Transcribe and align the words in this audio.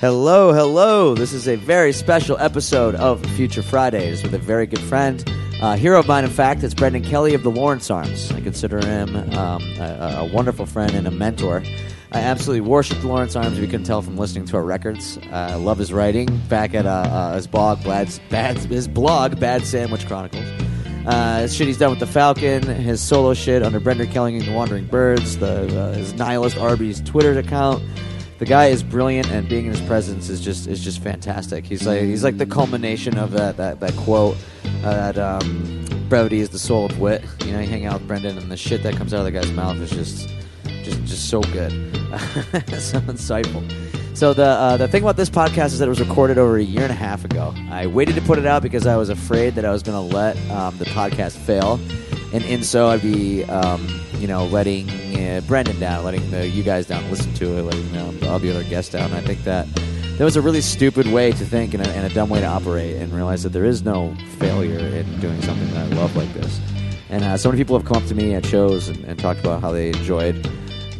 Hello, 0.00 0.50
hello. 0.50 1.14
This 1.14 1.34
is 1.34 1.46
a 1.46 1.56
very 1.56 1.92
special 1.92 2.38
episode 2.38 2.94
of 2.94 3.22
Future 3.36 3.60
Fridays 3.60 4.22
with 4.22 4.32
a 4.32 4.38
very 4.38 4.66
good 4.66 4.80
friend, 4.80 5.22
uh, 5.60 5.76
hero 5.76 5.98
of 5.98 6.08
mine, 6.08 6.24
in 6.24 6.30
fact. 6.30 6.62
It's 6.62 6.72
Brendan 6.72 7.04
Kelly 7.04 7.34
of 7.34 7.42
the 7.42 7.50
Lawrence 7.50 7.90
Arms. 7.90 8.32
I 8.32 8.40
consider 8.40 8.78
him 8.78 9.14
um, 9.36 9.62
a, 9.78 10.20
a 10.20 10.24
wonderful 10.32 10.64
friend 10.64 10.94
and 10.94 11.06
a 11.06 11.10
mentor. 11.10 11.62
I 12.12 12.20
absolutely 12.20 12.62
worship 12.62 13.04
Lawrence 13.04 13.36
Arms. 13.36 13.60
We 13.60 13.66
can 13.66 13.84
tell 13.84 14.00
from 14.00 14.16
listening 14.16 14.46
to 14.46 14.56
our 14.56 14.62
records. 14.62 15.18
Uh, 15.18 15.48
I 15.50 15.54
love 15.56 15.76
his 15.76 15.92
writing. 15.92 16.34
Back 16.48 16.72
at 16.72 16.86
uh, 16.86 16.88
uh, 16.88 17.34
his 17.34 17.46
blog, 17.46 17.82
Blad's, 17.82 18.20
Bad, 18.30 18.56
his 18.56 18.88
blog, 18.88 19.38
Bad 19.38 19.66
Sandwich 19.66 20.06
Chronicles. 20.06 20.46
Uh, 21.04 21.46
shit 21.46 21.66
he's 21.66 21.76
done 21.76 21.90
with 21.90 22.00
the 22.00 22.06
Falcon, 22.06 22.62
his 22.62 23.02
solo 23.02 23.34
shit 23.34 23.62
under 23.62 23.78
Brendan 23.78 24.10
Kelly 24.10 24.34
and 24.34 24.46
the 24.46 24.52
Wandering 24.54 24.86
Birds, 24.86 25.36
the 25.36 25.78
uh, 25.78 25.92
his 25.92 26.14
nihilist 26.14 26.56
Arby's 26.56 27.02
Twitter 27.02 27.38
account 27.38 27.82
the 28.40 28.46
guy 28.46 28.68
is 28.68 28.82
brilliant, 28.82 29.30
and 29.30 29.46
being 29.50 29.66
in 29.66 29.70
his 29.70 29.82
presence 29.82 30.30
is 30.30 30.40
just 30.40 30.66
is 30.66 30.82
just 30.82 31.02
fantastic. 31.02 31.66
He's 31.66 31.86
like 31.86 32.00
he's 32.00 32.24
like 32.24 32.38
the 32.38 32.46
culmination 32.46 33.18
of 33.18 33.32
that 33.32 33.58
that, 33.58 33.80
that 33.80 33.94
quote 33.96 34.34
uh, 34.82 34.94
that 34.94 35.18
um, 35.18 35.84
brevity 36.08 36.40
is 36.40 36.48
the 36.48 36.58
soul 36.58 36.86
of 36.86 36.98
wit. 36.98 37.22
You 37.44 37.52
know, 37.52 37.60
you 37.60 37.66
hang 37.66 37.84
out 37.84 38.00
with 38.00 38.08
Brendan, 38.08 38.38
and 38.38 38.50
the 38.50 38.56
shit 38.56 38.82
that 38.82 38.96
comes 38.96 39.12
out 39.12 39.18
of 39.18 39.24
the 39.26 39.30
guy's 39.30 39.52
mouth 39.52 39.76
is 39.76 39.90
just 39.90 40.30
just 40.64 41.04
just 41.04 41.28
so 41.28 41.42
good, 41.42 41.70
so 42.80 42.98
insightful. 43.00 43.89
So 44.20 44.34
the 44.34 44.44
uh, 44.44 44.76
the 44.76 44.86
thing 44.86 45.02
about 45.02 45.16
this 45.16 45.30
podcast 45.30 45.68
is 45.68 45.78
that 45.78 45.86
it 45.86 45.88
was 45.88 45.98
recorded 45.98 46.36
over 46.36 46.58
a 46.58 46.62
year 46.62 46.82
and 46.82 46.92
a 46.92 46.94
half 46.94 47.24
ago. 47.24 47.54
I 47.70 47.86
waited 47.86 48.16
to 48.16 48.20
put 48.20 48.38
it 48.38 48.44
out 48.44 48.62
because 48.62 48.86
I 48.86 48.98
was 48.98 49.08
afraid 49.08 49.54
that 49.54 49.64
I 49.64 49.70
was 49.70 49.82
going 49.82 49.96
to 49.96 50.14
let 50.14 50.36
um, 50.50 50.76
the 50.76 50.84
podcast 50.84 51.38
fail, 51.38 51.80
and 52.34 52.44
in 52.44 52.62
so 52.62 52.88
I'd 52.88 53.00
be 53.00 53.44
um, 53.44 53.88
you 54.18 54.26
know 54.28 54.44
letting 54.44 54.90
uh, 54.90 55.40
Brendan 55.46 55.80
down, 55.80 56.04
letting 56.04 56.30
the, 56.30 56.46
you 56.46 56.62
guys 56.62 56.86
down, 56.86 57.08
listen 57.08 57.32
to 57.32 57.46
it, 57.46 57.62
letting 57.62 57.96
um, 57.96 58.18
all 58.24 58.38
the 58.38 58.50
other 58.50 58.62
guests 58.64 58.92
down. 58.92 59.10
I 59.14 59.22
think 59.22 59.42
that 59.44 59.66
that 60.18 60.24
was 60.24 60.36
a 60.36 60.42
really 60.42 60.60
stupid 60.60 61.06
way 61.06 61.32
to 61.32 61.44
think 61.46 61.72
and 61.72 61.86
a, 61.86 61.88
and 61.88 62.04
a 62.04 62.14
dumb 62.14 62.28
way 62.28 62.40
to 62.40 62.46
operate, 62.46 62.96
and 62.96 63.10
realize 63.14 63.42
that 63.44 63.54
there 63.54 63.64
is 63.64 63.84
no 63.84 64.14
failure 64.36 64.80
in 64.80 65.18
doing 65.20 65.40
something 65.40 65.72
that 65.72 65.90
I 65.90 65.96
love 65.96 66.14
like 66.14 66.30
this. 66.34 66.60
And 67.08 67.24
uh, 67.24 67.38
so 67.38 67.50
many 67.50 67.58
people 67.58 67.78
have 67.78 67.86
come 67.86 67.96
up 67.96 68.06
to 68.10 68.14
me 68.14 68.34
at 68.34 68.44
shows 68.44 68.88
and, 68.88 69.02
and 69.02 69.18
talked 69.18 69.40
about 69.40 69.62
how 69.62 69.72
they 69.72 69.88
enjoyed 69.88 70.46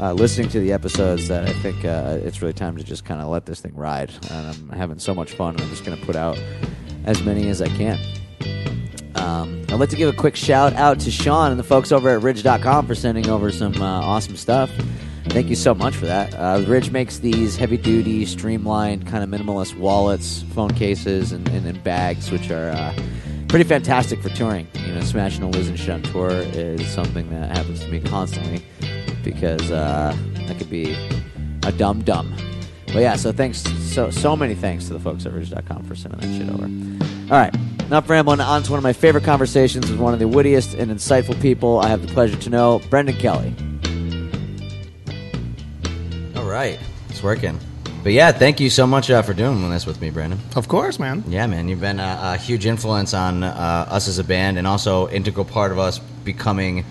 uh, 0.00 0.12
listening 0.14 0.48
to 0.48 0.60
the 0.60 0.72
episodes 0.72 1.28
that 1.28 1.44
I 1.44 1.52
think 1.52 1.84
uh, 1.84 2.18
it's 2.22 2.40
really 2.40 2.54
time 2.54 2.76
to 2.76 2.82
just 2.82 3.04
kind 3.04 3.20
of 3.20 3.28
let 3.28 3.44
this 3.46 3.60
thing 3.60 3.74
ride. 3.74 4.10
And 4.30 4.46
I'm 4.46 4.68
having 4.70 4.98
so 4.98 5.14
much 5.14 5.32
fun, 5.32 5.54
and 5.54 5.62
I'm 5.62 5.68
just 5.68 5.84
going 5.84 5.98
to 5.98 6.06
put 6.06 6.16
out 6.16 6.42
as 7.04 7.22
many 7.22 7.48
as 7.48 7.60
I 7.60 7.68
can. 7.68 7.98
Um, 9.14 9.62
I'd 9.68 9.78
like 9.78 9.90
to 9.90 9.96
give 9.96 10.08
a 10.08 10.16
quick 10.16 10.36
shout 10.36 10.72
out 10.74 11.00
to 11.00 11.10
Sean 11.10 11.50
and 11.50 11.60
the 11.60 11.64
folks 11.64 11.92
over 11.92 12.08
at 12.08 12.22
Ridge.com 12.22 12.86
for 12.86 12.94
sending 12.94 13.28
over 13.28 13.52
some 13.52 13.80
uh, 13.80 14.00
awesome 14.00 14.36
stuff. 14.36 14.70
Thank 15.26 15.48
you 15.48 15.54
so 15.54 15.74
much 15.74 15.94
for 15.94 16.06
that. 16.06 16.34
Uh, 16.34 16.64
Ridge 16.66 16.90
makes 16.90 17.18
these 17.18 17.56
heavy 17.56 17.76
duty, 17.76 18.24
streamlined, 18.24 19.06
kind 19.06 19.22
of 19.22 19.28
minimalist 19.28 19.76
wallets, 19.76 20.42
phone 20.54 20.70
cases, 20.70 21.32
and, 21.32 21.46
and, 21.50 21.66
and 21.66 21.84
bags, 21.84 22.30
which 22.30 22.50
are 22.50 22.70
uh, 22.70 22.94
pretty 23.48 23.64
fantastic 23.64 24.22
for 24.22 24.30
touring. 24.30 24.66
You 24.86 24.94
know, 24.94 25.02
smashing 25.02 25.42
a 25.42 25.48
Liz 25.50 25.70
shit 25.78 25.90
on 25.90 26.02
tour 26.02 26.30
is 26.30 26.88
something 26.88 27.28
that 27.30 27.54
happens 27.54 27.80
to 27.80 27.88
me 27.88 28.00
constantly 28.00 28.64
because 29.22 29.70
uh, 29.70 30.16
I 30.48 30.54
could 30.54 30.70
be 30.70 30.96
a 31.64 31.72
dumb 31.72 32.02
dumb. 32.02 32.34
But 32.86 33.02
yeah, 33.02 33.16
so 33.16 33.30
thanks, 33.30 33.62
so 33.92 34.10
so 34.10 34.36
many 34.36 34.54
thanks 34.54 34.86
to 34.88 34.92
the 34.92 35.00
folks 35.00 35.24
at 35.24 35.32
Ridge.com 35.32 35.84
for 35.84 35.94
sending 35.94 36.20
that 36.20 36.36
shit 36.36 36.52
over. 36.52 36.64
All 37.32 37.40
right, 37.40 37.54
enough 37.86 38.10
rambling. 38.10 38.40
On 38.40 38.62
to 38.62 38.70
one 38.70 38.78
of 38.78 38.82
my 38.82 38.92
favorite 38.92 39.24
conversations 39.24 39.88
with 39.90 40.00
one 40.00 40.12
of 40.12 40.18
the 40.18 40.26
wittiest 40.26 40.74
and 40.74 40.90
insightful 40.90 41.40
people 41.40 41.78
I 41.78 41.88
have 41.88 42.02
the 42.04 42.12
pleasure 42.12 42.36
to 42.36 42.50
know, 42.50 42.80
Brendan 42.90 43.16
Kelly. 43.16 43.54
All 46.36 46.46
right, 46.46 46.80
it's 47.08 47.22
working. 47.22 47.60
But 48.02 48.12
yeah, 48.12 48.32
thank 48.32 48.60
you 48.60 48.70
so 48.70 48.86
much 48.86 49.10
uh, 49.10 49.20
for 49.20 49.34
doing 49.34 49.68
this 49.70 49.84
with 49.84 50.00
me, 50.00 50.08
Brandon. 50.10 50.40
Of 50.56 50.68
course, 50.68 50.98
man. 50.98 51.22
Yeah, 51.28 51.46
man, 51.46 51.68
you've 51.68 51.80
been 51.80 52.00
a, 52.00 52.18
a 52.22 52.36
huge 52.38 52.64
influence 52.64 53.12
on 53.12 53.44
uh, 53.44 53.86
us 53.88 54.08
as 54.08 54.18
a 54.18 54.24
band, 54.24 54.56
and 54.58 54.66
also 54.66 55.08
integral 55.10 55.44
part 55.44 55.70
of 55.70 55.78
us 55.78 55.98
becoming 56.24 56.84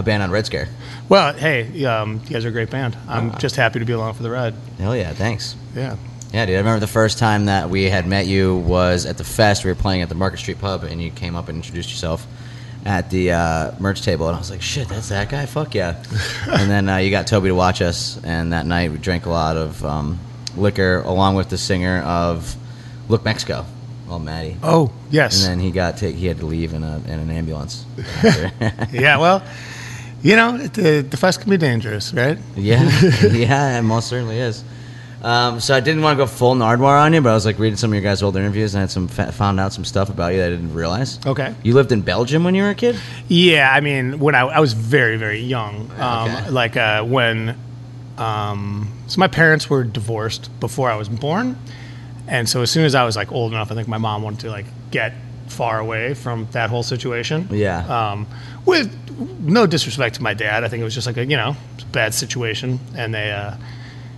a 0.00 0.02
band 0.02 0.22
on 0.22 0.30
Red 0.30 0.46
Scare. 0.46 0.68
Well, 1.08 1.32
hey, 1.34 1.84
um, 1.84 2.20
you 2.24 2.30
guys 2.30 2.44
are 2.44 2.48
a 2.48 2.52
great 2.52 2.70
band. 2.70 2.96
I'm 3.08 3.30
Uh, 3.30 3.38
just 3.38 3.54
happy 3.56 3.78
to 3.78 3.84
be 3.84 3.92
along 3.92 4.14
for 4.14 4.22
the 4.22 4.30
ride. 4.30 4.54
Hell 4.78 4.96
yeah, 4.96 5.12
thanks. 5.12 5.54
Yeah. 5.76 5.96
Yeah, 6.32 6.46
dude. 6.46 6.54
I 6.56 6.58
remember 6.58 6.80
the 6.80 6.86
first 6.86 7.18
time 7.18 7.46
that 7.46 7.70
we 7.70 7.84
had 7.84 8.06
met 8.06 8.26
you 8.26 8.56
was 8.56 9.04
at 9.06 9.18
the 9.18 9.24
fest. 9.24 9.64
We 9.64 9.70
were 9.70 9.74
playing 9.76 10.02
at 10.02 10.08
the 10.08 10.14
Market 10.14 10.38
Street 10.38 10.60
Pub, 10.60 10.84
and 10.84 11.02
you 11.02 11.10
came 11.10 11.34
up 11.36 11.48
and 11.48 11.56
introduced 11.56 11.90
yourself 11.90 12.26
at 12.84 13.10
the 13.10 13.32
uh, 13.32 13.72
merch 13.80 14.02
table, 14.02 14.28
and 14.28 14.36
I 14.36 14.38
was 14.38 14.50
like, 14.50 14.62
"Shit, 14.62 14.88
that's 14.88 15.08
that 15.08 15.28
guy! 15.28 15.44
Fuck 15.46 15.74
yeah!" 15.74 16.02
and 16.48 16.70
then 16.70 16.88
uh, 16.88 16.96
you 16.98 17.10
got 17.10 17.26
Toby 17.26 17.48
to 17.48 17.54
watch 17.54 17.82
us, 17.82 18.18
and 18.24 18.52
that 18.52 18.64
night 18.64 18.92
we 18.92 18.98
drank 18.98 19.26
a 19.26 19.30
lot 19.30 19.56
of 19.56 19.84
um, 19.84 20.18
liquor 20.56 21.00
along 21.04 21.34
with 21.34 21.48
the 21.50 21.58
singer 21.58 21.98
of 22.02 22.54
Look 23.08 23.24
Mexico, 23.24 23.66
oh 24.08 24.20
Maddie. 24.20 24.56
Oh, 24.62 24.92
yes. 25.10 25.44
And 25.44 25.52
then 25.52 25.58
he 25.58 25.72
got 25.72 25.96
take, 25.98 26.14
he 26.14 26.26
had 26.26 26.38
to 26.38 26.46
leave 26.46 26.72
in 26.74 26.84
a 26.84 26.98
in 27.08 27.18
an 27.18 27.30
ambulance. 27.30 27.84
yeah, 28.92 29.18
well, 29.18 29.42
you 30.22 30.36
know, 30.36 30.58
the, 30.58 31.00
the 31.08 31.16
fest 31.16 31.40
can 31.40 31.50
be 31.50 31.56
dangerous, 31.56 32.12
right? 32.14 32.38
Yeah, 32.56 32.82
yeah, 33.30 33.78
it 33.78 33.82
most 33.82 34.08
certainly 34.08 34.38
is. 34.38 34.62
Um, 35.22 35.60
so 35.60 35.74
I 35.76 35.80
didn't 35.80 36.00
want 36.02 36.16
to 36.18 36.24
go 36.24 36.26
full 36.26 36.54
Nardwuar 36.54 36.98
on 37.02 37.12
you, 37.12 37.20
but 37.20 37.28
I 37.30 37.34
was 37.34 37.44
like 37.44 37.58
reading 37.58 37.76
some 37.76 37.90
of 37.90 37.94
your 37.94 38.02
guys' 38.02 38.22
old 38.22 38.36
interviews 38.36 38.74
and 38.74 38.78
I 38.78 38.82
had 38.84 38.90
some 38.90 39.06
fa- 39.06 39.32
found 39.32 39.60
out 39.60 39.74
some 39.74 39.84
stuff 39.84 40.08
about 40.08 40.32
you 40.32 40.38
that 40.38 40.46
I 40.46 40.50
didn't 40.50 40.72
realize. 40.72 41.18
Okay. 41.26 41.54
You 41.62 41.74
lived 41.74 41.92
in 41.92 42.00
Belgium 42.00 42.42
when 42.42 42.54
you 42.54 42.62
were 42.62 42.70
a 42.70 42.74
kid. 42.74 42.98
Yeah, 43.28 43.70
I 43.70 43.80
mean, 43.80 44.18
when 44.18 44.34
I, 44.34 44.40
I 44.46 44.60
was 44.60 44.72
very, 44.72 45.18
very 45.18 45.40
young, 45.40 45.90
um, 45.98 46.30
Okay. 46.30 46.50
like 46.50 46.76
uh, 46.78 47.04
when, 47.04 47.54
um, 48.16 48.90
so 49.08 49.18
my 49.18 49.28
parents 49.28 49.68
were 49.68 49.84
divorced 49.84 50.48
before 50.58 50.90
I 50.90 50.96
was 50.96 51.08
born, 51.10 51.58
and 52.26 52.48
so 52.48 52.62
as 52.62 52.70
soon 52.70 52.84
as 52.84 52.94
I 52.94 53.04
was 53.04 53.14
like 53.16 53.30
old 53.32 53.52
enough, 53.52 53.70
I 53.70 53.74
think 53.74 53.88
my 53.88 53.98
mom 53.98 54.22
wanted 54.22 54.40
to 54.40 54.50
like 54.50 54.66
get 54.90 55.12
far 55.50 55.78
away 55.78 56.14
from 56.14 56.46
that 56.52 56.70
whole 56.70 56.82
situation. 56.82 57.48
Yeah. 57.50 57.84
Um, 58.12 58.26
with 58.66 58.88
no 59.40 59.66
disrespect 59.66 60.16
to 60.16 60.22
my 60.22 60.34
dad, 60.34 60.64
I 60.64 60.68
think 60.68 60.80
it 60.80 60.84
was 60.84 60.94
just 60.94 61.06
like 61.06 61.16
a 61.16 61.24
you 61.26 61.36
know 61.36 61.56
bad 61.92 62.14
situation, 62.14 62.78
and 62.96 63.12
they, 63.14 63.30
uh, 63.32 63.54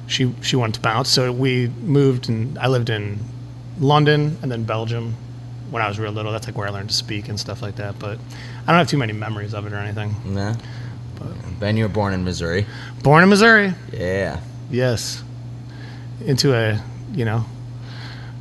she 0.06 0.32
she 0.42 0.56
wanted 0.56 0.74
to 0.74 0.80
bounce, 0.80 1.08
so 1.08 1.32
we 1.32 1.68
moved, 1.82 2.28
and 2.28 2.58
I 2.58 2.68
lived 2.68 2.90
in 2.90 3.18
London 3.80 4.36
and 4.42 4.50
then 4.52 4.64
Belgium 4.64 5.14
when 5.70 5.82
I 5.82 5.88
was 5.88 5.98
real 5.98 6.12
little. 6.12 6.32
That's 6.32 6.46
like 6.46 6.56
where 6.56 6.68
I 6.68 6.70
learned 6.70 6.90
to 6.90 6.94
speak 6.94 7.28
and 7.28 7.40
stuff 7.40 7.62
like 7.62 7.76
that. 7.76 7.98
But 7.98 8.18
I 8.66 8.66
don't 8.70 8.76
have 8.78 8.88
too 8.88 8.98
many 8.98 9.12
memories 9.14 9.54
of 9.54 9.66
it 9.66 9.72
or 9.72 9.76
anything. 9.78 10.14
No. 10.24 10.54
Ben, 11.60 11.76
you 11.76 11.84
were 11.84 11.88
born 11.88 12.12
in 12.12 12.24
Missouri. 12.24 12.66
Born 13.04 13.22
in 13.22 13.28
Missouri, 13.28 13.74
Yeah. 13.92 14.40
yes. 14.70 15.22
Into 16.26 16.54
a 16.54 16.80
you 17.14 17.24
know 17.24 17.44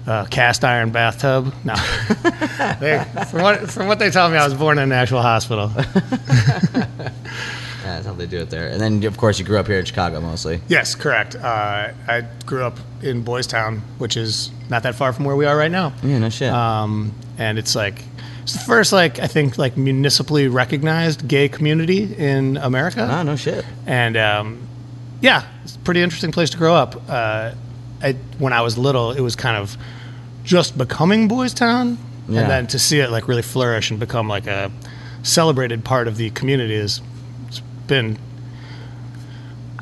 a 0.07 0.27
cast 0.29 0.63
iron 0.63 0.91
bathtub. 0.91 1.53
No, 1.63 1.75
they, 2.79 3.03
from 3.29 3.41
what 3.41 3.69
from 3.69 3.87
what 3.87 3.99
they 3.99 4.09
tell 4.09 4.29
me, 4.29 4.37
I 4.37 4.43
was 4.45 4.53
born 4.53 4.77
in 4.77 4.83
an 4.85 4.91
actual 4.91 5.21
hospital. 5.21 5.71
Yeah, 7.83 7.95
that's 7.95 8.05
how 8.05 8.13
they 8.13 8.27
do 8.27 8.37
it 8.37 8.51
there. 8.51 8.67
And 8.67 8.79
then, 8.79 9.03
of 9.05 9.17
course, 9.17 9.39
you 9.39 9.45
grew 9.45 9.57
up 9.57 9.65
here 9.65 9.79
in 9.79 9.85
Chicago 9.85 10.21
mostly. 10.21 10.61
yes, 10.67 10.93
correct. 10.93 11.35
Uh, 11.35 11.91
I 12.07 12.23
grew 12.45 12.63
up 12.63 12.77
in 13.01 13.23
Boys 13.23 13.47
Town, 13.47 13.81
which 13.97 14.17
is 14.17 14.51
not 14.69 14.83
that 14.83 14.93
far 14.93 15.13
from 15.13 15.25
where 15.25 15.35
we 15.35 15.45
are 15.47 15.57
right 15.57 15.71
now. 15.71 15.91
Yeah, 16.03 16.19
no 16.19 16.29
shit. 16.29 16.51
um, 16.53 17.11
and 17.39 17.57
it's 17.57 17.73
like 17.75 18.03
it's 18.43 18.53
the 18.53 18.59
first 18.59 18.93
like 18.93 19.17
I 19.17 19.25
think 19.25 19.57
like 19.57 19.77
municipally 19.77 20.47
recognized 20.47 21.27
gay 21.27 21.49
community 21.49 22.13
in 22.15 22.57
America. 22.57 23.07
ah, 23.09 23.23
no 23.23 23.35
shit. 23.35 23.65
and 23.87 24.15
um, 24.15 24.67
yeah, 25.21 25.47
it's 25.63 25.75
a 25.75 25.79
pretty 25.79 26.03
interesting 26.03 26.31
place 26.31 26.51
to 26.51 26.57
grow 26.57 26.75
up. 26.75 27.01
Uh, 27.09 27.53
I, 28.03 28.13
when 28.39 28.53
I 28.53 28.61
was 28.61 28.77
little, 28.77 29.11
it 29.11 29.21
was 29.21 29.35
kind 29.35 29.57
of 29.57 29.77
just 30.43 30.77
becoming 30.77 31.27
Boys 31.27 31.53
Town, 31.53 31.97
Yeah. 32.27 32.41
and 32.41 32.49
then 32.51 32.67
to 32.67 32.79
see 32.79 32.99
it 32.99 33.09
like 33.11 33.27
really 33.27 33.41
flourish 33.43 33.91
and 33.91 33.99
become 33.99 34.27
like 34.27 34.47
a 34.47 34.71
celebrated 35.23 35.83
part 35.85 36.07
of 36.07 36.17
the 36.17 36.29
community 36.31 36.73
is 36.73 37.01
it's 37.47 37.59
been. 37.87 38.17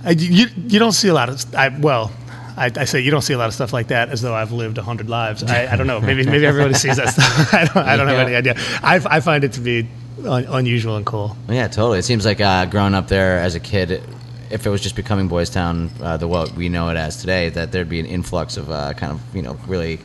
I, 0.04 0.12
you 0.12 0.48
you 0.68 0.80
don't 0.80 0.94
see 0.94 1.07
a 1.10 1.13
lot 1.13 1.30
of 1.30 1.56
I 1.56 1.69
well. 1.69 2.12
I, 2.57 2.69
I 2.75 2.86
say 2.86 3.00
you 3.00 3.10
don't 3.12 3.21
see 3.21 3.31
a 3.33 3.38
lot 3.38 3.48
of 3.48 3.54
stuff 3.54 3.71
like 3.71 3.88
that 3.88 4.10
as 4.10 4.22
though 4.22 4.33
I've 4.36 4.51
lived 4.51 4.77
a 4.77 4.81
hundred 4.83 5.10
lives. 5.10 5.44
I, 5.44 5.72
I 5.72 5.75
don't 5.77 5.88
know. 5.88 6.01
Maybe 6.01 6.25
maybe 6.25 6.45
everybody 6.45 6.74
sees 6.74 6.98
that 6.98 7.10
stuff. 7.10 7.54
I 7.54 7.65
don't, 7.65 7.77
I 7.88 7.95
don't 7.98 8.07
have 8.07 8.27
any 8.27 8.36
idea. 8.36 8.56
I, 8.83 8.95
I 9.06 9.19
find 9.22 9.44
it 9.45 9.54
to 9.54 9.62
be 9.62 9.88
un, 10.25 10.45
unusual 10.50 10.98
and 10.98 11.06
cool. 11.06 11.38
Yeah, 11.48 11.68
totally. 11.69 12.00
It 12.00 12.04
seems 12.04 12.25
like 12.25 12.42
uh, 12.42 12.65
growing 12.65 12.95
up 12.95 13.07
there 13.07 13.39
as 13.39 13.56
a 13.56 13.62
kid, 13.62 14.04
if 14.50 14.66
it 14.66 14.69
was 14.69 14.81
just 14.81 14.96
becoming 14.96 15.28
Boys 15.28 15.50
Town, 15.50 15.92
uh, 16.01 16.18
the 16.18 16.28
what 16.28 16.54
we 16.54 16.69
know 16.69 16.90
it 16.90 16.98
as 16.98 17.18
today, 17.18 17.50
that 17.50 17.72
there'd 17.72 17.90
be 17.90 18.00
an 18.00 18.06
influx 18.06 18.57
of 18.57 18.69
uh, 18.69 18.94
kind 18.94 19.13
of 19.13 19.36
you 19.36 19.42
know 19.42 19.57
really 19.68 20.00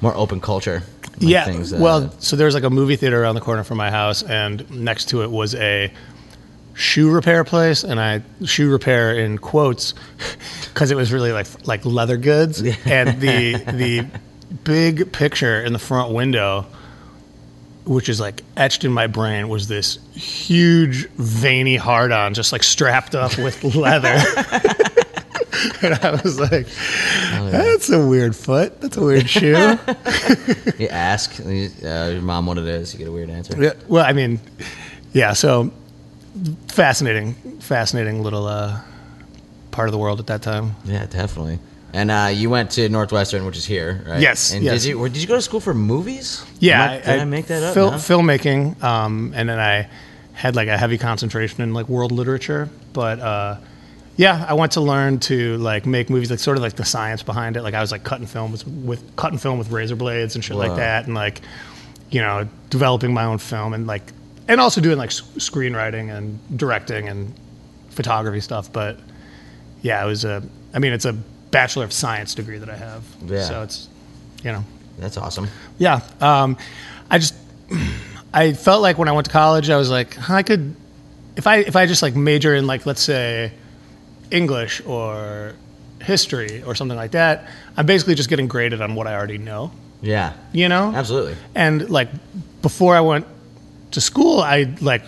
more 0.00 0.14
open 0.16 0.40
culture. 0.40 0.82
like 1.14 1.20
yeah. 1.20 1.44
things, 1.44 1.72
uh, 1.72 1.78
well, 1.80 2.12
so 2.18 2.36
there's 2.36 2.54
like 2.54 2.64
a 2.64 2.70
movie 2.70 2.96
theater 2.96 3.22
around 3.22 3.34
the 3.34 3.40
corner 3.40 3.64
from 3.64 3.78
my 3.78 3.90
house, 3.90 4.22
and 4.22 4.68
next 4.70 5.10
to 5.10 5.22
it 5.22 5.30
was 5.30 5.54
a 5.54 5.92
shoe 6.74 7.10
repair 7.10 7.44
place, 7.44 7.84
and 7.84 8.00
I 8.00 8.22
shoe 8.44 8.70
repair 8.70 9.16
in 9.18 9.38
quotes 9.38 9.94
because 10.72 10.90
it 10.90 10.96
was 10.96 11.12
really 11.12 11.32
like 11.32 11.46
like 11.66 11.84
leather 11.84 12.16
goods, 12.16 12.62
and 12.84 13.20
the 13.20 13.54
the 13.54 14.06
big 14.64 15.12
picture 15.12 15.62
in 15.62 15.72
the 15.72 15.78
front 15.78 16.12
window. 16.12 16.66
Which 17.84 18.08
is 18.08 18.20
like 18.20 18.42
etched 18.56 18.84
in 18.84 18.92
my 18.92 19.08
brain 19.08 19.48
was 19.48 19.66
this 19.66 19.98
huge 20.14 21.08
veiny 21.10 21.76
hard 21.76 22.12
on 22.12 22.34
just 22.34 22.52
like 22.52 22.62
strapped 22.62 23.14
up 23.14 23.36
with 23.38 23.62
leather. 23.74 24.08
and 25.82 25.94
I 25.94 26.20
was 26.22 26.38
like, 26.38 26.66
that's 27.50 27.90
a 27.90 28.06
weird 28.06 28.36
foot. 28.36 28.80
That's 28.80 28.96
a 28.96 29.02
weird 29.02 29.28
shoe. 29.28 29.48
you 30.78 30.88
ask 30.88 31.40
uh, 31.40 31.48
your 31.48 32.22
mom 32.22 32.46
what 32.46 32.58
it 32.58 32.66
is, 32.66 32.92
you 32.92 32.98
get 32.98 33.08
a 33.08 33.12
weird 33.12 33.30
answer. 33.30 33.60
Yeah, 33.60 33.72
well, 33.88 34.04
I 34.04 34.12
mean, 34.12 34.40
yeah. 35.12 35.32
So 35.32 35.72
fascinating, 36.68 37.34
fascinating 37.60 38.22
little 38.22 38.46
uh, 38.46 38.80
part 39.70 39.88
of 39.88 39.92
the 39.92 39.98
world 39.98 40.20
at 40.20 40.26
that 40.28 40.42
time. 40.42 40.76
Yeah, 40.84 41.06
definitely. 41.06 41.58
And 41.94 42.10
uh, 42.10 42.30
you 42.32 42.48
went 42.48 42.70
to 42.72 42.88
Northwestern, 42.88 43.44
which 43.44 43.56
is 43.58 43.66
here, 43.66 44.02
right? 44.06 44.20
Yes, 44.20 44.52
And 44.54 44.64
yes. 44.64 44.82
did 44.82 44.88
you 44.90 45.08
did 45.08 45.18
you 45.18 45.26
go 45.26 45.34
to 45.36 45.42
school 45.42 45.60
for 45.60 45.74
movies? 45.74 46.42
Yeah, 46.58 46.82
Am 46.84 46.90
I- 46.90 46.96
did 47.12 47.20
I, 47.20 47.24
make 47.24 47.46
that 47.46 47.62
up? 47.62 47.74
Fil- 47.74 47.90
No? 47.90 47.96
Filmmaking, 47.98 48.82
um, 48.82 49.32
and 49.36 49.48
then 49.48 49.58
I 49.58 49.88
had 50.32 50.56
like 50.56 50.68
a 50.68 50.78
heavy 50.78 50.96
concentration 50.96 51.60
in 51.62 51.74
like 51.74 51.88
world 51.90 52.10
literature. 52.10 52.70
But 52.94 53.20
uh, 53.20 53.56
yeah, 54.16 54.46
I 54.48 54.54
went 54.54 54.72
to 54.72 54.80
learn 54.80 55.18
to 55.20 55.58
like 55.58 55.84
make 55.84 56.08
movies, 56.08 56.30
like 56.30 56.38
sort 56.40 56.56
of 56.56 56.62
like 56.62 56.76
the 56.76 56.84
science 56.84 57.22
behind 57.22 57.56
it. 57.58 57.62
Like 57.62 57.74
I 57.74 57.80
was 57.82 57.92
like 57.92 58.04
cutting 58.04 58.26
film 58.26 58.52
with, 58.52 58.66
with 58.66 59.16
cutting 59.16 59.38
film 59.38 59.58
with 59.58 59.70
razor 59.70 59.96
blades 59.96 60.34
and 60.34 60.42
shit 60.42 60.56
Wow. 60.56 60.68
like 60.68 60.76
that, 60.76 61.04
and 61.06 61.14
like 61.14 61.42
you 62.10 62.22
know 62.22 62.48
developing 62.70 63.12
my 63.12 63.24
own 63.24 63.36
film 63.36 63.74
and 63.74 63.86
like 63.86 64.12
and 64.48 64.60
also 64.62 64.80
doing 64.80 64.96
like 64.96 65.10
screenwriting 65.10 66.10
and 66.16 66.38
directing 66.56 67.08
and 67.08 67.34
photography 67.90 68.40
stuff. 68.40 68.72
But 68.72 68.98
yeah, 69.82 70.02
it 70.02 70.06
was 70.06 70.24
a. 70.24 70.42
I 70.72 70.78
mean, 70.78 70.94
it's 70.94 71.04
a 71.04 71.14
bachelor 71.52 71.84
of 71.84 71.92
science 71.92 72.34
degree 72.34 72.58
that 72.58 72.68
I 72.68 72.76
have. 72.76 73.04
Yeah. 73.24 73.44
So 73.44 73.62
it's 73.62 73.88
you 74.42 74.50
know. 74.50 74.64
That's 74.98 75.16
awesome. 75.16 75.48
Yeah. 75.78 76.00
Um, 76.20 76.56
I 77.10 77.18
just 77.18 77.34
I 78.34 78.52
felt 78.52 78.82
like 78.82 78.98
when 78.98 79.08
I 79.08 79.12
went 79.12 79.26
to 79.26 79.32
college, 79.32 79.70
I 79.70 79.76
was 79.76 79.88
like, 79.90 80.28
I 80.28 80.42
could 80.42 80.74
if 81.36 81.46
I 81.46 81.58
if 81.58 81.76
I 81.76 81.86
just 81.86 82.02
like 82.02 82.16
major 82.16 82.54
in 82.54 82.66
like 82.66 82.84
let's 82.86 83.00
say 83.00 83.52
English 84.30 84.82
or 84.84 85.54
history 86.00 86.62
or 86.64 86.74
something 86.74 86.96
like 86.96 87.12
that, 87.12 87.48
I'm 87.76 87.86
basically 87.86 88.16
just 88.16 88.28
getting 88.28 88.48
graded 88.48 88.80
on 88.82 88.94
what 88.96 89.06
I 89.06 89.14
already 89.14 89.38
know. 89.38 89.70
Yeah, 90.00 90.32
You 90.52 90.68
know? 90.68 90.92
absolutely. 90.92 91.36
And 91.54 91.88
like 91.88 92.08
before 92.60 92.96
I 92.96 93.00
went 93.00 93.24
to 93.92 94.00
school, 94.00 94.40
I 94.40 94.74
like 94.80 95.04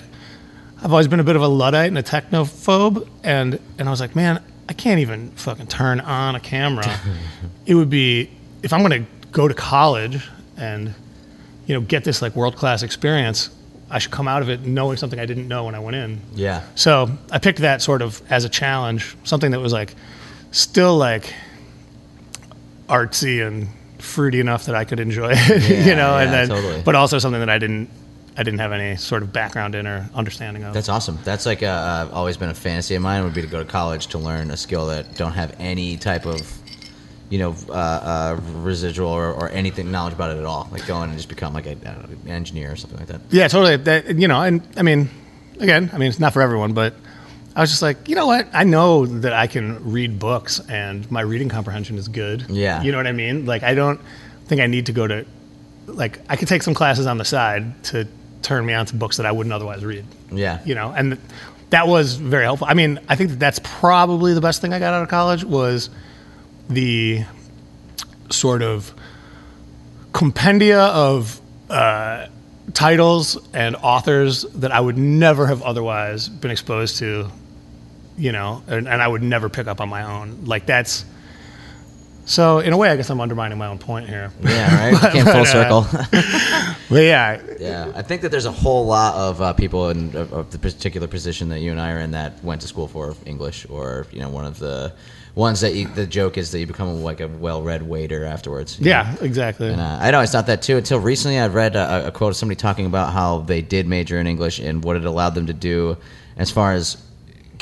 I've 0.80 0.92
always 0.92 1.08
been 1.08 1.18
a 1.18 1.24
bit 1.24 1.34
of 1.34 1.42
a 1.42 1.48
luddite 1.48 1.88
and 1.88 1.98
a 1.98 2.02
technophobe, 2.02 3.08
and 3.24 3.58
and 3.78 3.88
I 3.88 3.90
was 3.90 4.00
like, 4.00 4.14
man, 4.14 4.40
I 4.68 4.72
can't 4.72 5.00
even 5.00 5.30
fucking 5.32 5.66
turn 5.66 6.00
on 6.00 6.34
a 6.36 6.40
camera. 6.40 6.98
it 7.66 7.74
would 7.74 7.90
be 7.90 8.30
if 8.62 8.72
I'm 8.72 8.82
gonna 8.82 9.04
go 9.32 9.46
to 9.48 9.54
college 9.54 10.26
and 10.56 10.94
you 11.66 11.74
know 11.74 11.80
get 11.80 12.04
this 12.04 12.22
like 12.22 12.34
world 12.36 12.56
class 12.56 12.82
experience, 12.82 13.50
I 13.90 13.98
should 13.98 14.12
come 14.12 14.26
out 14.28 14.40
of 14.42 14.48
it 14.48 14.62
knowing 14.62 14.96
something 14.96 15.18
I 15.20 15.26
didn't 15.26 15.48
know 15.48 15.64
when 15.64 15.74
I 15.74 15.78
went 15.80 15.96
in. 15.96 16.20
Yeah, 16.34 16.62
So 16.74 17.10
I 17.30 17.38
picked 17.38 17.58
that 17.60 17.82
sort 17.82 18.00
of 18.02 18.22
as 18.30 18.44
a 18.44 18.48
challenge, 18.48 19.16
something 19.24 19.50
that 19.50 19.60
was 19.60 19.72
like 19.72 19.94
still 20.50 20.96
like 20.96 21.34
artsy 22.88 23.46
and 23.46 23.68
fruity 23.98 24.40
enough 24.40 24.66
that 24.66 24.74
I 24.74 24.84
could 24.84 25.00
enjoy 25.00 25.32
it, 25.34 25.62
you 25.70 25.76
Yeah, 25.76 25.94
know, 25.94 26.18
and 26.18 26.30
yeah, 26.30 26.36
then 26.46 26.48
totally. 26.48 26.82
but 26.82 26.94
also 26.94 27.18
something 27.18 27.40
that 27.40 27.50
I 27.50 27.58
didn't 27.58 27.88
I 28.36 28.42
didn't 28.42 28.58
have 28.58 28.72
any 28.72 28.96
sort 28.96 29.22
of 29.22 29.32
background 29.32 29.74
in 29.74 29.86
or 29.86 30.08
understanding 30.14 30.64
of. 30.64 30.74
that's 30.74 30.88
awesome. 30.88 31.18
That's 31.24 31.46
like 31.46 31.62
a, 31.62 31.66
uh, 31.68 32.08
always 32.12 32.36
been 32.36 32.48
a 32.48 32.54
fantasy 32.54 32.94
of 32.96 33.02
mine 33.02 33.22
would 33.24 33.34
be 33.34 33.42
to 33.42 33.46
go 33.46 33.62
to 33.62 33.68
college 33.68 34.08
to 34.08 34.18
learn 34.18 34.50
a 34.50 34.56
skill 34.56 34.86
that 34.86 35.16
don't 35.16 35.32
have 35.32 35.54
any 35.60 35.96
type 35.96 36.26
of, 36.26 36.40
you 37.30 37.38
know, 37.38 37.54
uh, 37.68 37.72
uh, 37.72 38.40
residual 38.54 39.08
or, 39.08 39.32
or 39.32 39.48
anything 39.50 39.90
knowledge 39.92 40.14
about 40.14 40.32
it 40.32 40.38
at 40.38 40.44
all. 40.44 40.68
Like 40.72 40.86
going 40.86 41.10
and 41.10 41.18
just 41.18 41.28
become 41.28 41.54
like 41.54 41.66
a, 41.66 41.70
I 41.70 41.74
don't 41.74 42.10
know, 42.10 42.16
an 42.24 42.30
engineer 42.30 42.72
or 42.72 42.76
something 42.76 42.98
like 42.98 43.08
that. 43.08 43.20
yeah, 43.30 43.46
totally. 43.46 43.76
That 43.76 44.16
you 44.16 44.26
know, 44.26 44.42
and 44.42 44.66
I 44.76 44.82
mean, 44.82 45.10
again, 45.60 45.90
I 45.92 45.98
mean, 45.98 46.08
it's 46.08 46.18
not 46.18 46.32
for 46.32 46.42
everyone, 46.42 46.72
but 46.72 46.94
I 47.56 47.60
was 47.60 47.70
just 47.70 47.82
like, 47.82 48.08
you 48.08 48.16
know 48.16 48.26
what? 48.26 48.48
I 48.52 48.64
know 48.64 49.06
that 49.06 49.32
I 49.32 49.46
can 49.46 49.92
read 49.92 50.18
books, 50.18 50.58
and 50.68 51.08
my 51.08 51.20
reading 51.20 51.48
comprehension 51.48 51.98
is 51.98 52.08
good. 52.08 52.46
Yeah. 52.48 52.82
you 52.82 52.90
know 52.90 52.98
what 52.98 53.06
I 53.06 53.12
mean. 53.12 53.46
Like, 53.46 53.62
I 53.62 53.74
don't 53.74 54.00
think 54.46 54.60
I 54.60 54.66
need 54.66 54.86
to 54.86 54.92
go 54.92 55.06
to, 55.06 55.24
like, 55.86 56.18
I 56.28 56.34
could 56.34 56.48
take 56.48 56.64
some 56.64 56.74
classes 56.74 57.06
on 57.06 57.18
the 57.18 57.24
side 57.24 57.84
to 57.84 58.08
turn 58.44 58.64
me 58.64 58.74
on 58.74 58.86
to 58.86 58.94
books 58.94 59.16
that 59.16 59.26
I 59.26 59.32
wouldn't 59.32 59.52
otherwise 59.52 59.84
read. 59.84 60.04
Yeah, 60.30 60.60
you 60.64 60.74
know, 60.74 60.92
and 60.96 61.18
that 61.70 61.88
was 61.88 62.14
very 62.14 62.44
helpful. 62.44 62.68
I 62.70 62.74
mean, 62.74 63.00
I 63.08 63.16
think 63.16 63.30
that 63.30 63.40
that's 63.40 63.58
probably 63.64 64.34
the 64.34 64.40
best 64.40 64.60
thing 64.60 64.72
I 64.72 64.78
got 64.78 64.94
out 64.94 65.02
of 65.02 65.08
college 65.08 65.42
was 65.44 65.90
the 66.68 67.24
sort 68.30 68.62
of 68.62 68.92
compendia 70.12 70.88
of 70.90 71.40
uh, 71.68 72.28
titles 72.72 73.36
and 73.52 73.76
authors 73.76 74.42
that 74.54 74.70
I 74.70 74.78
would 74.78 74.96
never 74.96 75.46
have 75.46 75.62
otherwise 75.62 76.28
been 76.28 76.50
exposed 76.50 76.98
to, 76.98 77.28
you 78.16 78.32
know, 78.32 78.62
and, 78.68 78.86
and 78.88 79.02
I 79.02 79.08
would 79.08 79.22
never 79.22 79.48
pick 79.48 79.66
up 79.66 79.80
on 79.80 79.88
my 79.88 80.04
own. 80.04 80.44
Like 80.44 80.66
that's. 80.66 81.04
So 82.26 82.60
in 82.60 82.72
a 82.72 82.76
way, 82.76 82.90
I 82.90 82.96
guess 82.96 83.10
I'm 83.10 83.20
undermining 83.20 83.58
my 83.58 83.66
own 83.66 83.78
point 83.78 84.08
here. 84.08 84.30
yeah, 84.42 84.90
right. 84.92 85.12
Came 85.12 85.24
full 85.24 85.32
But, 85.44 85.54
uh, 85.54 85.82
circle. 85.82 85.86
But 86.90 87.02
yeah, 87.02 87.40
Yeah, 87.58 87.92
I 87.94 88.02
think 88.02 88.22
that 88.22 88.30
there's 88.30 88.44
a 88.46 88.52
whole 88.52 88.86
lot 88.86 89.14
of 89.14 89.40
uh, 89.40 89.52
people 89.54 89.88
in 89.90 90.14
of, 90.14 90.32
of 90.32 90.50
the 90.50 90.58
particular 90.58 91.06
position 91.08 91.48
that 91.48 91.60
you 91.60 91.70
and 91.70 91.80
I 91.80 91.92
are 91.92 91.98
in 91.98 92.10
that 92.12 92.42
went 92.44 92.60
to 92.60 92.68
school 92.68 92.88
for 92.88 93.14
English, 93.26 93.66
or 93.68 94.06
you 94.12 94.20
know, 94.20 94.28
one 94.28 94.44
of 94.44 94.58
the 94.58 94.92
ones 95.34 95.60
that 95.62 95.74
you, 95.74 95.88
the 95.88 96.06
joke 96.06 96.38
is 96.38 96.52
that 96.52 96.60
you 96.60 96.66
become 96.66 97.02
like 97.02 97.20
a 97.20 97.26
well-read 97.26 97.82
waiter 97.82 98.24
afterwards. 98.24 98.78
you 98.78 98.84
know? 98.84 98.90
yeah, 98.90 99.16
exactly. 99.20 99.68
And, 99.68 99.80
uh, 99.80 99.98
I 100.00 100.10
know 100.12 100.20
it's 100.20 100.32
not 100.32 100.46
that 100.46 100.62
too. 100.62 100.76
Until 100.76 101.00
recently, 101.00 101.40
I'd 101.40 101.52
read 101.54 101.74
a, 101.74 102.08
a 102.08 102.12
quote 102.12 102.30
of 102.30 102.36
somebody 102.36 102.56
talking 102.56 102.86
about 102.86 103.12
how 103.12 103.38
they 103.38 103.60
did 103.62 103.86
major 103.88 104.18
in 104.20 104.26
English 104.26 104.60
and 104.60 104.84
what 104.84 104.96
it 104.96 105.04
allowed 105.04 105.34
them 105.34 105.46
to 105.46 105.52
do, 105.54 105.96
as 106.36 106.50
far 106.50 106.72
as 106.74 106.98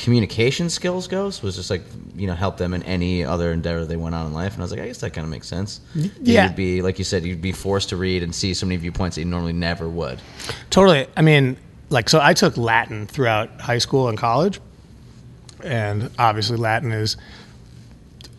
communication 0.02 0.68
skills 0.68 1.06
goes, 1.06 1.42
was 1.42 1.54
just 1.54 1.70
like 1.70 1.82
you 2.16 2.26
know 2.26 2.34
help 2.34 2.56
them 2.56 2.74
in 2.74 2.82
any 2.82 3.24
other 3.24 3.52
endeavor 3.52 3.84
they 3.84 3.96
went 3.96 4.16
on 4.16 4.26
in 4.26 4.32
life. 4.32 4.52
And 4.52 4.60
I 4.60 4.64
was 4.64 4.72
like, 4.72 4.80
I 4.80 4.86
guess 4.88 4.98
that 4.98 5.12
kind 5.12 5.24
of 5.24 5.30
makes 5.30 5.46
sense. 5.46 5.80
Yeah. 6.20 6.48
you'd 6.48 6.56
be 6.56 6.82
like 6.82 6.98
you 6.98 7.04
said, 7.04 7.22
you'd 7.24 7.40
be 7.40 7.52
forced 7.52 7.88
to 7.90 7.96
read 7.96 8.24
and 8.24 8.34
see 8.34 8.52
so 8.52 8.66
many 8.66 8.76
viewpoints 8.78 9.14
that 9.14 9.22
you 9.22 9.26
normally 9.28 9.52
never 9.52 9.88
would. 9.88 10.20
Totally. 10.70 11.06
I 11.16 11.22
mean, 11.22 11.56
like, 11.88 12.08
so 12.08 12.18
I 12.20 12.34
took 12.34 12.56
Latin 12.56 13.06
throughout 13.06 13.60
high 13.60 13.78
school 13.78 14.08
and 14.08 14.18
college, 14.18 14.60
and 15.62 16.10
obviously 16.18 16.56
Latin 16.56 16.90
is, 16.90 17.16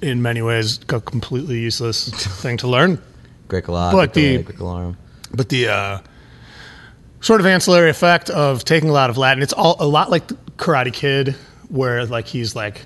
in 0.01 0.21
many 0.21 0.41
ways, 0.41 0.81
a 0.89 0.99
completely 0.99 1.59
useless 1.59 2.09
thing 2.41 2.57
to 2.57 2.67
learn. 2.67 3.01
Greco 3.47 3.71
But 3.71 4.13
the- 4.13 4.43
Greco 4.43 4.95
But 5.33 5.47
the 5.47 5.69
uh, 5.69 5.99
sort 7.21 7.39
of 7.39 7.45
ancillary 7.45 7.89
effect 7.89 8.29
of 8.29 8.65
taking 8.65 8.89
a 8.89 8.93
lot 8.93 9.09
of 9.09 9.17
Latin, 9.17 9.41
it's 9.41 9.53
all 9.53 9.77
a 9.79 9.87
lot 9.87 10.09
like 10.11 10.27
Karate 10.57 10.91
Kid, 10.91 11.35
where 11.73 12.05
like 12.05 12.27
he's 12.27 12.55
like 12.55 12.85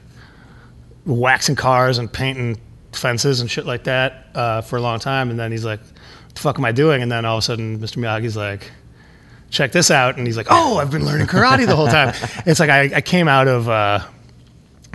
waxing 1.05 1.55
cars 1.55 1.97
and 1.97 2.11
painting 2.11 2.57
fences 2.93 3.41
and 3.41 3.51
shit 3.51 3.65
like 3.65 3.83
that 3.83 4.27
uh, 4.33 4.61
for 4.61 4.77
a 4.77 4.81
long 4.81 4.97
time, 4.99 5.29
and 5.29 5.37
then 5.37 5.51
he's 5.51 5.65
like, 5.65 5.81
"What 5.81 6.35
the 6.35 6.41
fuck 6.41 6.57
am 6.57 6.65
I 6.65 6.71
doing?" 6.71 7.01
And 7.01 7.11
then 7.11 7.25
all 7.25 7.37
of 7.37 7.39
a 7.39 7.45
sudden, 7.45 7.79
Mr. 7.79 7.97
Miyagi's 7.97 8.37
like, 8.37 8.71
"Check 9.49 9.73
this 9.73 9.91
out," 9.91 10.17
and 10.17 10.25
he's 10.25 10.37
like, 10.37 10.47
"Oh, 10.49 10.77
I've 10.77 10.89
been 10.89 11.05
learning 11.05 11.27
karate 11.27 11.67
the 11.67 11.75
whole 11.75 11.87
time." 11.87 12.13
it's 12.45 12.61
like 12.61 12.69
I, 12.69 12.89
I 12.95 13.01
came 13.01 13.27
out 13.27 13.49
of 13.49 13.67
uh, 13.67 13.99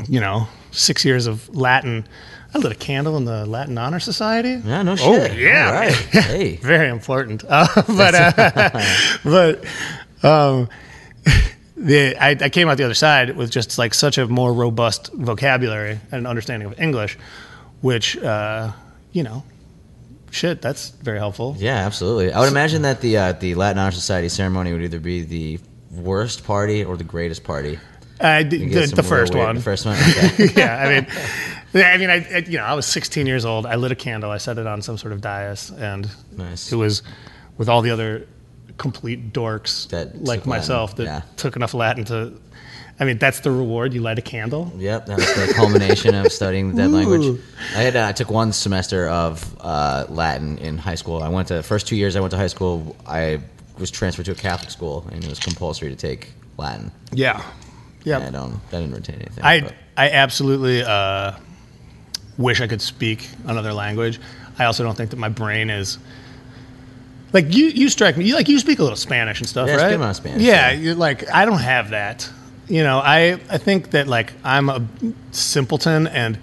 you 0.09 0.21
know 0.21 0.49
six 0.71 1.05
years 1.05 1.27
of 1.27 1.55
Latin. 1.55 2.07
I 2.55 2.59
lit 2.59 2.73
a 2.73 2.75
candle 2.75 3.17
in 3.19 3.27
the 3.27 3.45
Latin 3.47 3.77
Honor 3.77 4.01
Society. 4.01 4.61
Yeah, 4.65 4.83
no 4.83 4.97
shit. 4.97 5.31
Oh, 5.31 5.35
yeah. 5.35 5.67
All 5.67 5.73
right. 5.75 5.95
Hey. 6.13 6.57
very 6.57 6.89
important. 6.89 7.45
Uh, 7.47 7.67
but 7.89 8.15
uh, 8.15 8.83
but 9.25 9.65
um, 10.23 10.69
the 11.83 12.17
I, 12.17 12.31
I 12.31 12.49
came 12.49 12.69
out 12.69 12.77
the 12.77 12.85
other 12.85 12.95
side 12.95 13.37
with 13.37 13.51
just 13.51 13.77
like 13.79 13.95
such 13.95 14.19
a 14.19 14.27
more 14.27 14.53
robust 14.53 15.13
vocabulary 15.13 15.99
and 16.11 16.27
understanding 16.27 16.67
of 16.71 16.81
English, 16.81 17.19
which 17.81 18.17
uh, 18.19 18.73
you 19.13 19.23
know, 19.23 19.43
shit, 20.31 20.63
that's 20.63 20.91
very 20.91 21.19
helpful. 21.19 21.57
Yeah, 21.59 21.77
absolutely. 21.87 22.33
I 22.33 22.41
would 22.41 22.49
imagine 22.49 22.83
that 22.83 23.01
the 23.01 23.17
uh, 23.19 23.33
the 23.33 23.55
Latin 23.55 23.79
Honor 23.79 23.91
Society 23.91 24.29
ceremony 24.29 24.73
would 24.73 24.83
either 24.83 25.01
be 25.01 25.23
the 25.23 25.59
worst 25.91 26.45
party 26.45 26.85
or 26.85 26.97
the 26.97 27.05
greatest 27.05 27.45
party. 27.45 27.79
You 28.23 28.45
the, 28.45 28.87
some 28.87 28.97
the 28.97 29.03
first 29.03 29.35
weird- 29.35 29.47
one. 29.47 29.57
The 29.57 29.63
first 29.63 29.85
one. 29.85 29.97
Okay. 29.99 30.49
yeah, 30.57 30.77
I 30.77 30.89
mean, 30.89 31.07
I 31.85 31.97
mean, 31.99 32.11
I, 32.11 32.15
I 32.35 32.39
you 32.47 32.59
know 32.59 32.65
I 32.65 32.75
was 32.75 32.87
16 32.87 33.27
years 33.27 33.45
old. 33.45 33.67
I 33.67 33.75
lit 33.75 33.91
a 33.91 33.97
candle. 33.97 34.31
I 34.31 34.39
set 34.39 34.59
it 34.59 34.67
on 34.67 34.81
some 34.83 34.97
sort 34.97 35.13
of 35.13 35.21
dais, 35.21 35.71
and 35.71 36.09
Nice. 36.37 36.71
it 36.71 36.77
was 36.77 37.03
with 37.59 37.69
all 37.69 37.83
the 37.83 37.91
other 37.91 38.29
complete 38.79 39.33
dorks 39.33 39.89
That 39.89 40.23
like 40.23 40.41
took 40.41 40.47
Latin, 40.47 40.49
myself 40.49 40.97
that 40.97 41.05
yeah. 41.05 41.23
took 41.37 41.57
enough 41.57 41.75
Latin 41.75 42.05
to. 42.07 42.33
I 43.01 43.05
mean, 43.05 43.19
that's 43.19 43.41
the 43.41 43.51
reward. 43.51 43.95
You 43.95 44.01
light 44.01 44.19
a 44.19 44.23
candle. 44.23 44.71
Yep, 44.77 45.07
that 45.07 45.17
was 45.17 45.35
the 45.35 45.53
culmination 45.55 46.15
of 46.15 46.31
studying 46.31 46.71
the 46.71 46.83
dead 46.83 46.91
language. 46.91 47.41
I 47.75 47.81
had 47.81 47.97
uh, 47.97 48.07
I 48.07 48.13
took 48.13 48.31
one 48.31 48.53
semester 48.53 49.09
of 49.09 49.57
uh, 49.61 50.07
Latin 50.09 50.59
in 50.59 50.79
high 50.79 50.95
school. 50.95 51.23
I 51.23 51.29
went 51.29 51.49
to 51.49 51.55
the 51.55 51.63
first 51.63 51.87
two 51.89 51.97
years 51.97 52.15
I 52.17 52.21
went 52.21 52.31
to 52.33 52.37
high 52.37 52.47
school. 52.49 52.95
I 53.07 53.41
was 53.79 53.91
transferred 53.91 54.27
to 54.27 54.33
a 54.33 54.37
Catholic 54.37 54.71
school, 54.71 55.07
and 55.11 55.25
it 55.25 55.29
was 55.29 55.41
compulsory 55.41 55.89
to 55.89 55.97
take 55.97 56.33
Latin. 56.59 56.93
Yeah, 57.13 57.43
yeah. 58.05 58.19
I 58.19 58.31
don't. 58.31 58.61
That 58.71 58.81
didn't 58.81 58.95
retain 58.95 59.17
anything. 59.17 59.43
I 59.43 59.61
but- 59.63 59.75
I 59.97 60.11
absolutely 60.11 60.83
uh, 60.83 61.33
wish 62.39 62.61
I 62.61 62.67
could 62.67 62.83
speak 62.83 63.29
another 63.47 63.73
language. 63.73 64.21
I 64.59 64.67
also 64.67 64.85
don't 64.85 64.97
think 64.97 65.11
that 65.11 65.19
my 65.19 65.29
brain 65.29 65.71
is 65.71 65.99
like 67.33 67.55
you. 67.55 67.67
You 67.67 67.89
strike 67.89 68.17
me. 68.17 68.25
You 68.25 68.35
like 68.35 68.49
you 68.49 68.59
speak 68.59 68.79
a 68.79 68.83
little 68.83 68.97
Spanish 68.97 69.41
and 69.41 69.49
stuff, 69.49 69.69
Yeah, 69.69 69.75
I 69.75 69.89
speak 69.89 70.01
right? 70.01 70.17
Spanish, 70.17 70.43
Yeah, 70.43 70.71
yeah. 70.71 70.79
you're 70.81 70.95
like 70.95 71.31
I 71.33 71.45
don't 71.45 71.61
have 71.61 71.91
that. 71.91 72.29
You 72.69 72.83
know, 72.83 72.99
I 72.99 73.39
I 73.51 73.59
think 73.59 73.91
that 73.91 74.07
like 74.09 74.33
I'm 74.45 74.69
a 74.69 74.87
simpleton, 75.33 76.07
and 76.09 76.39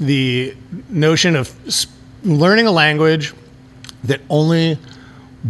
the 0.00 0.54
notion 0.88 1.36
of 1.36 1.52
s- 1.66 1.86
learning 2.24 2.66
a 2.66 2.72
language 2.72 3.34
that 4.04 4.20
only 4.30 4.78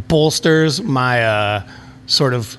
bolsters 0.08 0.82
my 0.82 1.22
uh, 1.24 1.68
sort 2.06 2.32
of 2.34 2.56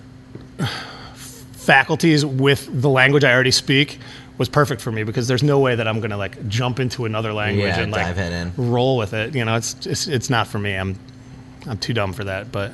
faculties 1.53 2.25
with 2.25 2.69
the 2.81 2.89
language 2.89 3.24
I 3.24 3.34
already 3.34 3.51
speak 3.51 4.00
was 4.38 4.48
perfect 4.50 4.81
for 4.81 4.91
me 4.91 5.03
because 5.03 5.27
there's 5.27 5.43
no 5.43 5.60
way 5.60 5.75
that 5.75 5.88
I'm 5.88 6.00
gonna 6.00 6.17
like 6.17 6.48
jump 6.48 6.79
into 6.79 7.05
another 7.05 7.34
language 7.34 7.65
Yeah, 7.67 7.79
and 7.81 7.91
like 7.91 8.05
dive 8.05 8.17
head 8.17 8.34
in. 8.57 8.69
roll 8.72 8.98
with 8.98 9.13
it. 9.13 9.34
You 9.36 9.43
know, 9.46 9.55
it's, 9.55 9.86
it's 9.86 10.07
it's 10.07 10.29
not 10.29 10.48
for 10.48 10.60
me. 10.60 10.75
I'm 10.75 10.98
I'm 11.67 11.77
too 11.77 11.93
dumb 11.93 12.13
for 12.13 12.24
that. 12.25 12.51
But 12.51 12.71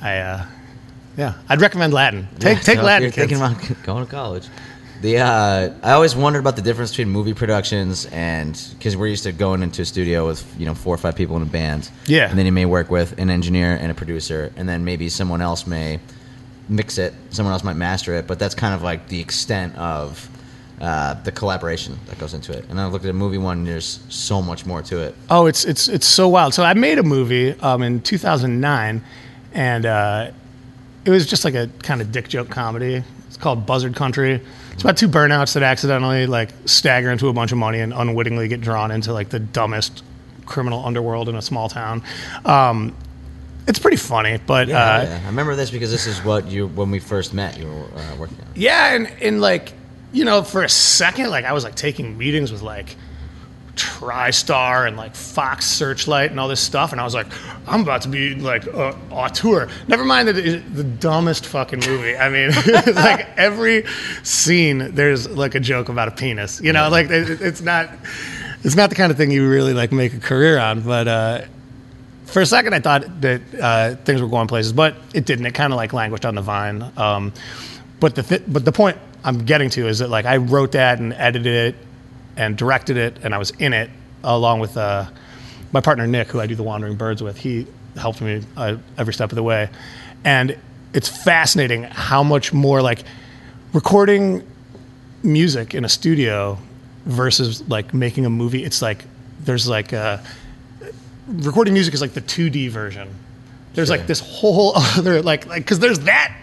I 0.00 0.18
uh, 0.18 0.46
yeah, 1.16 1.34
I'd 1.48 1.60
recommend 1.60 1.92
Latin. 1.92 2.28
Take 2.38 2.58
Yeah, 2.58 2.62
take 2.62 2.64
so 2.76 2.80
if 2.80 2.84
Latin, 2.84 3.02
You're 3.02 3.12
kids. 3.12 3.30
thinking 3.30 3.66
about 3.68 3.82
going 3.84 4.04
to 4.04 4.10
college. 4.10 4.48
The 5.02 5.18
uh, 5.18 5.72
I 5.82 5.92
always 5.92 6.14
wondered 6.14 6.38
about 6.38 6.54
the 6.56 6.62
difference 6.62 6.92
between 6.92 7.08
movie 7.08 7.34
productions 7.34 8.06
and 8.06 8.60
because 8.78 8.96
we're 8.96 9.08
used 9.08 9.24
to 9.24 9.32
going 9.32 9.62
into 9.62 9.82
a 9.82 9.84
studio 9.84 10.26
with 10.28 10.44
you 10.58 10.64
know 10.64 10.74
four 10.74 10.94
or 10.94 10.98
five 10.98 11.16
people 11.16 11.36
in 11.36 11.42
a 11.42 11.46
band. 11.46 11.90
Yeah. 12.06 12.30
and 12.30 12.38
then 12.38 12.46
you 12.46 12.52
may 12.52 12.66
work 12.66 12.88
with 12.88 13.18
an 13.18 13.28
engineer 13.28 13.76
and 13.80 13.90
a 13.90 13.94
producer, 13.94 14.52
and 14.56 14.68
then 14.68 14.84
maybe 14.84 15.08
someone 15.08 15.40
else 15.42 15.66
may 15.66 15.98
mix 16.68 16.98
it, 16.98 17.14
someone 17.30 17.52
else 17.52 17.64
might 17.64 17.74
master 17.76 18.14
it, 18.14 18.28
but 18.28 18.38
that's 18.38 18.54
kind 18.54 18.74
of 18.74 18.82
like 18.82 19.08
the 19.08 19.20
extent 19.20 19.74
of 19.76 20.28
uh, 20.82 21.14
the 21.22 21.30
collaboration 21.30 21.96
that 22.06 22.18
goes 22.18 22.34
into 22.34 22.52
it. 22.52 22.64
And 22.68 22.80
I 22.80 22.86
looked 22.86 23.04
at 23.04 23.10
a 23.10 23.14
movie 23.14 23.38
one, 23.38 23.58
and 23.58 23.66
there's 23.66 24.00
so 24.08 24.42
much 24.42 24.66
more 24.66 24.82
to 24.82 24.98
it. 24.98 25.14
Oh, 25.30 25.46
it's 25.46 25.64
it's 25.64 25.88
it's 25.88 26.06
so 26.06 26.28
wild. 26.28 26.54
So 26.54 26.64
I 26.64 26.74
made 26.74 26.98
a 26.98 27.04
movie 27.04 27.52
um, 27.60 27.82
in 27.82 28.00
2009, 28.02 29.04
and 29.54 29.86
uh, 29.86 30.30
it 31.04 31.10
was 31.10 31.24
just 31.26 31.44
like 31.44 31.54
a 31.54 31.70
kind 31.84 32.00
of 32.00 32.10
dick 32.10 32.28
joke 32.28 32.50
comedy. 32.50 33.02
It's 33.28 33.36
called 33.36 33.64
Buzzard 33.64 33.94
Country. 33.94 34.40
It's 34.72 34.82
about 34.82 34.96
two 34.96 35.08
burnouts 35.08 35.54
that 35.54 35.62
accidentally 35.62 36.26
like 36.26 36.50
stagger 36.64 37.12
into 37.12 37.28
a 37.28 37.32
bunch 37.32 37.52
of 37.52 37.58
money 37.58 37.78
and 37.78 37.92
unwittingly 37.92 38.48
get 38.48 38.60
drawn 38.60 38.90
into 38.90 39.12
like 39.12 39.28
the 39.28 39.38
dumbest 39.38 40.02
criminal 40.46 40.84
underworld 40.84 41.28
in 41.28 41.36
a 41.36 41.42
small 41.42 41.68
town. 41.68 42.02
Um, 42.44 42.96
it's 43.68 43.78
pretty 43.78 43.96
funny, 43.96 44.40
but 44.46 44.66
Yeah, 44.66 44.76
uh, 44.78 45.02
yeah. 45.04 45.20
I 45.22 45.26
remember 45.28 45.54
this 45.54 45.70
because 45.70 45.92
this 45.92 46.08
is 46.08 46.18
what 46.24 46.48
you 46.48 46.66
when 46.66 46.90
we 46.90 46.98
first 46.98 47.32
met. 47.32 47.56
You 47.56 47.66
were 47.66 47.84
uh, 47.96 48.16
working 48.18 48.38
on. 48.40 48.46
Yeah, 48.56 48.94
and 48.94 49.06
and 49.22 49.40
like 49.40 49.74
you 50.12 50.24
know, 50.24 50.42
for 50.42 50.62
a 50.62 50.68
second, 50.68 51.30
like 51.30 51.44
I 51.44 51.52
was 51.52 51.64
like 51.64 51.74
taking 51.74 52.16
meetings 52.18 52.52
with 52.52 52.62
like 52.62 52.96
TriStar 53.76 54.86
and 54.86 54.96
like 54.96 55.14
Fox 55.14 55.66
Searchlight 55.66 56.30
and 56.30 56.38
all 56.38 56.48
this 56.48 56.60
stuff, 56.60 56.92
and 56.92 57.00
I 57.00 57.04
was 57.04 57.14
like, 57.14 57.26
I'm 57.66 57.80
about 57.80 58.02
to 58.02 58.08
be 58.08 58.34
like 58.34 58.66
a 58.66 58.96
auteur. 59.10 59.68
Never 59.88 60.04
mind 60.04 60.28
that 60.28 60.36
it's 60.36 60.62
the 60.70 60.84
dumbest 60.84 61.46
fucking 61.46 61.80
movie. 61.80 62.16
I 62.16 62.28
mean, 62.28 62.50
like 62.94 63.28
every 63.38 63.84
scene, 64.22 64.94
there's 64.94 65.28
like 65.28 65.54
a 65.54 65.60
joke 65.60 65.88
about 65.88 66.08
a 66.08 66.10
penis. 66.10 66.60
You 66.60 66.72
know, 66.72 66.88
like 66.90 67.10
it, 67.10 67.40
it's 67.40 67.62
not. 67.62 67.90
It's 68.64 68.76
not 68.76 68.90
the 68.90 68.96
kind 68.96 69.10
of 69.10 69.18
thing 69.18 69.32
you 69.32 69.48
really 69.48 69.74
like 69.74 69.90
make 69.90 70.14
a 70.14 70.20
career 70.20 70.56
on, 70.56 70.82
but 70.82 71.08
uh, 71.08 71.40
for 72.26 72.42
a 72.42 72.46
second 72.46 72.74
I 72.74 72.80
thought 72.80 73.20
that 73.22 73.40
uh, 73.60 73.96
things 74.04 74.22
were 74.22 74.28
going 74.28 74.46
places, 74.46 74.72
but 74.72 74.94
it 75.14 75.24
didn't. 75.24 75.46
It 75.46 75.54
kind 75.54 75.72
of 75.72 75.78
like 75.78 75.92
languished 75.92 76.24
on 76.24 76.36
the 76.36 76.42
vine. 76.42 76.92
Um, 76.96 77.32
but 77.98 78.14
the 78.14 78.22
th- 78.22 78.44
but 78.46 78.64
the 78.64 78.70
point 78.70 78.98
I'm 79.24 79.44
getting 79.44 79.70
to 79.70 79.86
is 79.88 80.00
that 80.00 80.08
like 80.10 80.24
I 80.24 80.38
wrote 80.38 80.72
that 80.72 80.98
and 80.98 81.12
edited 81.12 81.74
it 81.74 81.86
and 82.36 82.56
directed 82.56 82.96
it, 82.96 83.18
and 83.22 83.34
I 83.34 83.38
was 83.38 83.50
in 83.52 83.72
it 83.72 83.90
along 84.24 84.60
with 84.60 84.76
uh, 84.76 85.06
my 85.72 85.80
partner 85.80 86.06
Nick, 86.06 86.28
who 86.28 86.40
I 86.40 86.46
do 86.46 86.54
the 86.54 86.62
Wandering 86.62 86.96
Birds 86.96 87.22
with. 87.22 87.36
He 87.36 87.66
helped 87.96 88.20
me 88.20 88.42
uh, 88.56 88.76
every 88.98 89.12
step 89.14 89.30
of 89.30 89.36
the 89.36 89.42
way, 89.42 89.68
and 90.24 90.56
it's 90.94 91.08
fascinating 91.08 91.84
how 91.84 92.22
much 92.22 92.52
more 92.52 92.82
like 92.82 93.04
recording 93.72 94.46
music 95.22 95.74
in 95.74 95.84
a 95.84 95.88
studio 95.88 96.58
versus 97.06 97.66
like 97.68 97.94
making 97.94 98.26
a 98.26 98.30
movie. 98.30 98.64
It's 98.64 98.82
like 98.82 99.04
there's 99.40 99.68
like 99.68 99.92
uh, 99.92 100.18
recording 101.28 101.74
music 101.74 101.94
is 101.94 102.00
like 102.00 102.12
the 102.12 102.20
2D 102.20 102.70
version. 102.70 103.08
There's 103.74 103.88
Sure. 103.88 103.96
like 103.96 104.06
this 104.06 104.20
whole 104.20 104.72
other 104.76 105.22
like 105.22 105.46
like 105.46 105.62
because 105.64 105.78
there's 105.78 106.00
that 106.00 106.36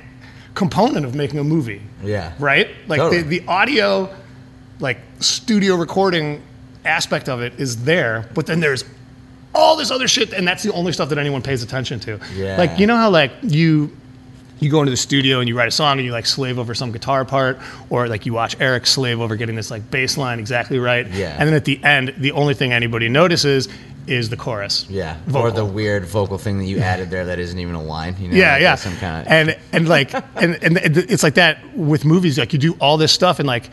component 0.60 1.06
of 1.06 1.16
making 1.16 1.39
a 1.39 1.44
movie, 1.44 1.82
Yeah. 2.04 2.34
right? 2.38 2.68
Like 2.88 3.00
Totally. 3.00 3.22
the, 3.24 3.39
the 3.39 3.48
audio, 3.48 4.13
like 4.80 5.00
studio 5.20 5.75
recording 5.75 6.44
aspect 6.86 7.30
of 7.30 7.42
it 7.42 7.54
is 7.58 7.84
there, 7.86 8.30
but 8.36 8.46
then 8.46 8.60
there's 8.60 8.84
all 9.56 9.75
this 9.78 9.89
other 9.89 10.08
shit, 10.08 10.34
and 10.34 10.46
that's 10.48 10.62
the 10.62 10.72
only 10.74 10.92
stuff 10.92 11.10
that 11.10 11.18
anyone 11.18 11.42
pays 11.42 11.63
attention 11.63 12.00
to. 12.01 12.20
Yeah. 12.36 12.58
Like 12.58 12.78
you 12.78 12.86
know 12.88 12.98
how 12.98 13.10
like 13.10 13.32
you 13.42 13.89
you 14.60 14.70
go 14.70 14.80
into 14.82 14.92
the 14.92 14.98
studio 14.98 15.39
and 15.39 15.48
you 15.48 15.58
write 15.58 15.70
a 15.70 15.72
song 15.72 15.98
and 15.98 16.06
you 16.06 16.12
like 16.12 16.25
slave 16.25 16.60
over 16.60 16.75
some 16.75 16.92
guitar 16.92 17.24
part, 17.25 17.58
or 17.89 18.08
like 18.10 18.25
you 18.25 18.34
watch 18.34 18.58
Eric 18.60 18.86
slave 18.86 19.22
over 19.22 19.38
getting 19.38 19.56
this 19.56 19.72
like 19.72 19.89
bass 19.89 20.18
line 20.18 20.39
exactly 20.39 20.78
right. 20.78 21.08
Yeah. 21.08 21.36
And 21.39 21.48
then 21.48 21.56
at 21.56 21.63
the 21.66 21.82
end, 21.84 22.13
the 22.18 22.34
only 22.34 22.54
thing 22.54 22.74
anybody 22.74 23.08
notices 23.08 23.70
is 24.10 24.30
the 24.30 24.38
chorus. 24.38 24.86
Yeah, 24.89 25.18
or 25.34 25.51
the 25.51 25.63
weird 25.66 26.06
vocal 26.06 26.38
thing 26.38 26.58
that 26.60 26.66
you 26.66 26.80
added 26.80 27.10
there 27.10 27.25
that 27.25 27.39
isn't 27.39 27.58
even 27.60 27.75
a 27.75 27.82
line. 27.84 28.16
You 28.20 28.30
know, 28.30 28.36
yeah, 28.36 28.54
like 28.54 28.62
yeah. 28.62 28.75
Some 28.75 28.98
kind 28.98 29.25
of 29.28 29.32
and 29.32 29.58
and 29.72 29.88
like 29.88 30.13
and, 30.36 30.56
and 30.63 30.78
it's 30.84 31.24
like 31.24 31.36
that 31.36 31.58
with 31.75 32.06
movies. 32.06 32.38
Like 32.38 32.51
you 32.54 32.60
do 32.60 32.74
all 32.82 32.98
this 32.98 33.12
stuff 33.12 33.39
and 33.39 33.48
like 33.48 33.70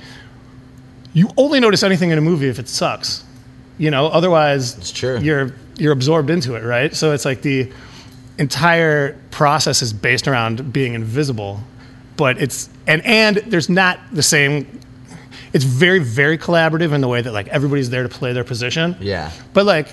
you 1.12 1.30
only 1.36 1.60
notice 1.60 1.82
anything 1.82 2.10
in 2.10 2.18
a 2.18 2.22
movie 2.22 2.48
if 2.48 2.58
it 2.58 2.68
sucks. 2.68 3.24
You 3.78 3.90
know, 3.90 4.06
otherwise 4.06 4.76
It's 4.78 4.90
true. 4.92 5.18
you're 5.18 5.54
you're 5.78 5.92
absorbed 5.92 6.30
into 6.30 6.54
it, 6.54 6.62
right? 6.64 6.94
So 6.94 7.12
it's 7.12 7.24
like 7.24 7.42
the 7.42 7.70
entire 8.38 9.18
process 9.30 9.82
is 9.82 9.92
based 9.92 10.28
around 10.28 10.72
being 10.72 10.94
invisible, 10.94 11.60
but 12.16 12.40
it's 12.40 12.68
and 12.86 13.04
and 13.04 13.36
there's 13.36 13.68
not 13.68 13.98
the 14.12 14.22
same. 14.22 14.80
It's 15.52 15.64
very 15.64 15.98
very 16.00 16.36
collaborative 16.38 16.92
in 16.92 17.00
the 17.00 17.08
way 17.08 17.22
that 17.22 17.32
like 17.32 17.48
everybody's 17.48 17.88
there 17.90 18.02
to 18.02 18.08
play 18.08 18.32
their 18.32 18.44
position. 18.44 18.96
yeah, 19.00 19.30
But 19.54 19.64
like, 19.64 19.88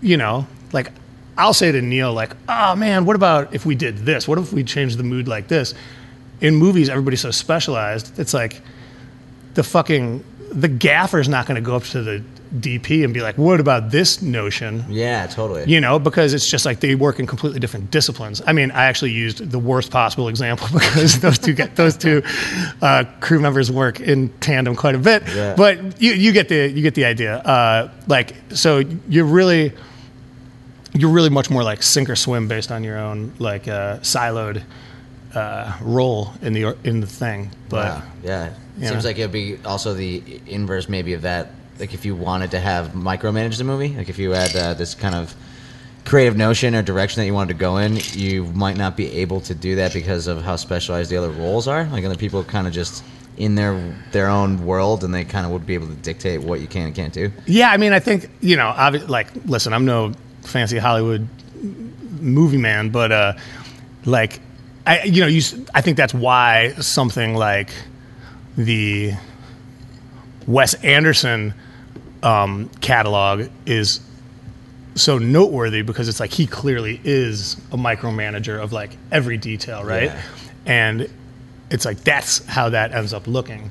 you 0.00 0.16
know, 0.16 0.46
like 0.72 0.92
I'll 1.36 1.54
say 1.54 1.70
to 1.70 1.80
Neil, 1.80 2.12
like, 2.12 2.32
oh 2.48 2.74
man, 2.74 3.04
what 3.04 3.16
about 3.16 3.54
if 3.54 3.64
we 3.64 3.74
did 3.74 3.98
this? 3.98 4.26
What 4.26 4.38
if 4.38 4.52
we 4.52 4.64
changed 4.64 4.98
the 4.98 5.04
mood 5.04 5.28
like 5.28 5.48
this? 5.48 5.74
In 6.40 6.54
movies, 6.54 6.88
everybody's 6.88 7.20
so 7.20 7.30
specialized. 7.30 8.18
It's 8.18 8.34
like 8.34 8.60
the 9.54 9.62
fucking 9.62 10.24
the 10.50 10.68
gaffer's 10.68 11.28
not 11.28 11.46
going 11.46 11.56
to 11.56 11.60
go 11.60 11.76
up 11.76 11.84
to 11.84 12.02
the 12.02 12.22
DP 12.54 13.04
and 13.04 13.12
be 13.12 13.20
like, 13.20 13.36
what 13.36 13.60
about 13.60 13.90
this 13.90 14.22
notion? 14.22 14.84
yeah, 14.88 15.26
totally. 15.26 15.64
You 15.66 15.80
know, 15.80 15.98
because 15.98 16.32
it's 16.32 16.48
just 16.48 16.64
like 16.64 16.80
they 16.80 16.94
work 16.94 17.18
in 17.20 17.26
completely 17.26 17.60
different 17.60 17.90
disciplines. 17.90 18.40
I 18.46 18.52
mean, 18.52 18.70
I 18.70 18.84
actually 18.84 19.12
used 19.12 19.50
the 19.50 19.58
worst 19.58 19.90
possible 19.90 20.28
example 20.28 20.66
because 20.72 21.20
those 21.20 21.38
two 21.38 21.52
get 21.52 21.76
those 21.76 21.96
two 21.96 22.22
uh, 22.80 23.04
crew 23.20 23.40
members 23.40 23.70
work 23.70 24.00
in 24.00 24.30
tandem 24.40 24.74
quite 24.76 24.94
a 24.94 24.98
bit. 24.98 25.22
Yeah. 25.28 25.54
But 25.56 26.00
you, 26.00 26.12
you 26.12 26.32
get 26.32 26.48
the 26.48 26.68
you 26.68 26.82
get 26.82 26.94
the 26.94 27.04
idea. 27.04 27.36
Uh, 27.38 27.90
like, 28.06 28.34
so 28.50 28.82
you're 29.08 29.26
really 29.26 29.72
you're 30.94 31.10
really 31.10 31.30
much 31.30 31.50
more 31.50 31.62
like 31.62 31.82
sink 31.82 32.08
or 32.10 32.16
swim 32.16 32.48
based 32.48 32.70
on 32.70 32.84
your 32.84 32.98
own 32.98 33.32
like 33.38 33.68
uh, 33.68 33.98
siloed 33.98 34.62
uh, 35.34 35.76
role 35.82 36.32
in 36.42 36.52
the 36.52 36.76
in 36.84 37.00
the 37.00 37.06
thing. 37.06 37.50
But 37.68 37.86
Wow. 37.86 38.02
Yeah. 38.22 38.54
It. 38.80 38.88
Seems 38.88 39.04
like 39.04 39.18
it'd 39.18 39.32
be 39.32 39.58
also 39.64 39.94
the 39.94 40.40
inverse 40.46 40.88
maybe 40.88 41.12
of 41.14 41.22
that. 41.22 41.50
Like 41.78 41.94
if 41.94 42.04
you 42.04 42.14
wanted 42.14 42.52
to 42.52 42.60
have 42.60 42.88
micromanage 42.88 43.58
the 43.58 43.64
movie, 43.64 43.88
like 43.96 44.08
if 44.08 44.18
you 44.18 44.30
had 44.32 44.54
uh, 44.54 44.74
this 44.74 44.94
kind 44.94 45.14
of 45.14 45.34
creative 46.04 46.36
notion 46.36 46.74
or 46.74 46.82
direction 46.82 47.20
that 47.20 47.26
you 47.26 47.34
wanted 47.34 47.52
to 47.52 47.58
go 47.58 47.76
in, 47.76 47.98
you 48.12 48.44
might 48.44 48.76
not 48.76 48.96
be 48.96 49.10
able 49.20 49.40
to 49.42 49.54
do 49.54 49.76
that 49.76 49.92
because 49.92 50.26
of 50.26 50.42
how 50.42 50.56
specialized 50.56 51.10
the 51.10 51.16
other 51.16 51.30
roles 51.30 51.68
are. 51.68 51.84
Like 51.84 52.04
other 52.04 52.16
people 52.16 52.42
kind 52.44 52.66
of 52.66 52.72
just 52.72 53.04
in 53.36 53.54
their 53.54 53.94
their 54.10 54.28
own 54.28 54.64
world 54.64 55.04
and 55.04 55.14
they 55.14 55.24
kind 55.24 55.46
of 55.46 55.52
would 55.52 55.66
be 55.66 55.74
able 55.74 55.86
to 55.86 55.94
dictate 55.94 56.42
what 56.42 56.60
you 56.60 56.66
can 56.66 56.86
and 56.86 56.94
can't 56.94 57.12
do. 57.12 57.30
Yeah, 57.46 57.70
I 57.70 57.76
mean, 57.76 57.92
I 57.92 58.00
think 58.00 58.30
you 58.40 58.56
know, 58.56 58.72
obvi- 58.76 59.08
like, 59.08 59.28
listen, 59.46 59.72
I'm 59.72 59.84
no 59.84 60.12
fancy 60.48 60.78
Hollywood 60.78 61.28
movie 62.20 62.58
man, 62.58 62.90
but 62.90 63.12
uh, 63.12 63.32
like, 64.04 64.40
I 64.86 65.04
you 65.04 65.20
know, 65.20 65.26
you, 65.26 65.42
I 65.74 65.80
think 65.80 65.96
that's 65.96 66.14
why 66.14 66.72
something 66.80 67.34
like 67.34 67.70
the 68.56 69.12
Wes 70.46 70.74
Anderson 70.82 71.54
um, 72.22 72.70
catalog 72.80 73.48
is 73.66 74.00
so 74.94 75.18
noteworthy 75.18 75.82
because 75.82 76.08
it's 76.08 76.20
like 76.20 76.32
he 76.32 76.46
clearly 76.46 77.00
is 77.04 77.54
a 77.72 77.76
micromanager 77.76 78.60
of 78.60 78.72
like 78.72 78.96
every 79.12 79.36
detail, 79.36 79.84
right? 79.84 80.04
Yeah. 80.04 80.22
And 80.66 81.10
it's 81.70 81.84
like 81.84 81.98
that's 81.98 82.44
how 82.46 82.70
that 82.70 82.92
ends 82.92 83.12
up 83.12 83.26
looking. 83.26 83.70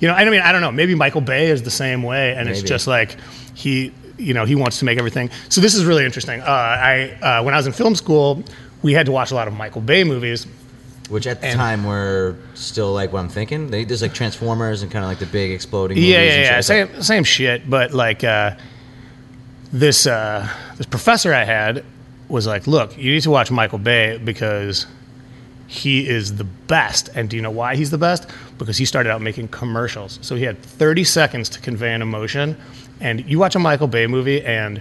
You 0.00 0.08
know, 0.08 0.14
I 0.14 0.28
mean, 0.28 0.40
I 0.40 0.50
don't 0.50 0.62
know. 0.62 0.72
Maybe 0.72 0.94
Michael 0.94 1.20
Bay 1.20 1.50
is 1.50 1.62
the 1.62 1.70
same 1.70 2.02
way, 2.02 2.34
and 2.34 2.48
it's 2.48 2.62
just 2.62 2.88
like 2.88 3.16
he, 3.54 3.92
you 4.18 4.34
know, 4.34 4.44
he 4.44 4.54
wants 4.54 4.78
to 4.80 4.84
make 4.84 4.98
everything. 4.98 5.30
So 5.48 5.60
this 5.60 5.74
is 5.74 5.84
really 5.84 6.04
interesting. 6.04 6.40
Uh, 6.40 6.44
I 6.46 7.10
uh, 7.22 7.42
when 7.42 7.54
I 7.54 7.56
was 7.56 7.66
in 7.66 7.72
film 7.72 7.94
school, 7.94 8.42
we 8.82 8.92
had 8.92 9.06
to 9.06 9.12
watch 9.12 9.30
a 9.30 9.34
lot 9.34 9.48
of 9.48 9.54
Michael 9.54 9.80
Bay 9.80 10.04
movies. 10.04 10.46
Which 11.08 11.26
at 11.26 11.40
the 11.40 11.48
And- 11.48 11.56
time 11.58 11.84
were 11.84 12.36
still 12.54 12.92
like 12.92 13.12
what 13.12 13.20
I'm 13.20 13.28
thinking. 13.28 13.70
They 13.70 13.84
there's 13.84 14.02
like 14.02 14.14
Transformers 14.14 14.82
and 14.82 14.90
kind 14.90 15.04
of 15.04 15.10
like 15.10 15.18
the 15.18 15.26
big 15.26 15.50
exploding. 15.50 15.96
Movies 15.96 16.10
Yeah, 16.10 16.18
and 16.20 16.26
yeah, 16.26 16.60
shit. 16.60 16.76
yeah. 16.76 16.82
Like- 16.84 16.90
Same, 16.94 17.02
same 17.02 17.24
shit. 17.24 17.68
But 17.68 17.92
like 17.92 18.24
uh, 18.24 18.56
this, 19.72 20.06
uh, 20.06 20.48
this 20.76 20.86
professor 20.86 21.32
I 21.34 21.44
had 21.44 21.84
was 22.28 22.46
like, 22.46 22.66
"Look, 22.66 22.96
you 22.96 23.12
need 23.12 23.22
to 23.22 23.30
watch 23.30 23.50
Michael 23.50 23.78
Bay 23.78 24.18
because 24.22 24.86
he 25.66 26.08
is 26.08 26.36
the 26.36 26.44
best." 26.44 27.08
And 27.14 27.28
do 27.28 27.36
you 27.36 27.42
know 27.42 27.50
why 27.50 27.76
he's 27.76 27.90
the 27.90 27.98
best? 27.98 28.26
Because 28.58 28.76
he 28.78 28.84
started 28.84 29.10
out 29.10 29.20
making 29.20 29.48
commercials. 29.48 30.18
So 30.22 30.34
he 30.36 30.44
had 30.44 30.62
30 30.62 31.04
seconds 31.04 31.48
to 31.50 31.60
convey 31.60 31.92
an 31.92 32.00
emotion. 32.02 32.56
And 33.02 33.28
you 33.28 33.38
watch 33.38 33.54
a 33.54 33.58
Michael 33.58 33.88
Bay 33.88 34.06
movie, 34.06 34.42
and 34.44 34.80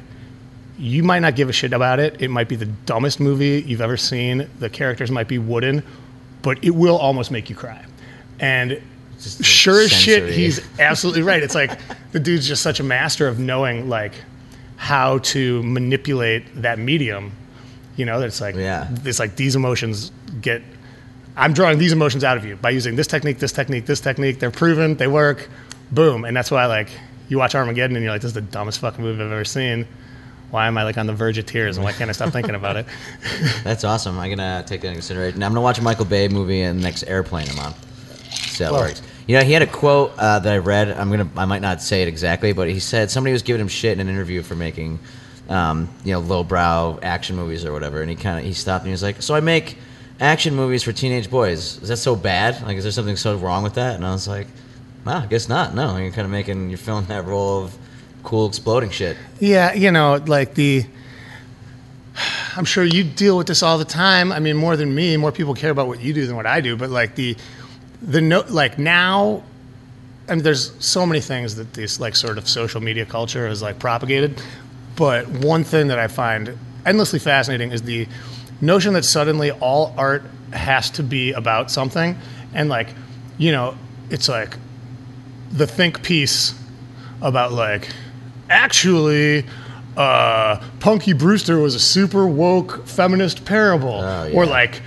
you 0.78 1.04
might 1.04 1.20
not 1.20 1.36
give 1.36 1.50
a 1.50 1.54
shit 1.54 1.74
about 1.74 2.00
it. 2.00 2.22
It 2.22 2.30
might 2.30 2.48
be 2.48 2.56
the 2.56 2.66
dumbest 2.86 3.20
movie 3.20 3.64
you've 3.68 3.82
ever 3.82 3.98
seen. 3.98 4.48
The 4.60 4.70
characters 4.70 5.12
might 5.12 5.28
be 5.28 5.38
wooden, 5.40 5.84
but 6.42 6.64
it 6.64 6.70
will 6.72 6.98
almost 6.98 7.32
make 7.32 7.50
you 7.50 7.56
cry. 7.56 7.84
And 8.40 8.82
Just 9.20 9.44
sure 9.44 9.82
as 9.82 9.92
shit, 9.92 10.34
he's 10.34 10.60
absolutely 10.80 11.22
right. 11.24 11.44
It's 11.44 11.56
like 11.56 11.78
the 12.12 12.20
dude's 12.20 12.48
just 12.48 12.64
such 12.64 12.80
a 12.80 12.84
master 12.84 13.28
of 13.28 13.38
knowing 13.40 13.90
like 13.90 14.14
how 14.78 15.18
to 15.20 15.62
manipulate 15.64 16.44
that 16.62 16.80
medium. 16.80 17.32
You 17.98 18.06
know, 18.06 18.22
it's 18.22 18.42
like 18.42 18.56
Yeah. 18.56 18.88
it's 19.04 19.20
like 19.20 19.36
these 19.36 19.56
emotions 19.56 20.12
get. 20.42 20.62
I'm 21.38 21.54
drawing 21.54 21.78
these 21.80 21.92
emotions 21.92 22.24
out 22.24 22.38
of 22.38 22.46
you 22.46 22.56
by 22.56 22.72
using 22.72 22.96
this 22.96 23.08
technique, 23.08 23.40
this 23.40 23.52
technique, 23.52 23.86
this 23.86 24.00
technique. 24.02 24.40
They're 24.40 24.52
proven, 24.52 24.96
they 24.98 25.08
work. 25.08 25.50
Boom, 25.92 26.26
and 26.26 26.36
that's 26.36 26.50
why 26.52 26.66
like 26.66 26.90
you 27.32 27.38
watch 27.38 27.56
Armageddon 27.56 27.96
and 27.96 28.04
you're 28.04 28.12
like, 28.14 28.22
this 28.22 28.30
is 28.30 28.34
the 28.36 28.42
dumbest 28.42 28.80
fucking 28.80 29.02
movie 29.04 29.24
I've 29.24 29.32
ever 29.32 29.46
seen. 29.46 29.88
Why 30.52 30.68
am 30.68 30.78
I 30.78 30.84
like 30.84 30.98
on 30.98 31.08
the 31.08 31.14
verge 31.14 31.38
of 31.38 31.46
tears 31.46 31.78
and 31.78 31.84
why 31.86 31.94
can't 31.94 32.10
I 32.10 32.14
stop 32.14 32.34
thinking 32.34 32.56
about 32.56 32.76
it? 32.76 32.86
That's 33.64 33.86
awesome. 33.86 34.20
I'm 34.20 34.30
gonna 34.30 34.64
take 34.68 34.82
that 34.82 34.88
into 34.88 34.98
consideration. 34.98 35.42
I'm 35.42 35.52
gonna 35.52 35.62
watch 35.62 35.80
a 35.80 35.82
Michael 35.82 36.04
Bay 36.04 36.28
movie 36.28 36.62
and 36.62 36.78
the 36.80 36.84
next 36.84 37.04
airplane 37.04 37.48
I'm 37.50 37.60
on. 37.60 37.74
See 38.32 38.66
how 38.66 38.70
it 38.72 38.74
Well- 38.74 38.82
works. 38.84 39.02
You 39.28 39.38
know, 39.38 39.44
he 39.46 39.54
had 39.54 39.62
a 39.62 39.68
quote 39.68 40.12
uh, 40.18 40.40
that 40.40 40.52
I 40.52 40.58
read. 40.58 40.90
I'm 40.90 41.10
gonna, 41.10 41.30
I 41.38 41.46
might 41.46 41.62
not 41.62 41.82
say 41.82 42.02
it 42.02 42.10
exactly, 42.10 42.52
but 42.52 42.68
he 42.68 42.80
said 42.82 43.10
somebody 43.10 43.32
was 43.32 43.44
giving 43.44 43.62
him 43.62 43.70
shit 43.70 43.94
in 43.94 44.02
an 44.02 44.10
interview 44.14 44.42
for 44.42 44.56
making, 44.56 45.00
um, 45.48 45.88
you 46.04 46.12
know, 46.12 46.20
lowbrow 46.20 47.00
action 47.02 47.38
movies 47.38 47.64
or 47.64 47.72
whatever, 47.72 48.02
and 48.02 48.10
he 48.10 48.18
kind 48.18 48.40
of 48.40 48.44
he 48.44 48.52
stopped 48.52 48.82
and 48.84 48.88
he 48.88 48.92
was 48.92 49.04
like, 49.04 49.22
"So 49.22 49.34
I 49.36 49.40
make 49.40 49.78
action 50.20 50.54
movies 50.54 50.84
for 50.84 50.92
teenage 50.92 51.30
boys. 51.30 51.82
Is 51.82 51.88
that 51.90 51.98
so 51.98 52.14
bad? 52.16 52.62
Like, 52.64 52.76
is 52.76 52.84
there 52.84 52.92
something 52.92 53.16
so 53.16 53.38
wrong 53.38 53.64
with 53.64 53.76
that?" 53.76 53.96
And 53.96 54.06
I 54.06 54.12
was 54.12 54.28
like, 54.28 54.48
"No, 55.06 55.14
I 55.14 55.26
guess 55.26 55.50
not. 55.50 55.74
No, 55.74 55.98
you're 55.98 56.12
kind 56.12 56.26
of 56.26 56.32
making, 56.32 56.70
you're 56.70 56.78
filling 56.78 57.06
that 57.06 57.26
role 57.26 57.64
of 57.64 57.78
cool 58.24 58.48
exploding 58.48 58.90
shit." 58.90 59.18
Yeah, 59.40 59.74
you 59.74 59.92
know, 59.92 60.22
like 60.26 60.54
the. 60.56 60.86
I'm 62.58 62.66
sure 62.66 62.84
you 62.84 63.04
deal 63.04 63.38
with 63.38 63.48
this 63.48 63.64
all 63.64 63.78
the 63.78 63.86
time. 63.86 64.32
I 64.32 64.40
mean, 64.40 64.58
more 64.58 64.76
than 64.76 64.94
me, 64.94 65.16
more 65.16 65.32
people 65.32 65.54
care 65.54 65.70
about 65.72 65.88
what 65.88 66.02
you 66.02 66.14
do 66.14 66.28
than 66.28 66.36
what 66.36 66.46
I 66.46 66.60
do. 66.60 66.76
But 66.76 66.90
like 66.90 67.16
the, 67.16 67.38
the 68.02 68.20
no, 68.20 68.44
like 68.50 68.78
now, 68.78 69.44
I 70.28 70.36
mean, 70.36 70.44
there's 70.44 70.74
so 70.86 71.06
many 71.06 71.22
things 71.22 71.56
that 71.56 71.74
this 71.74 72.00
like 72.00 72.16
sort 72.16 72.38
of 72.38 72.50
social 72.50 72.82
media 72.82 73.06
culture 73.06 73.48
has 73.48 73.62
like 73.62 73.80
propagated. 73.80 74.42
But 74.98 75.28
one 75.30 75.64
thing 75.64 75.88
that 75.88 76.00
I 76.00 76.08
find 76.08 76.58
endlessly 76.86 77.20
fascinating 77.20 77.72
is 77.72 77.84
the 77.84 78.08
notion 78.60 78.94
that 78.94 79.06
suddenly 79.06 79.52
all 79.52 79.94
art 79.98 80.24
has 80.52 80.90
to 80.92 81.04
be 81.04 81.32
about 81.32 81.72
something, 81.72 82.18
and 82.54 82.70
like, 82.70 82.90
you 83.38 83.52
know, 83.52 83.78
it's 84.10 84.28
like 84.28 84.58
the 85.54 85.68
think 85.68 86.02
piece 86.04 86.54
about 87.22 87.52
like 87.52 87.90
actually 88.50 89.46
uh, 89.98 90.62
punky 90.80 91.14
brewster 91.14 91.60
was 91.60 91.76
a 91.76 91.80
super 91.80 92.26
woke 92.28 92.86
feminist 92.88 93.46
parable 93.46 94.00
Oh, 94.02 94.24
yeah. 94.26 94.34
or 94.36 94.46
like 94.46 94.82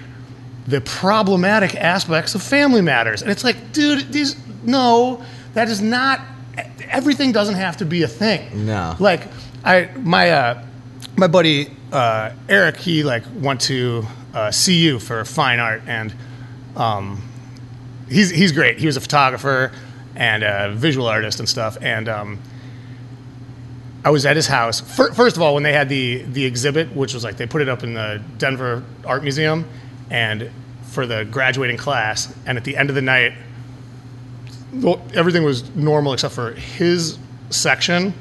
the 0.66 0.80
problematic 0.80 1.74
aspects 1.76 2.34
of 2.34 2.42
family 2.42 2.80
matters 2.80 3.20
and 3.22 3.30
it's 3.30 3.44
like 3.44 3.72
dude 3.72 4.10
these 4.12 4.34
no 4.64 5.22
that 5.52 5.68
is 5.68 5.82
not 5.82 6.20
everything 6.88 7.32
doesn't 7.32 7.56
have 7.56 7.76
to 7.78 7.84
be 7.84 8.02
a 8.02 8.08
thing 8.08 8.64
No. 8.66 8.96
like 8.98 9.28
i 9.64 9.90
my 9.98 10.30
uh 10.30 10.64
my 11.16 11.26
buddy 11.26 11.70
uh 11.92 12.30
eric 12.48 12.78
he 12.78 13.02
like 13.02 13.24
went 13.36 13.60
to 13.62 14.06
uh, 14.32 14.50
cu 14.50 14.98
for 14.98 15.24
fine 15.26 15.58
art 15.60 15.82
and 15.86 16.14
um 16.76 17.22
he's 18.08 18.30
he's 18.30 18.50
great. 18.52 18.78
He 18.78 18.86
was 18.86 18.96
a 18.96 19.00
photographer 19.00 19.70
and 20.16 20.42
a 20.42 20.72
visual 20.74 21.06
artist 21.06 21.38
and 21.40 21.48
stuff. 21.48 21.76
And 21.80 22.08
um, 22.08 22.38
I 24.04 24.10
was 24.10 24.26
at 24.26 24.36
his 24.36 24.46
house. 24.46 24.80
First 24.80 25.36
of 25.36 25.42
all, 25.42 25.54
when 25.54 25.62
they 25.62 25.72
had 25.72 25.88
the 25.88 26.22
the 26.22 26.44
exhibit, 26.44 26.94
which 26.94 27.14
was 27.14 27.24
like 27.24 27.36
they 27.36 27.46
put 27.46 27.62
it 27.62 27.68
up 27.68 27.82
in 27.82 27.94
the 27.94 28.22
Denver 28.38 28.82
Art 29.04 29.22
Museum, 29.22 29.66
and 30.10 30.50
for 30.94 31.06
the 31.06 31.24
graduating 31.24 31.76
class. 31.76 32.32
And 32.46 32.56
at 32.56 32.64
the 32.64 32.76
end 32.76 32.88
of 32.88 32.94
the 32.94 33.02
night, 33.02 33.34
everything 35.14 35.42
was 35.42 35.74
normal 35.74 36.12
except 36.12 36.34
for 36.34 36.52
his 36.52 37.18
section. 37.50 38.14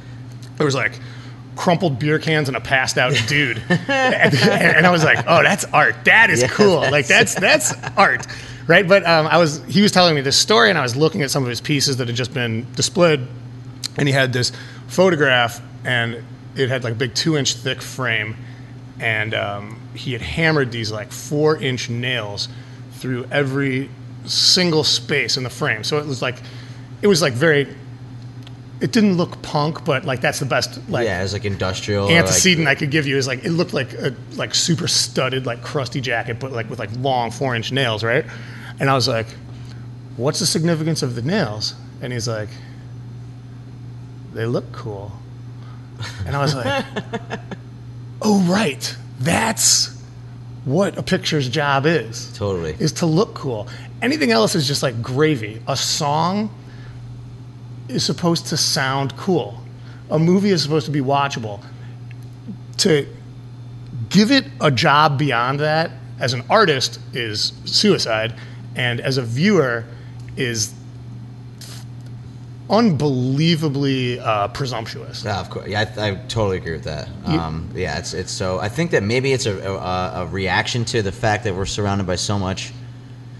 There 0.58 0.65
was 0.65 0.75
like 0.75 0.99
crumpled 1.56 1.99
beer 1.99 2.17
cans 2.17 2.47
and 2.47 2.58
a 2.58 2.62
passed 2.62 2.97
out 2.97 3.13
dude, 3.27 3.62
and, 3.69 4.36
and 4.36 4.88
I 4.88 4.91
was 4.91 5.03
like, 5.03 5.23
"Oh, 5.27 5.43
that's 5.43 5.65
art. 5.65 5.95
That 6.06 6.29
is 6.29 6.41
Yeah, 6.41 6.47
cool. 6.47 6.79
Like 6.79 7.08
that's 7.08 7.36
that's 7.36 7.73
art." 7.97 8.25
Right, 8.65 8.88
but 8.88 9.06
um, 9.06 9.28
I 9.28 9.38
was 9.38 9.62
he 9.65 9.82
was 9.82 9.91
telling 9.91 10.15
me 10.15 10.21
this 10.21 10.38
story, 10.38 10.69
and 10.69 10.80
I 10.80 10.82
was 10.84 10.95
looking 10.95 11.21
at 11.21 11.30
some 11.32 11.43
of 11.43 11.49
his 11.49 11.60
pieces 11.60 11.97
that 11.97 12.08
had 12.08 12.15
just 12.15 12.34
been 12.34 12.65
displayed, 12.76 13.19
and 13.97 14.08
he 14.08 14.13
had 14.13 14.32
this 14.32 14.52
photograph, 14.88 15.62
and 15.84 16.23
it 16.56 16.69
had 16.69 16.84
like 16.84 16.93
a 16.93 16.95
big 16.95 17.13
two 17.13 17.36
inch 17.36 17.56
thick 17.56 17.82
frame, 17.82 18.38
and 18.99 19.34
um, 19.34 19.82
he 19.93 20.13
had 20.13 20.21
hammered 20.21 20.71
these 20.71 20.91
like 20.91 21.12
four 21.12 21.58
inch 21.58 21.89
nails 21.89 22.47
through 22.93 23.26
every 23.32 23.89
single 24.26 24.86
space 24.86 25.36
in 25.36 25.43
the 25.43 25.49
frame. 25.49 25.84
So 25.84 25.97
it 25.97 26.06
was 26.06 26.21
like, 26.21 26.38
it 27.02 27.08
was 27.08 27.21
like 27.21 27.34
very. 27.34 27.67
It 28.82 28.91
didn't 28.91 29.15
look 29.15 29.41
punk, 29.41 29.86
but 29.86 30.04
like 30.04 30.19
that's 30.19 30.39
the 30.39 30.45
best 30.45 30.78
like 30.89 31.06
yeah, 31.06 31.23
it's 31.23 31.32
like 31.32 31.45
industrial. 31.45 32.06
or, 32.06 32.08
like- 32.08 32.17
antecedent 32.17 32.67
I 32.67 32.76
could 32.76 32.91
give 32.91 33.08
you 33.08 33.15
is 33.17 33.28
like 33.28 33.45
it 33.45 33.52
looked 33.52 33.73
like 33.73 33.93
a 33.93 34.13
like 34.36 34.54
super 34.56 34.88
studded 34.88 35.45
like 35.45 35.63
crusty 35.63 36.02
jacket, 36.02 36.39
but 36.39 36.52
like 36.52 36.69
with 36.69 36.80
like 36.80 36.89
long 36.97 37.32
four 37.32 37.56
inch 37.56 37.71
nails, 37.71 38.04
right? 38.04 38.26
And 38.79 38.89
I 38.89 38.93
was 38.93 39.07
like, 39.07 39.27
"What's 40.17 40.39
the 40.39 40.45
significance 40.45 41.03
of 41.03 41.15
the 41.15 41.21
nails?" 41.21 41.75
And 42.01 42.12
he's 42.12 42.27
like, 42.27 42.49
"They 44.33 44.45
look 44.45 44.71
cool." 44.71 45.12
And 46.25 46.36
I 46.36 46.41
was 46.41 46.55
like, 46.55 46.86
"Oh 48.21 48.41
right, 48.41 48.95
that's 49.19 49.97
what 50.65 50.97
a 50.97 51.03
picture's 51.03 51.49
job 51.49 51.86
is." 51.86 52.31
Totally. 52.38 52.75
is 52.79 52.91
to 52.93 53.05
look 53.05 53.33
cool. 53.36 53.67
Anything 54.01 54.31
else 54.31 54.55
is 54.55 54.67
just 54.67 54.83
like 54.83 55.01
gravy. 55.01 55.62
A 55.67 55.77
song 55.77 56.49
is 57.88 58.03
supposed 58.03 58.47
to 58.47 58.57
sound 58.57 59.15
cool. 59.17 59.59
A 60.09 60.19
movie 60.19 60.49
is 60.49 60.62
supposed 60.62 60.86
to 60.86 60.91
be 60.91 61.01
watchable. 61.01 61.62
To 62.77 63.07
give 64.09 64.31
it 64.31 64.45
a 64.59 64.69
job 64.71 65.17
beyond 65.17 65.59
that 65.59 65.91
as 66.19 66.33
an 66.33 66.43
artist 66.49 66.99
is 67.13 67.53
suicide, 67.65 68.33
and 68.75 68.99
as 69.01 69.17
a 69.17 69.21
viewer 69.21 69.86
is 70.38 70.73
unbelievably 72.69 74.19
uh, 74.19 74.47
presumptuous. 74.47 75.23
Yeah, 75.23 75.39
of 75.39 75.49
course. 75.49 75.67
Yeah, 75.67 75.91
I, 75.97 76.09
I 76.09 76.15
totally 76.27 76.57
agree 76.57 76.71
with 76.71 76.86
that. 76.86 77.09
Um, 77.25 77.69
yeah, 77.75 77.99
it's 77.99 78.13
it's 78.13 78.31
so. 78.31 78.59
I 78.59 78.69
think 78.69 78.91
that 78.91 79.03
maybe 79.03 79.33
it's 79.33 79.45
a, 79.45 79.57
a 79.57 80.23
a 80.23 80.27
reaction 80.27 80.86
to 80.86 81.01
the 81.01 81.12
fact 81.12 81.43
that 81.43 81.53
we're 81.53 81.65
surrounded 81.65 82.07
by 82.07 82.15
so 82.15 82.39
much, 82.39 82.71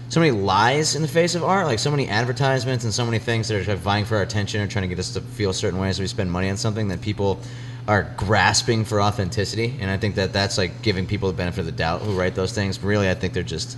so 0.08 0.20
many 0.20 0.32
lies 0.32 0.94
in 0.94 1.02
the 1.02 1.08
face 1.08 1.34
of 1.34 1.42
art, 1.42 1.66
like 1.66 1.78
so 1.78 1.90
many 1.90 2.08
advertisements 2.08 2.84
and 2.84 2.92
so 2.92 3.04
many 3.04 3.18
things 3.18 3.48
that 3.48 3.68
are 3.68 3.76
vying 3.76 4.04
for 4.04 4.16
our 4.16 4.22
attention 4.22 4.60
or 4.60 4.68
trying 4.68 4.82
to 4.82 4.88
get 4.88 4.98
us 4.98 5.12
to 5.14 5.20
feel 5.20 5.52
certain 5.52 5.80
ways. 5.80 5.96
So 5.96 6.02
we 6.02 6.06
spend 6.06 6.30
money 6.30 6.50
on 6.50 6.56
something 6.56 6.88
that 6.88 7.00
people 7.00 7.40
are 7.88 8.14
grasping 8.16 8.84
for 8.84 9.02
authenticity, 9.02 9.76
and 9.80 9.90
I 9.90 9.96
think 9.96 10.14
that 10.14 10.32
that's 10.32 10.58
like 10.58 10.82
giving 10.82 11.06
people 11.06 11.28
the 11.28 11.36
benefit 11.36 11.60
of 11.60 11.66
the 11.66 11.72
doubt 11.72 12.02
who 12.02 12.12
write 12.12 12.34
those 12.34 12.52
things. 12.52 12.82
Really, 12.82 13.10
I 13.10 13.14
think 13.14 13.34
they're 13.34 13.42
just, 13.42 13.76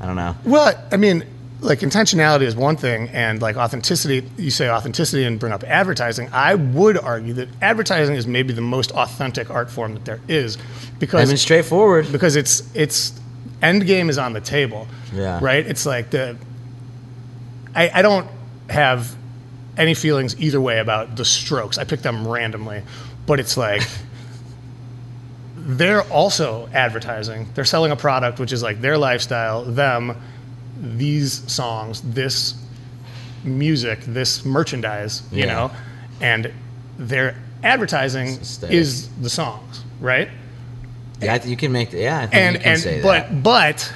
I 0.00 0.06
don't 0.06 0.16
know. 0.16 0.36
Well, 0.44 0.74
I 0.90 0.96
mean, 0.96 1.24
like 1.60 1.80
intentionality 1.80 2.42
is 2.42 2.54
one 2.54 2.76
thing, 2.76 3.08
and 3.08 3.40
like 3.40 3.56
authenticity, 3.56 4.28
you 4.36 4.50
say 4.50 4.68
authenticity 4.68 5.24
and 5.24 5.40
bring 5.40 5.52
up 5.52 5.64
advertising. 5.64 6.28
I 6.32 6.54
would 6.54 6.98
argue 6.98 7.32
that 7.34 7.48
advertising 7.62 8.16
is 8.16 8.26
maybe 8.26 8.52
the 8.52 8.60
most 8.60 8.90
authentic 8.92 9.50
art 9.50 9.70
form 9.70 9.94
that 9.94 10.04
there 10.04 10.20
is, 10.28 10.58
because 10.98 11.28
I 11.28 11.32
mean, 11.32 11.36
straightforward. 11.36 12.12
because 12.12 12.36
it's 12.36 12.62
it's 12.74 13.18
end 13.62 13.86
game 13.86 14.10
is 14.10 14.18
on 14.18 14.32
the 14.32 14.40
table. 14.40 14.86
Yeah. 15.12 15.38
Right. 15.42 15.66
It's 15.66 15.86
like 15.86 16.10
the. 16.10 16.36
I, 17.74 17.90
I 17.92 18.02
don't 18.02 18.28
have 18.70 19.14
any 19.76 19.94
feelings 19.94 20.38
either 20.40 20.60
way 20.60 20.78
about 20.78 21.16
the 21.16 21.24
Strokes. 21.24 21.78
I 21.78 21.84
picked 21.84 22.02
them 22.02 22.26
randomly, 22.28 22.82
but 23.26 23.40
it's 23.40 23.56
like 23.56 23.82
they're 25.64 26.02
also 26.02 26.68
advertising. 26.72 27.48
They're 27.54 27.64
selling 27.64 27.90
a 27.90 27.96
product 27.96 28.38
which 28.38 28.52
is 28.52 28.62
like 28.62 28.80
their 28.80 28.98
lifestyle, 28.98 29.64
them, 29.64 30.20
these 30.78 31.50
songs, 31.50 32.02
this 32.02 32.54
music, 33.42 34.00
this 34.02 34.44
merchandise, 34.44 35.22
you 35.32 35.46
know, 35.46 35.70
and 36.20 36.52
their 36.98 37.36
advertising 37.62 38.28
is 38.28 39.08
the 39.20 39.30
songs, 39.30 39.82
right? 40.00 40.28
Yeah, 41.20 41.44
you 41.44 41.56
can 41.56 41.72
make. 41.72 41.90
the, 41.90 42.00
Yeah, 42.00 42.18
I 42.18 42.26
think 42.26 42.34
and 42.34 42.54
you 42.54 42.60
can 42.60 42.72
and 42.72 42.80
say 42.80 43.02
but 43.02 43.28
that. 43.28 43.42
but 43.42 43.92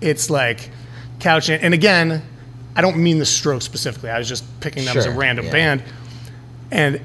it's 0.00 0.30
like 0.30 0.70
couching, 1.20 1.60
and 1.60 1.74
again 1.74 2.22
i 2.76 2.80
don't 2.80 2.96
mean 2.96 3.18
the 3.18 3.26
strokes 3.26 3.64
specifically 3.64 4.10
i 4.10 4.18
was 4.18 4.28
just 4.28 4.44
picking 4.60 4.84
them 4.84 4.96
as 4.96 5.06
a 5.06 5.10
random 5.10 5.46
yeah. 5.46 5.52
band 5.52 5.82
and 6.70 7.00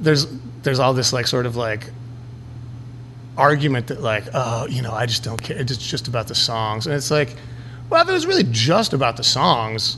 there's 0.00 0.26
there's 0.62 0.78
all 0.78 0.94
this 0.94 1.12
like 1.12 1.26
sort 1.26 1.46
of 1.46 1.56
like 1.56 1.88
argument 3.36 3.86
that 3.86 4.00
like 4.02 4.24
oh 4.34 4.66
you 4.66 4.82
know 4.82 4.92
i 4.92 5.06
just 5.06 5.24
don't 5.24 5.42
care. 5.42 5.56
It's 5.58 5.76
just 5.76 6.08
about 6.08 6.28
the 6.28 6.34
songs. 6.34 6.86
And 6.86 6.94
it's 6.94 7.10
like 7.10 7.34
well 7.90 8.02
if 8.02 8.08
it 8.08 8.12
was 8.12 8.26
really 8.26 8.44
just 8.50 8.92
about 8.92 9.16
the 9.16 9.24
songs 9.24 9.96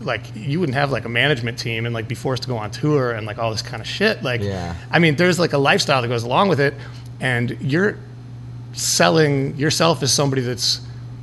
like 0.00 0.22
you 0.34 0.60
wouldn't 0.60 0.76
have 0.76 0.90
like 0.90 1.04
a 1.04 1.08
management 1.08 1.58
team 1.58 1.86
and 1.86 1.94
like 1.94 2.08
be 2.08 2.14
forced 2.14 2.42
to 2.42 2.48
go 2.48 2.56
on 2.56 2.70
tour 2.70 3.12
and 3.12 3.26
like 3.26 3.38
all 3.38 3.50
this 3.50 3.62
kind 3.62 3.80
of 3.80 3.86
shit. 3.86 4.22
Like 4.22 4.40
Yeah. 4.40 4.74
i 4.90 4.98
mean 4.98 5.16
there's 5.16 5.38
like 5.38 5.52
a 5.52 5.58
lifestyle 5.58 6.02
that 6.02 6.08
goes 6.08 6.24
along 6.24 6.48
with 6.48 6.60
it. 6.60 6.74
And 7.20 7.56
you're 7.60 7.98
selling 8.72 9.56
yourself 9.56 10.02
as 10.02 10.12
somebody 10.12 10.42
that's 10.42 10.80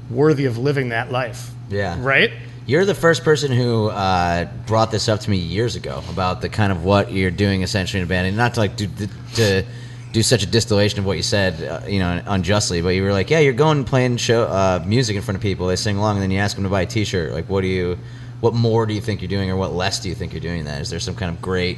worthy 0.10 0.46
of 0.46 0.58
living 0.58 0.90
that 0.90 1.12
life. 1.12 1.52
Yeah. 1.70 1.98
right? 2.00 2.32
You're 2.66 2.86
the 2.86 2.96
first 2.96 3.24
person 3.24 3.52
who 3.52 3.88
uh, 3.88 4.46
brought 4.68 4.92
this 4.92 5.10
up 5.10 5.20
to 5.22 5.30
me 5.30 5.38
years 5.38 5.76
ago 5.76 6.04
about 6.10 6.42
the 6.42 6.50
kind 6.50 6.72
of 6.72 6.84
what 6.86 7.12
you're 7.12 7.32
doing 7.32 7.64
essentially 7.64 8.00
in 8.00 8.06
a 8.06 8.10
band, 8.10 8.28
and 8.28 8.38
not 8.38 8.54
to 8.54 8.60
like 8.60 8.76
do 8.78 8.88
to 9.36 9.66
do 10.12 10.22
such 10.22 10.44
a 10.44 10.46
distillation 10.46 11.00
of 11.00 11.06
what 11.06 11.18
you 11.18 11.24
said, 11.24 11.64
uh, 11.64 11.86
you 11.88 12.00
know, 12.00 12.22
unjustly. 12.26 12.82
But 12.82 12.90
you 12.90 13.04
were 13.04 13.14
like, 13.14 13.30
yeah, 13.30 13.40
you're 13.40 13.54
going 13.54 13.84
playing 13.86 14.18
show 14.18 14.44
uh, 14.44 14.84
music 14.86 15.16
in 15.16 15.22
front 15.22 15.36
of 15.38 15.42
people. 15.42 15.68
They 15.68 15.76
sing 15.76 15.98
along, 15.98 16.16
and 16.18 16.24
then 16.24 16.32
you 16.32 16.40
ask 16.40 16.56
them 16.56 16.64
to 16.66 16.70
buy 16.70 16.82
a 16.82 16.86
T-shirt. 16.86 17.32
Like, 17.32 17.48
what 17.50 17.62
do 17.62 17.68
you, 17.68 17.98
what 18.42 18.54
more 18.54 18.86
do 18.86 18.94
you 18.94 19.02
think 19.02 19.22
you're 19.22 19.30
doing, 19.30 19.50
or 19.50 19.56
what 19.56 19.74
less 19.74 20.00
do 20.00 20.10
you 20.10 20.16
think 20.16 20.34
you're 20.34 20.42
doing? 20.42 20.66
That 20.66 20.82
is 20.82 20.90
there 20.90 21.00
some 21.00 21.16
kind 21.16 21.34
of 21.34 21.42
great 21.42 21.78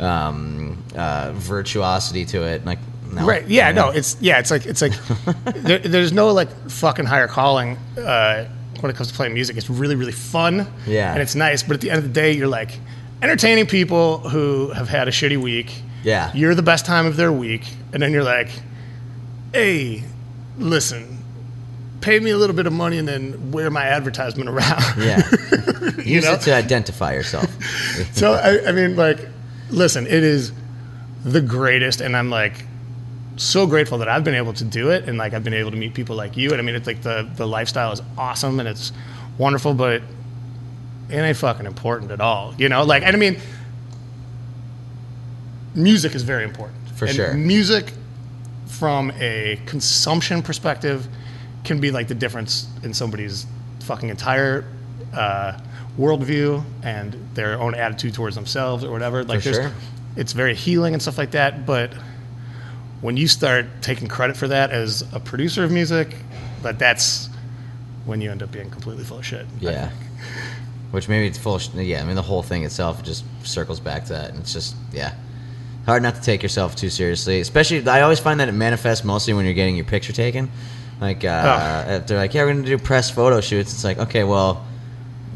um, 0.00 0.82
uh, 0.96 1.32
virtuosity 1.34 2.24
to 2.26 2.42
it? 2.46 2.64
Like, 2.64 2.78
no, 3.12 3.24
right 3.26 3.46
yeah 3.46 3.70
no 3.70 3.90
it's 3.90 4.16
yeah 4.20 4.40
it's 4.40 4.50
like 4.50 4.66
it's 4.66 4.82
like 4.82 4.92
there, 5.54 5.78
there's 5.78 6.12
no 6.12 6.32
like 6.32 6.48
fucking 6.68 7.04
higher 7.04 7.28
calling 7.28 7.76
uh, 7.98 8.44
when 8.80 8.90
it 8.90 8.96
comes 8.96 9.08
to 9.10 9.14
playing 9.14 9.32
music 9.34 9.56
it's 9.56 9.70
really 9.70 9.94
really 9.94 10.10
fun 10.10 10.66
Yeah. 10.84 11.12
and 11.12 11.22
it's 11.22 11.36
nice 11.36 11.62
but 11.62 11.74
at 11.74 11.80
the 11.80 11.90
end 11.90 11.98
of 11.98 12.04
the 12.04 12.10
day 12.10 12.32
you're 12.32 12.48
like 12.48 12.80
entertaining 13.22 13.66
people 13.66 14.18
who 14.18 14.70
have 14.70 14.88
had 14.88 15.06
a 15.06 15.12
shitty 15.12 15.36
week 15.40 15.80
Yeah. 16.04 16.30
you're 16.34 16.54
the 16.54 16.62
best 16.62 16.86
time 16.86 17.06
of 17.06 17.16
their 17.16 17.32
week 17.32 17.62
and 17.92 18.02
then 18.02 18.12
you're 18.12 18.24
like 18.24 18.48
hey 19.52 20.04
listen 20.58 21.18
pay 22.00 22.20
me 22.20 22.30
a 22.30 22.36
little 22.36 22.54
bit 22.54 22.66
of 22.66 22.72
money 22.72 22.98
and 22.98 23.08
then 23.08 23.50
wear 23.50 23.70
my 23.70 23.84
advertisement 23.84 24.50
around 24.50 24.82
yeah. 24.98 25.22
Use 26.04 26.24
know? 26.24 26.34
it 26.34 26.42
to 26.42 26.54
identify 26.54 27.14
yourself. 27.14 27.48
so 28.12 28.34
I, 28.34 28.68
I 28.68 28.72
mean 28.72 28.94
like 28.94 29.18
listen 29.70 30.06
it 30.06 30.22
is 30.22 30.52
the 31.24 31.40
greatest 31.40 32.00
and 32.00 32.16
i'm 32.16 32.30
like 32.30 32.66
so 33.36 33.66
grateful 33.66 33.98
that 33.98 34.08
i've 34.08 34.22
been 34.22 34.34
able 34.34 34.52
to 34.52 34.64
do 34.64 34.90
it 34.90 35.08
and 35.08 35.18
like 35.18 35.32
i've 35.32 35.42
been 35.42 35.54
able 35.54 35.70
to 35.70 35.76
meet 35.76 35.94
people 35.94 36.14
like 36.14 36.36
you 36.36 36.50
and 36.50 36.60
i 36.60 36.62
mean 36.62 36.74
it's 36.74 36.86
like 36.86 37.02
the 37.02 37.28
the 37.36 37.46
lifestyle 37.46 37.90
is 37.90 38.02
awesome 38.18 38.60
and 38.60 38.68
it's 38.68 38.92
wonderful 39.38 39.74
but 39.74 40.02
it 41.08 41.16
ain't 41.16 41.36
fucking 41.36 41.66
important 41.66 42.10
at 42.10 42.20
all 42.20 42.54
you 42.58 42.68
know 42.68 42.84
like 42.84 43.02
and 43.02 43.16
i 43.16 43.18
mean 43.18 43.36
music 45.74 46.14
is 46.14 46.22
very 46.22 46.44
important 46.44 46.76
For 46.96 47.06
And 47.06 47.14
sure. 47.14 47.34
music 47.34 47.92
from 48.66 49.12
a 49.18 49.58
consumption 49.66 50.42
perspective 50.42 51.06
can 51.64 51.80
be 51.80 51.90
like 51.90 52.08
the 52.08 52.14
difference 52.14 52.68
in 52.82 52.92
somebody's 52.94 53.46
fucking 53.80 54.08
entire 54.08 54.64
uh, 55.12 55.58
worldview 55.98 56.62
and 56.82 57.14
their 57.34 57.60
own 57.60 57.74
attitude 57.74 58.14
towards 58.14 58.34
themselves 58.34 58.84
or 58.84 58.90
whatever. 58.90 59.24
Like, 59.24 59.42
sure. 59.42 59.72
it's 60.16 60.32
very 60.32 60.54
healing 60.54 60.92
and 60.94 61.02
stuff 61.02 61.18
like 61.18 61.30
that. 61.32 61.64
But 61.66 61.92
when 63.00 63.16
you 63.16 63.28
start 63.28 63.66
taking 63.80 64.08
credit 64.08 64.36
for 64.36 64.48
that 64.48 64.70
as 64.70 65.04
a 65.12 65.20
producer 65.20 65.64
of 65.64 65.70
music, 65.70 66.14
that 66.62 66.78
that's 66.78 67.28
when 68.04 68.20
you 68.20 68.30
end 68.30 68.42
up 68.42 68.50
being 68.50 68.70
completely 68.70 69.04
full 69.04 69.18
of 69.18 69.26
shit. 69.26 69.46
Yeah. 69.60 69.90
Which 70.90 71.08
maybe 71.08 71.26
it's 71.26 71.38
full. 71.38 71.56
Of, 71.56 71.62
sh- 71.62 71.70
yeah, 71.74 72.00
I 72.02 72.04
mean 72.04 72.14
the 72.16 72.22
whole 72.22 72.42
thing 72.42 72.64
itself 72.64 73.02
just 73.02 73.24
circles 73.42 73.80
back 73.80 74.04
to 74.04 74.12
that, 74.12 74.30
and 74.30 74.38
it's 74.38 74.52
just 74.52 74.76
yeah, 74.92 75.14
hard 75.86 76.02
not 76.02 76.14
to 76.16 76.20
take 76.20 76.42
yourself 76.42 76.76
too 76.76 76.90
seriously. 76.90 77.40
Especially, 77.40 77.86
I 77.86 78.02
always 78.02 78.20
find 78.20 78.40
that 78.40 78.48
it 78.48 78.52
manifests 78.52 79.04
mostly 79.04 79.34
when 79.34 79.44
you're 79.44 79.54
getting 79.54 79.76
your 79.76 79.84
picture 79.84 80.12
taken. 80.12 80.50
Like 81.00 81.24
uh, 81.24 81.84
if 81.88 82.06
they're 82.06 82.18
like, 82.18 82.34
yeah, 82.34 82.44
we're 82.44 82.54
gonna 82.54 82.64
do 82.64 82.78
press 82.78 83.10
photo 83.10 83.40
shoots. 83.40 83.72
It's 83.72 83.84
like, 83.84 83.98
okay, 83.98 84.24
well, 84.24 84.64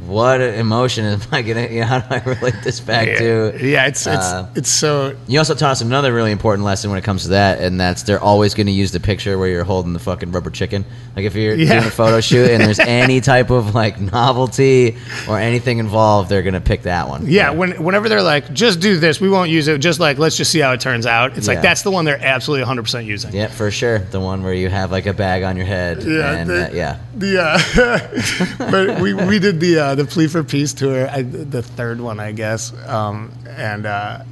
what 0.08 0.40
emotion 0.40 1.04
am 1.04 1.20
I 1.30 1.42
gonna? 1.42 1.66
You 1.68 1.80
know, 1.80 1.86
how 1.86 1.98
do 2.00 2.14
I 2.14 2.18
relate 2.24 2.54
this 2.64 2.80
back 2.80 3.06
yeah. 3.08 3.18
to? 3.18 3.58
yeah, 3.60 3.86
it's 3.86 4.06
it's 4.06 4.16
uh, 4.16 4.48
it's 4.56 4.70
so 4.70 5.14
You 5.26 5.38
also 5.38 5.54
taught 5.54 5.72
us 5.72 5.80
another 5.82 6.12
really 6.14 6.32
important 6.32 6.64
lesson 6.64 6.90
when 6.90 6.98
it 6.98 7.04
comes 7.04 7.24
to 7.24 7.28
that, 7.30 7.60
and 7.60 7.78
that's 7.78 8.02
they're 8.04 8.20
always 8.20 8.54
going 8.54 8.66
to 8.68 8.72
use 8.72 8.90
the 8.92 9.00
picture 9.00 9.38
where 9.38 9.48
you're 9.48 9.64
holding 9.64 9.92
the 9.92 9.98
fucking 9.98 10.32
rubber 10.32 10.50
chicken. 10.50 10.84
Like 11.14 11.24
if 11.26 11.34
you're 11.34 11.54
Yeah. 11.54 11.74
doing 11.74 11.84
a 11.84 11.90
photo 11.90 12.20
shoot 12.20 12.50
and 12.50 12.62
there's 12.62 12.78
any 13.04 13.20
type 13.20 13.50
of 13.50 13.74
like 13.74 14.00
novelty 14.00 14.96
or 15.28 15.38
anything 15.38 15.78
involved, 15.78 16.30
they're 16.30 16.42
going 16.42 16.54
to 16.54 16.60
pick 16.60 16.82
that 16.82 17.08
one. 17.08 17.26
Yeah, 17.26 17.50
when, 17.50 17.82
whenever 17.82 18.08
they're 18.08 18.22
like, 18.22 18.52
just 18.54 18.80
do 18.80 18.98
this, 18.98 19.20
we 19.20 19.28
won't 19.28 19.50
use 19.50 19.68
it. 19.68 19.78
Just 19.78 20.00
like, 20.00 20.18
let's 20.18 20.36
just 20.36 20.50
see 20.52 20.60
how 20.60 20.72
it 20.72 20.80
turns 20.80 21.06
out. 21.06 21.36
It's 21.36 21.46
Yeah. 21.46 21.54
like 21.54 21.62
that's 21.62 21.82
the 21.82 21.90
one 21.90 22.04
they're 22.04 22.22
absolutely 22.24 22.62
100 22.62 22.82
percent 22.82 23.06
using. 23.06 23.34
Yeah, 23.34 23.48
for 23.48 23.70
sure. 23.70 23.98
The 23.98 24.20
one 24.20 24.42
where 24.42 24.54
you 24.54 24.68
have 24.70 24.90
like 24.90 25.06
a 25.06 25.12
bag 25.12 25.42
on 25.42 25.56
your 25.56 25.66
head. 25.66 26.02
Yeah, 26.02 26.32
and, 26.32 26.48
the- 26.50 26.70
uh, 26.70 26.72
yeah. 26.72 26.98
The 27.16 27.42
uh, 27.42 28.58
but 28.70 29.00
we, 29.00 29.12
we 29.12 29.38
did 29.38 29.58
the 29.60 29.78
uh, 29.78 29.94
the 29.98 30.04
plea 30.04 30.28
for 30.28 30.44
peace 30.44 30.72
tour, 30.72 31.10
I, 31.10 31.22
the 31.22 31.60
third 31.60 32.00
one, 32.00 32.20
I 32.20 32.30
guess, 32.30 32.72
um, 32.86 33.32
and 33.48 33.84
uh, 33.84 34.22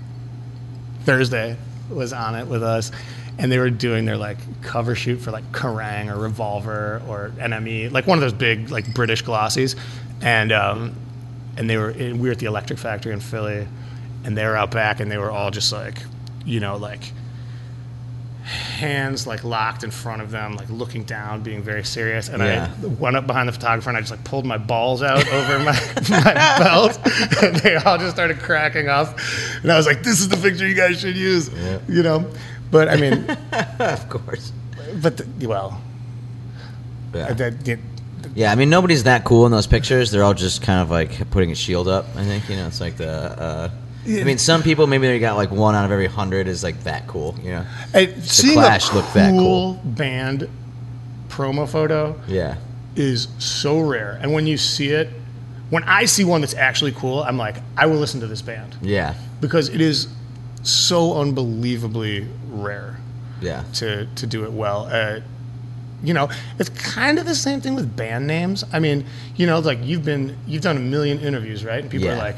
Thursday 1.00 1.56
was 1.90 2.12
on 2.12 2.36
it 2.36 2.46
with 2.46 2.62
us, 2.62 2.92
and 3.36 3.50
they 3.50 3.58
were 3.58 3.70
doing 3.70 4.04
their 4.04 4.16
like 4.16 4.38
cover 4.62 4.94
shoot 4.94 5.16
for 5.16 5.32
like 5.32 5.50
Kerrang! 5.50 6.08
or 6.08 6.20
Revolver 6.20 7.02
or 7.08 7.32
NME, 7.38 7.90
like 7.90 8.06
one 8.06 8.16
of 8.16 8.22
those 8.22 8.32
big 8.32 8.70
like 8.70 8.94
British 8.94 9.24
glossies, 9.24 9.74
and 10.22 10.52
um, 10.52 10.94
and 11.56 11.68
they 11.68 11.76
were 11.76 11.92
we 11.92 12.12
were 12.14 12.30
at 12.30 12.38
the 12.38 12.46
Electric 12.46 12.78
Factory 12.78 13.12
in 13.12 13.18
Philly, 13.18 13.66
and 14.24 14.38
they 14.38 14.44
were 14.44 14.56
out 14.56 14.70
back, 14.70 15.00
and 15.00 15.10
they 15.10 15.18
were 15.18 15.32
all 15.32 15.50
just 15.50 15.72
like, 15.72 15.98
you 16.44 16.60
know, 16.60 16.76
like 16.76 17.12
hands 18.46 19.26
like 19.26 19.42
locked 19.42 19.82
in 19.82 19.90
front 19.90 20.22
of 20.22 20.30
them, 20.30 20.54
like 20.54 20.68
looking 20.70 21.02
down, 21.02 21.42
being 21.42 21.62
very 21.62 21.82
serious. 21.84 22.28
And 22.28 22.42
Yeah. 22.42 22.70
I 22.82 22.86
went 22.86 23.16
up 23.16 23.26
behind 23.26 23.48
the 23.48 23.52
photographer 23.52 23.90
and 23.90 23.96
I 23.96 24.00
just 24.00 24.12
like 24.12 24.22
pulled 24.24 24.46
my 24.46 24.56
balls 24.56 25.02
out 25.02 25.26
over 25.28 25.58
my, 25.64 25.72
my 26.08 26.32
belt, 26.58 26.98
and 27.42 27.56
they 27.56 27.74
all 27.76 27.98
just 27.98 28.12
started 28.14 28.38
cracking 28.38 28.88
up. 28.88 29.18
And 29.62 29.72
I 29.72 29.76
was 29.76 29.86
like, 29.86 30.02
"This 30.04 30.20
is 30.20 30.28
the 30.28 30.36
picture 30.36 30.66
you 30.66 30.74
guys 30.74 31.00
should 31.00 31.16
use," 31.16 31.50
you 31.88 32.02
know. 32.02 32.24
But 32.70 32.88
I 32.88 32.96
mean, 32.96 33.28
Of 33.80 34.08
course. 34.08 34.52
but 35.02 35.16
the, 35.16 35.46
well, 35.46 35.80
Yeah. 37.14 37.32
that, 37.32 37.64
that, 37.64 37.78
Yeah, 38.34 38.52
I 38.52 38.54
mean 38.54 38.70
nobody's 38.70 39.04
that 39.04 39.24
cool 39.24 39.46
in 39.46 39.52
those 39.52 39.66
pictures. 39.66 40.10
They're 40.12 40.22
all 40.24 40.34
just 40.34 40.62
kind 40.62 40.80
of 40.80 40.90
like 40.90 41.30
putting 41.30 41.50
a 41.50 41.54
shield 41.56 41.88
up. 41.88 42.06
I 42.16 42.24
think 42.24 42.48
you 42.48 42.56
know 42.56 42.66
it's 42.68 42.80
like 42.80 42.96
the. 42.96 43.08
Uh, 43.10 43.70
I 44.08 44.24
mean, 44.24 44.38
some 44.38 44.62
people 44.62 44.86
maybe 44.86 45.06
they 45.06 45.18
got 45.18 45.36
like 45.36 45.50
one 45.50 45.74
out 45.74 45.84
of 45.84 45.90
every 45.90 46.06
hundred 46.06 46.46
is 46.48 46.62
like 46.62 46.82
that 46.84 47.06
cool. 47.06 47.34
You 47.42 47.50
know. 47.50 47.64
Hey, 47.92 48.14
seeing 48.20 48.54
Clash 48.54 48.90
a 48.90 48.94
looked 48.94 49.14
that 49.14 49.30
cool. 49.32 49.74
band 49.84 50.48
promo 51.28 51.68
photo 51.68 52.18
Yeah. 52.28 52.56
is 52.94 53.28
so 53.38 53.80
rare. 53.80 54.18
And 54.22 54.32
when 54.32 54.46
you 54.46 54.56
see 54.56 54.88
it, 54.90 55.10
when 55.70 55.82
I 55.84 56.04
see 56.04 56.24
one 56.24 56.40
that's 56.40 56.54
actually 56.54 56.92
cool, 56.92 57.22
I'm 57.22 57.36
like, 57.36 57.56
I 57.76 57.86
will 57.86 57.96
listen 57.98 58.20
to 58.20 58.26
this 58.26 58.40
band 58.42 58.76
Yeah. 58.80 59.14
because 59.40 59.68
it 59.68 59.80
is 59.80 60.08
so 60.62 61.18
unbelievably 61.18 62.26
rare 62.50 62.96
Yeah. 63.40 63.64
to 63.74 64.06
to 64.14 64.26
do 64.26 64.44
it 64.44 64.52
well. 64.52 64.88
Uh, 64.90 65.20
you 66.02 66.12
know, 66.14 66.28
it's 66.58 66.68
kind 66.70 67.18
of 67.18 67.24
the 67.26 67.34
same 67.34 67.60
thing 67.60 67.74
with 67.74 67.96
band 67.96 68.26
names. 68.26 68.64
I 68.72 68.78
mean, 68.78 69.04
you 69.36 69.46
know, 69.46 69.58
like 69.58 69.78
you've 69.82 70.04
been 70.04 70.36
you've 70.46 70.62
done 70.62 70.76
a 70.76 70.80
million 70.80 71.18
interviews, 71.20 71.64
right? 71.64 71.80
And 71.82 71.90
people 71.90 72.08
are 72.08 72.16
like, 72.16 72.36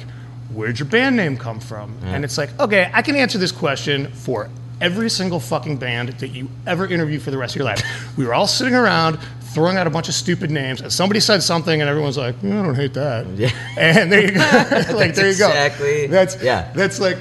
"Where'd 0.52 0.78
your 0.78 0.88
band 0.88 1.16
name 1.16 1.36
come 1.36 1.60
from?" 1.60 1.96
And 2.04 2.24
it's 2.24 2.38
like, 2.38 2.58
okay, 2.60 2.90
I 2.92 3.02
can 3.02 3.16
answer 3.16 3.38
this 3.38 3.52
question 3.52 4.10
for 4.12 4.48
every 4.80 5.10
single 5.10 5.40
fucking 5.40 5.76
band 5.76 6.10
that 6.10 6.28
you 6.28 6.48
ever 6.66 6.86
interview 6.86 7.18
for 7.18 7.30
the 7.30 7.38
rest 7.38 7.54
of 7.54 7.58
your 7.60 7.64
life. 7.66 7.82
We 8.16 8.24
were 8.24 8.34
all 8.34 8.46
sitting 8.46 8.74
around 8.74 9.18
throwing 9.52 9.76
out 9.78 9.86
a 9.86 9.90
bunch 9.90 10.08
of 10.08 10.14
stupid 10.14 10.50
names, 10.50 10.80
and 10.80 10.92
somebody 10.92 11.20
said 11.20 11.42
something, 11.42 11.80
and 11.80 11.88
everyone's 11.90 12.16
like, 12.18 12.36
"Yeah, 12.42 12.60
"I 12.60 12.62
don't 12.62 12.74
hate 12.74 12.94
that." 12.94 13.26
Yeah. 13.36 13.50
And 13.76 14.12
there 14.12 14.20
you 14.22 14.32
go. 14.32 14.40
like 14.96 15.14
there 15.14 15.30
you 15.30 15.38
go. 15.38 15.48
exactly- 15.48 16.06
That's 16.06 16.40
yeah. 16.42 16.70
That's 16.74 17.00
like 17.00 17.18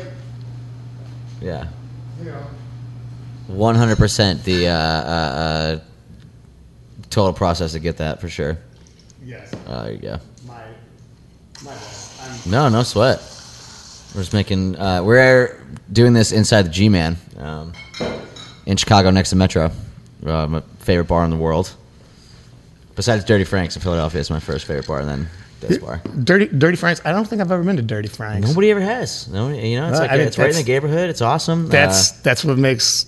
Yeah. 1.41 1.67
you 2.19 2.25
know. 2.25 2.43
One 3.47 3.75
hundred 3.75 3.97
percent 3.97 4.43
the 4.43 4.67
uh, 4.67 4.71
uh, 4.73 4.75
uh, 4.75 5.79
total 7.09 7.31
process 7.33 7.71
to 7.71 7.79
get 7.79 7.97
that 7.97 8.19
for 8.19 8.27
sure. 8.29 8.57
Yes. 9.23 9.51
Oh, 9.67 9.83
there 9.83 9.93
you 9.93 9.99
go. 9.99 10.19
My 10.45 10.63
my. 11.63 11.73
No, 12.49 12.69
no 12.69 12.83
sweat. 12.83 13.19
We're 14.15 14.21
just 14.21 14.33
making. 14.33 14.77
Uh, 14.77 15.03
we're 15.03 15.59
doing 15.91 16.13
this 16.13 16.31
inside 16.31 16.63
the 16.63 16.69
G-Man 16.69 17.17
um, 17.37 17.73
in 18.65 18.77
Chicago, 18.77 19.09
next 19.11 19.29
to 19.31 19.35
Metro. 19.35 19.71
Uh, 20.25 20.47
my 20.47 20.61
favorite 20.79 21.05
bar 21.07 21.23
in 21.23 21.29
the 21.29 21.37
world. 21.37 21.73
Besides 22.95 23.23
Dirty 23.25 23.43
Frank's 23.43 23.75
in 23.75 23.81
Philadelphia, 23.81 24.19
it's 24.19 24.29
my 24.29 24.39
first 24.39 24.65
favorite 24.65 24.87
bar. 24.87 24.99
And 25.01 25.09
then 25.09 25.29
this 25.59 25.77
bar. 25.77 26.01
Dirty 26.23 26.47
Dirty 26.47 26.77
Frank's. 26.77 27.01
I 27.05 27.11
don't 27.11 27.25
think 27.27 27.41
I've 27.41 27.51
ever 27.51 27.63
been 27.63 27.75
to 27.77 27.83
Dirty 27.83 28.07
Frank's. 28.07 28.47
Nobody 28.47 28.71
ever 28.71 28.81
has. 28.81 29.27
No, 29.27 29.49
you 29.49 29.79
know, 29.79 29.89
it's 29.89 29.99
like 29.99 30.09
I 30.09 30.17
mean, 30.17 30.27
it's 30.27 30.37
right 30.37 30.49
in 30.49 30.55
the 30.55 30.63
neighborhood. 30.63 31.09
It's 31.09 31.21
awesome. 31.21 31.67
That's 31.67 32.11
Uh, 32.11 32.15
that's 32.23 32.43
what 32.45 32.57
makes 32.57 33.05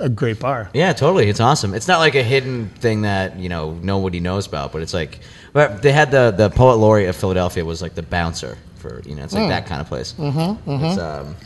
a 0.00 0.08
great 0.08 0.38
bar. 0.40 0.70
Yeah, 0.74 0.92
totally. 0.92 1.28
It's 1.28 1.40
awesome. 1.40 1.74
It's 1.74 1.88
not 1.88 1.98
like 1.98 2.14
a 2.14 2.22
hidden 2.22 2.68
thing 2.80 3.02
that 3.02 3.38
you 3.38 3.48
know 3.48 3.74
nobody 3.82 4.20
knows 4.20 4.46
about, 4.46 4.72
but 4.72 4.82
it's 4.82 4.94
like, 4.94 5.20
but 5.52 5.82
they 5.82 5.92
had 5.92 6.10
the 6.10 6.30
the 6.30 6.50
poet 6.50 6.76
laureate 6.76 7.08
of 7.08 7.16
Philadelphia 7.16 7.64
was 7.64 7.80
like 7.82 7.94
the 7.94 8.02
bouncer 8.02 8.58
for 8.76 9.00
you 9.06 9.14
know 9.14 9.24
it's 9.24 9.32
like 9.34 9.48
that 9.48 9.66
kind 9.66 9.80
of 9.80 9.86
place. 9.88 10.12
Mm-hmm, 10.18 10.70
It's 10.84 10.98
um, 10.98 11.36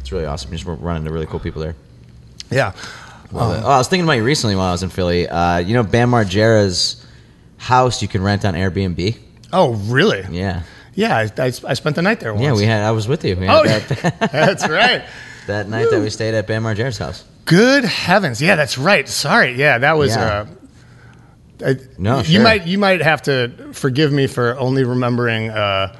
it's 0.00 0.10
really 0.12 0.26
awesome. 0.26 0.50
You 0.52 0.58
just 0.58 0.66
run 0.66 0.96
into 0.96 1.10
really 1.12 1.26
cool 1.26 1.40
people 1.40 1.60
there. 1.62 1.74
Yeah. 2.50 2.70
It. 2.70 2.76
Oh, 3.34 3.50
I 3.52 3.76
was 3.76 3.88
thinking 3.88 4.04
about 4.04 4.14
you 4.14 4.24
recently 4.24 4.56
while 4.56 4.68
I 4.68 4.72
was 4.72 4.82
in 4.82 4.88
Philly. 4.88 5.28
Uh, 5.28 5.58
you 5.58 5.74
know, 5.74 5.82
Bam 5.82 6.10
Margera's 6.10 7.04
house 7.58 8.00
you 8.00 8.08
can 8.08 8.22
rent 8.22 8.44
on 8.46 8.54
Airbnb. 8.54 9.18
Oh, 9.52 9.74
really? 9.74 10.24
Yeah, 10.30 10.62
Yeah, 10.94 11.16
I, 11.18 11.22
I, 11.42 11.46
I 11.46 11.74
spent 11.74 11.96
the 11.96 12.02
night 12.02 12.20
there 12.20 12.32
once. 12.32 12.42
yeah. 12.44 12.52
We 12.54 12.64
had 12.64 12.82
I 12.84 12.90
was 12.92 13.06
with 13.06 13.24
you. 13.24 13.34
Oh, 13.48 13.64
that, 13.64 14.28
that's 14.32 14.66
right. 14.66 15.04
that 15.46 15.68
night 15.68 15.88
that 15.90 16.00
we 16.00 16.08
stayed 16.10 16.34
at 16.34 16.46
Bam 16.46 16.62
Margera's 16.62 16.96
house. 16.98 17.24
Good 17.48 17.84
heavens! 17.84 18.40
Yeah, 18.42 18.56
that's 18.56 18.76
right. 18.78 19.08
Sorry. 19.08 19.54
Yeah, 19.54 19.78
that 19.78 19.96
was. 19.96 20.14
Yeah. 20.14 20.46
Uh, 21.62 21.68
I- 21.70 21.76
No, 21.98 22.20
you 22.20 22.40
might 22.40 22.66
you 22.66 22.78
might 22.78 23.00
have 23.02 23.22
to 23.22 23.70
forgive 23.72 24.12
me 24.12 24.26
for 24.28 24.56
only 24.58 24.84
remembering 24.84 25.50
uh, 25.50 25.96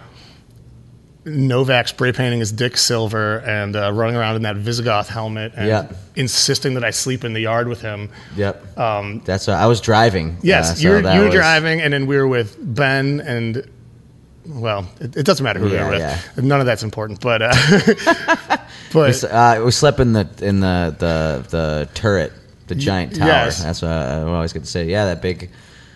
Novak 1.25 1.89
spray 1.89 2.13
painting 2.13 2.39
his 2.41 2.53
dick 2.53 2.77
silver 2.77 3.39
and 3.41 3.75
uh, 3.77 3.93
running 3.93 4.17
around 4.17 4.37
in 4.37 4.43
that 4.43 4.57
Visigoth 4.57 5.09
helmet 5.09 5.53
and 5.57 5.67
Yeah. 5.69 5.89
insisting 6.17 6.75
that 6.75 6.85
I 6.85 6.91
sleep 6.91 7.25
in 7.25 7.33
the 7.33 7.41
yard 7.41 7.67
with 7.69 7.81
him. 7.83 8.11
Yep. 8.37 8.79
Um, 8.79 9.21
That's 9.25 9.49
uh, 9.49 9.53
I 9.53 9.67
was 9.67 9.81
driving. 9.81 10.37
yes, 10.43 10.71
uh, 10.71 10.75
so 10.75 10.83
you 10.83 10.91
were, 10.95 11.03
that 11.03 11.15
you 11.15 11.21
were 11.21 11.27
was- 11.27 11.35
driving, 11.35 11.81
and 11.81 11.93
then 11.93 12.07
we 12.07 12.17
were 12.17 12.29
with 12.29 12.57
Ben 12.61 13.21
and. 13.21 13.69
Well, 14.49 14.89
it, 15.01 15.17
it 15.17 15.27
doesn't 15.27 15.45
matter 15.45 15.61
who 15.61 15.69
Yeah, 15.69 15.85
we 15.85 15.91
were 15.95 15.99
yeah. 15.99 16.21
with. 16.37 16.45
None 16.45 16.61
of 16.61 16.67
that's 16.67 16.83
important, 16.83 17.21
but 17.21 17.43
uh, 17.43 17.53
but 18.93 19.25
Uh, 19.25 19.63
we 19.65 19.71
slept 19.71 20.01
in 20.01 20.13
the 20.15 20.29
in 20.41 20.61
the 20.61 20.95
the, 20.99 21.45
the 21.51 21.89
turret, 21.95 22.33
the 22.67 22.75
giant 22.75 23.15
tower. 23.17 23.29
yes. 23.29 23.63
That's 23.63 23.83
what 23.83 23.91
I 23.91 24.23
always 24.23 24.53
get 24.53 24.61
to 24.65 24.69
say. 24.69 24.87
Yeah, 24.87 25.07
that 25.07 25.21
big 25.23 25.51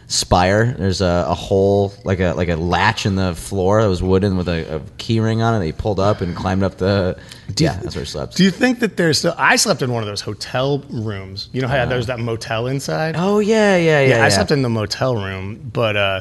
spire. 0.09 0.75
There's 0.79 1.01
a, 1.01 1.25
a 1.29 1.35
hole 1.35 1.95
like 2.05 2.21
a 2.21 2.35
like 2.35 2.51
a 2.51 2.57
latch 2.57 3.07
in 3.07 3.15
the 3.17 3.35
floor 3.35 3.81
that 3.83 3.89
was 3.89 4.03
wooden 4.03 4.37
with 4.37 4.49
a, 4.49 4.77
a 4.77 4.81
key 4.99 5.21
ring 5.21 5.41
on 5.41 5.55
it. 5.55 5.59
That 5.61 5.65
he 5.67 5.73
pulled 5.73 6.01
up 6.01 6.21
and 6.21 6.37
climbed 6.37 6.63
up 6.63 6.77
the. 6.77 7.19
yeah, 7.57 7.79
that's 7.83 7.95
where 7.95 8.03
we 8.03 8.07
slept. 8.07 8.37
Do 8.37 8.45
you 8.45 8.51
think 8.51 8.81
that 8.81 8.97
there's 8.99 9.19
still? 9.19 9.35
I 9.39 9.57
slept 9.57 9.81
in 9.81 9.91
one 9.93 10.03
of 10.03 10.09
those 10.09 10.21
hotel 10.21 10.81
rooms. 10.91 11.49
You 11.53 11.63
know 11.63 11.69
how 11.69 11.87
there's 11.87 12.07
that 12.09 12.19
motel 12.21 12.67
inside. 12.67 13.15
oh 13.17 13.39
yeah, 13.39 13.77
yeah, 13.77 14.01
yeah. 14.01 14.01
yeah, 14.09 14.17
yeah. 14.19 14.25
I 14.25 14.29
slept 14.29 14.51
in 14.51 14.61
the 14.61 14.69
motel 14.69 15.17
room, 15.17 15.71
but 15.73 15.97
uh, 15.97 16.21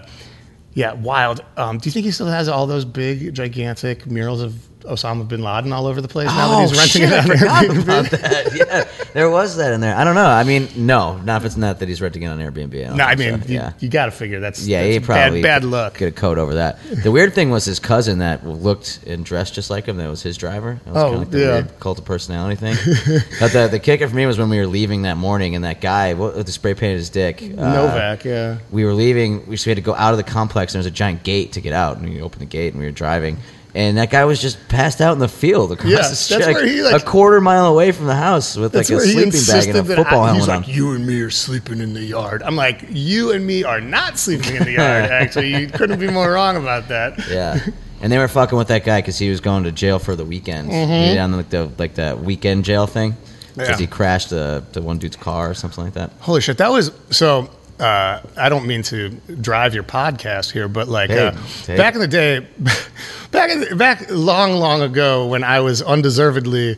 yeah, 0.74 0.94
wild. 0.94 1.44
Um, 1.58 1.78
do 1.78 1.88
you 1.88 1.92
think 1.92 2.06
he 2.06 2.12
still 2.12 2.28
has 2.28 2.48
all 2.48 2.66
those 2.68 2.86
big, 2.86 3.34
gigantic 3.34 4.06
murals 4.08 4.42
of 4.42 4.68
Osama 4.84 5.28
bin 5.28 5.42
Laden 5.42 5.72
all 5.74 5.88
over 5.88 6.02
the 6.02 6.08
place 6.08 6.28
now 6.28 6.48
Oh 6.52 6.68
that 6.68 6.70
he's 6.70 6.78
renting 6.78 7.04
it 7.04 7.14
on 7.14 7.38
forgot 7.38 8.06
Airbnb? 8.06 8.10
that. 8.12 8.52
Yeah, 8.56 9.08
there 9.14 9.30
was 9.30 9.56
that 9.58 9.74
in 9.74 9.82
there. 9.82 9.96
I 9.96 10.04
don't 10.04 10.16
know. 10.16 10.26
I 10.26 10.44
mean, 10.44 10.68
no, 10.76 11.18
not 11.18 11.42
if 11.42 11.46
it's 11.46 11.58
not 11.58 11.80
that 11.80 11.88
he's 11.90 12.02
renting 12.02 12.24
it 12.24 12.28
on 12.28 12.40
Airbnb. 12.40 12.72
don't 12.88 12.98
No, 12.98 13.06
I 13.06 13.16
think 13.16 13.32
mean, 13.32 13.42
so. 13.44 13.48
you, 13.50 13.56
yeah. 13.56 13.74
you 13.80 13.90
got 13.90 14.06
to 14.06 14.12
figure 14.12 14.40
that's 14.40 14.66
Yeah, 14.66 14.82
that's 14.84 14.94
he 14.94 15.00
probably 15.00 15.42
bad, 15.42 15.62
bad 15.62 15.70
luck. 15.70 15.98
Get 15.98 16.08
a 16.10 16.12
code 16.12 16.38
over 16.38 16.56
that. 16.56 16.80
The 17.04 17.12
weird 17.12 17.34
thing 17.34 17.50
was 17.50 17.66
his 17.66 17.80
cousin 17.80 18.20
that 18.20 18.46
looked 18.46 19.00
and 19.08 19.24
dressed 19.26 19.54
just 19.54 19.70
like 19.70 19.86
him. 19.86 19.98
That 19.98 20.10
was 20.10 20.22
his 20.22 20.38
driver. 20.38 20.80
That 20.86 20.94
was 20.94 21.04
Oh, 21.04 21.06
kinda 21.08 21.20
like 21.20 21.30
the 21.32 21.40
yeah. 21.40 21.52
weird 21.54 21.80
cult 21.80 22.00
of 22.00 22.06
personality 22.06 22.56
thing. 22.56 22.76
but 23.40 23.52
the 23.54 23.68
the 23.72 23.80
kicker 23.80 24.08
for 24.08 24.16
me 24.16 24.26
was 24.26 24.38
when 24.38 24.50
we 24.50 24.58
were 24.58 24.68
leaving 24.68 25.04
that 25.04 25.18
morning, 25.18 25.56
and 25.56 25.64
that 25.64 25.82
guy 25.82 26.14
what, 26.14 26.36
with 26.36 26.46
the 26.46 26.52
spray 26.52 26.74
painted 26.74 26.98
his 26.98 27.10
dick. 27.10 27.42
uh, 27.42 27.46
Novak, 27.74 28.26
yeah. 28.26 28.58
we 28.72 28.86
were 28.86 28.94
leaving. 28.94 29.46
We 29.48 29.58
had 29.58 29.76
to 29.76 29.82
go 29.82 29.96
out 29.96 30.14
of 30.14 30.18
the 30.18 30.24
complex. 30.24 30.74
and 30.74 30.80
There 30.84 30.88
was 30.88 30.94
a 30.94 30.96
giant 30.96 31.24
gate 31.24 31.54
to 31.54 31.62
get 31.62 31.74
out, 31.74 31.98
and 31.98 32.10
we 32.10 32.22
opened 32.22 32.42
the 32.42 32.46
gate, 32.46 32.74
and 32.74 32.80
we 32.80 32.86
were 32.86 32.92
driving. 32.92 33.38
And 33.74 33.98
that 33.98 34.10
guy 34.10 34.26
was 34.26 34.42
just 34.42 34.68
passed 34.68 35.00
out 35.00 35.14
in 35.14 35.20
the 35.20 35.30
field 35.30 35.72
across 35.72 35.90
Yeah, 35.90 35.98
the 35.98 36.02
that's 36.10 36.20
street, 36.20 36.46
where 36.54 36.66
he, 36.68 36.82
like- 36.82 37.02
a 37.02 37.06
quarter 37.06 37.40
mile 37.40 37.68
away 37.68 37.94
from 37.94 38.08
the 38.08 38.16
house 38.16 38.58
with 38.58 38.76
like 38.76 38.90
a 38.90 39.00
sleeping 39.00 39.32
bag 39.32 39.70
and 39.70 39.78
a 39.78 39.84
football 39.96 40.24
I, 40.24 40.26
helmet 40.26 40.36
he's 40.42 40.50
on. 40.50 40.62
like, 40.64 40.68
you 40.68 40.92
and 40.92 41.08
me 41.08 41.22
are 41.22 41.30
sleeping 41.30 41.80
in 41.80 41.94
the 41.94 42.04
yard. 42.04 42.44
I'm 42.44 42.58
like, 42.58 42.84
you 42.90 43.32
and 43.32 43.48
me 43.48 43.64
are 43.64 43.80
not 43.80 44.20
sleeping 44.20 44.58
in 44.58 44.64
the 44.66 44.74
yard. 44.74 45.06
Actually, 45.12 45.56
you 45.56 45.68
couldn't 45.68 46.00
be 46.02 46.10
more 46.10 46.34
wrong 46.34 46.58
about 46.58 46.90
that. 46.90 47.26
Yeah, 47.30 47.60
and 48.02 48.12
they 48.12 48.18
were 48.18 48.28
fucking 48.28 48.58
with 48.58 48.68
that 48.68 48.84
guy 48.84 49.00
because 49.00 49.18
he 49.18 49.30
was 49.30 49.40
going 49.40 49.64
to 49.64 49.72
jail 49.72 50.00
for 50.00 50.18
the 50.18 50.26
weekend. 50.26 50.70
He 50.70 51.18
on 51.18 51.32
like 51.32 51.50
the 51.50 51.72
like 51.78 51.94
the 51.96 52.20
weekend 52.22 52.66
jail 52.66 52.88
thing 52.88 53.12
because 53.12 53.28
Mm-hmm. 53.52 53.62
Yeah. 53.72 53.78
he 53.78 53.88
crashed 53.88 54.32
the 54.32 54.64
the 54.74 54.82
one 54.82 54.98
dude's 54.98 55.16
car 55.16 55.50
or 55.50 55.54
something 55.54 55.84
like 55.86 55.94
that. 55.94 56.12
Holy 56.20 56.42
shit, 56.42 56.58
that 56.58 56.72
was 56.72 56.92
so. 57.10 57.50
Uh, 57.82 58.22
I 58.38 58.50
don't 58.50 58.68
mean 58.68 58.84
to 58.84 59.10
drive 59.42 59.74
your 59.74 59.84
podcast 59.84 60.52
here, 60.52 60.68
but 60.68 60.88
like 60.88 61.10
Hey, 61.10 61.28
uh, 61.28 61.32
hey. 61.66 61.78
back 61.78 61.96
in 61.96 62.00
the 62.02 62.08
day, 62.08 62.46
back 63.32 63.50
in, 63.50 63.78
back 63.78 64.06
long, 64.12 64.54
long 64.54 64.82
ago 64.84 65.26
when 65.28 65.44
I 65.44 65.62
was 65.62 65.82
undeservedly 65.82 66.78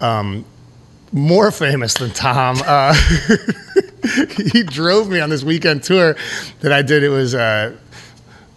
um, 0.00 0.44
more 1.12 1.50
famous 1.50 1.94
than 1.94 2.10
Tom, 2.10 2.56
uh, 2.64 2.94
he 4.52 4.62
drove 4.62 5.08
me 5.10 5.18
on 5.20 5.28
this 5.30 5.42
weekend 5.42 5.82
tour 5.82 6.14
that 6.60 6.72
I 6.72 6.82
did. 6.82 7.02
It 7.02 7.08
was. 7.10 7.34
Uh, 7.34 7.76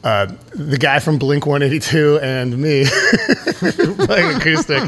uh, 0.03 0.27
the 0.51 0.77
guy 0.77 0.99
from 0.99 1.17
Blink 1.17 1.45
182 1.45 2.19
and 2.21 2.57
me 2.57 2.85
playing 4.05 4.37
acoustic, 4.37 4.83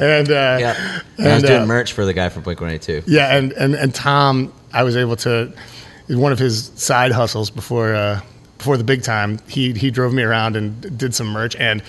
and 0.00 0.28
uh, 0.30 0.56
Yeah, 0.58 1.00
and 1.18 1.28
I 1.28 1.34
was 1.34 1.42
and, 1.42 1.46
doing 1.46 1.62
uh, 1.62 1.66
merch 1.66 1.92
for 1.92 2.04
the 2.04 2.14
guy 2.14 2.28
from 2.30 2.42
Blink 2.42 2.60
One 2.60 2.70
Eighty 2.70 3.00
Two. 3.00 3.02
yeah, 3.06 3.36
and, 3.36 3.52
and, 3.52 3.74
and 3.74 3.94
Tom, 3.94 4.52
I 4.72 4.82
was 4.82 4.96
able 4.96 5.14
to 5.16 5.52
one 6.08 6.32
of 6.32 6.38
his 6.38 6.70
side 6.76 7.12
hustles 7.12 7.50
before 7.50 7.94
uh, 7.94 8.20
before 8.58 8.76
the 8.76 8.84
big 8.84 9.02
time. 9.02 9.38
He 9.48 9.72
he 9.72 9.90
drove 9.90 10.12
me 10.12 10.22
around 10.22 10.56
and 10.56 10.98
did 10.98 11.14
some 11.14 11.28
merch, 11.28 11.56
and 11.56 11.82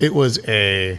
it 0.00 0.14
was 0.14 0.38
a 0.48 0.98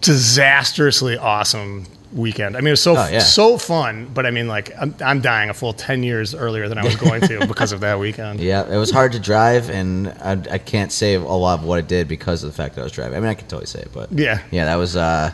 disastrously 0.00 1.16
awesome 1.16 1.86
weekend. 2.12 2.56
I 2.56 2.60
mean, 2.60 2.68
it 2.68 2.72
was 2.72 2.82
so 2.82 2.96
Oh, 2.96 3.08
yeah. 3.08 3.20
so 3.20 3.56
fun, 3.56 4.10
but 4.12 4.26
I 4.26 4.30
mean, 4.30 4.48
like 4.48 4.70
I'm, 4.78 4.94
I'm 5.04 5.20
dying 5.20 5.48
a 5.48 5.54
full 5.54 5.72
ten 5.72 6.02
years 6.02 6.34
earlier 6.34 6.68
than 6.68 6.76
I 6.78 6.84
was 6.84 6.96
going 6.96 7.20
to 7.22 7.46
because 7.48 7.72
of 7.72 7.80
that 7.80 7.98
weekend. 7.98 8.40
Yeah, 8.40 8.66
it 8.70 8.76
was 8.76 8.90
hard 8.90 9.12
to 9.12 9.18
drive, 9.20 9.70
and 9.70 10.08
I, 10.08 10.32
I 10.50 10.58
can't 10.58 10.92
say 10.92 11.14
a 11.14 11.20
lot 11.20 11.60
of 11.60 11.64
what 11.64 11.78
it 11.78 11.88
did 11.88 12.08
because 12.08 12.42
of 12.42 12.50
the 12.50 12.56
fact 12.56 12.74
that 12.74 12.80
I 12.82 12.84
was 12.84 12.92
driving. 12.92 13.16
I 13.16 13.20
mean, 13.20 13.30
I 13.30 13.34
can 13.34 13.46
totally 13.48 13.66
say 13.66 13.80
it, 13.80 13.90
but 13.94 14.10
Yeah. 14.12 14.40
yeah, 14.50 14.64
that 14.66 14.76
was 14.76 14.96
uh, 14.96 15.32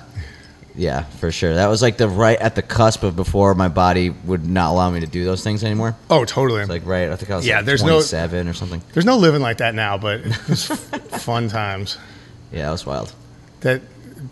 yeah, 0.79 1.03
for 1.03 1.31
sure. 1.31 1.55
That 1.55 1.67
was 1.67 1.83
like 1.83 1.99
the 1.99 2.09
right 2.09 2.39
at 2.39 2.55
the 2.55 2.63
cusp 2.63 3.03
of 3.03 3.17
before 3.17 3.55
my 3.55 3.69
body 3.69 4.09
would 4.11 4.47
not 4.49 4.71
allow 4.71 4.89
me 4.91 5.01
to 5.01 5.07
do 5.07 5.25
those 5.27 5.43
things 5.45 5.63
anymore. 5.65 5.97
Oh, 6.09 6.25
totally. 6.25 6.65
Like 6.65 6.87
right, 6.87 7.11
I 7.11 7.17
think 7.17 7.31
I 7.31 7.37
was 7.37 7.47
Yeah, 7.47 7.57
like 7.57 7.67
there's 7.67 7.83
no- 7.83 7.95
27 8.01 8.49
or 8.49 8.55
something. 8.55 8.81
There's 8.95 9.05
no 9.05 9.19
living 9.19 9.43
like 9.43 9.59
that 9.59 9.75
now, 9.75 9.99
but 9.99 10.21
it 10.21 10.49
was 10.49 10.65
fun 11.21 11.49
times. 11.49 11.99
Yeah, 12.53 12.69
it 12.69 12.73
was 12.73 12.87
wild. 12.87 13.13
that 13.61 13.83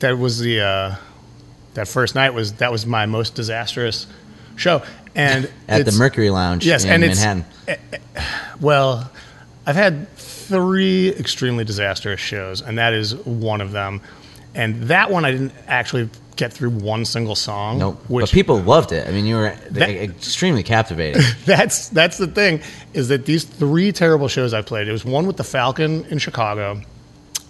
that 0.00 0.16
was 0.18 0.38
the 0.38 0.60
uh, 0.60 0.94
that 1.74 1.88
first 1.88 2.14
night 2.14 2.30
was 2.30 2.54
that 2.54 2.72
was 2.72 2.86
my 2.86 3.06
most 3.06 3.34
disastrous 3.34 4.06
show 4.56 4.82
and 5.14 5.50
At 5.68 5.84
the 5.84 5.92
Mercury 5.92 6.30
Lounge 6.30 6.64
yes 6.66 6.84
in 6.84 7.02
and 7.02 7.04
it's 7.04 7.24
well 8.60 9.10
i've 9.66 9.76
had 9.76 10.08
three 10.16 11.10
extremely 11.10 11.64
disastrous 11.64 12.20
shows 12.20 12.62
and 12.62 12.78
that 12.78 12.92
is 12.94 13.14
one 13.14 13.60
of 13.60 13.72
them 13.72 14.00
and 14.54 14.84
that 14.84 15.10
one 15.10 15.24
i 15.24 15.30
didn't 15.30 15.52
actually 15.66 16.08
get 16.36 16.52
through 16.52 16.70
one 16.70 17.04
single 17.04 17.34
song 17.34 17.78
Nope. 17.78 18.04
but 18.10 18.30
people 18.30 18.58
loved 18.60 18.92
it. 18.92 19.08
I 19.08 19.10
mean, 19.10 19.24
you 19.26 19.36
were 19.36 19.56
That- 19.70 19.88
extremely 19.88 20.62
captivating. 20.62 21.22
that's 21.46 21.88
that's 21.88 22.18
the 22.18 22.26
thing 22.26 22.60
is 22.92 23.08
that 23.08 23.24
these 23.24 23.44
three 23.44 23.90
terrible 23.92 24.28
shows 24.28 24.52
I 24.54 24.62
played. 24.62 24.86
It 24.88 24.92
was 24.92 25.04
one 25.04 25.26
with 25.26 25.36
the 25.38 25.44
Falcon 25.44 26.04
in 26.06 26.18
Chicago. 26.18 26.82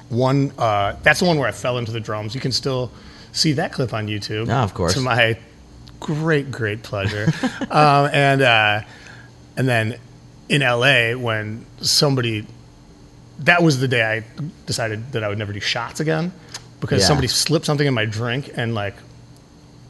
One 0.09 0.53
uh, 0.59 0.95
that's 1.03 1.19
the 1.21 1.27
one 1.27 1.39
where 1.39 1.49
I 1.49 1.53
fell 1.53 1.79
into 1.79 1.91
the 1.93 2.01
drums. 2.01 2.35
You 2.35 2.41
can 2.41 2.53
still 2.53 2.93
see 3.33 3.53
that 3.55 3.73
clip 3.73 3.93
on 3.93 4.07
YouTube. 4.07 4.49
Oh, 4.49 4.53
of 4.63 4.73
course. 4.73 4.95
To 4.95 5.01
my 5.01 5.37
great 5.99 6.51
great 6.53 6.83
pleasure. 6.85 7.27
um, 7.71 8.09
and 8.13 8.41
uh, 8.43 8.81
and 9.57 9.69
then 9.69 9.99
in 10.49 10.61
LA 10.61 11.13
when 11.15 11.67
somebody 11.81 12.47
that 13.41 13.63
was 13.63 13.81
the 13.81 13.89
day 13.89 14.03
I 14.03 14.25
decided 14.67 15.13
that 15.13 15.25
I 15.25 15.29
would 15.29 15.39
never 15.39 15.53
do 15.53 15.61
shots 15.61 15.99
again 16.01 16.33
because 16.87 17.03
Yeah. 17.03 17.09
somebody 17.09 17.29
slipped 17.29 17.67
something 17.67 17.87
in 17.87 17.95
my 17.95 18.05
drink 18.05 18.51
and 18.57 18.75
like 18.75 18.95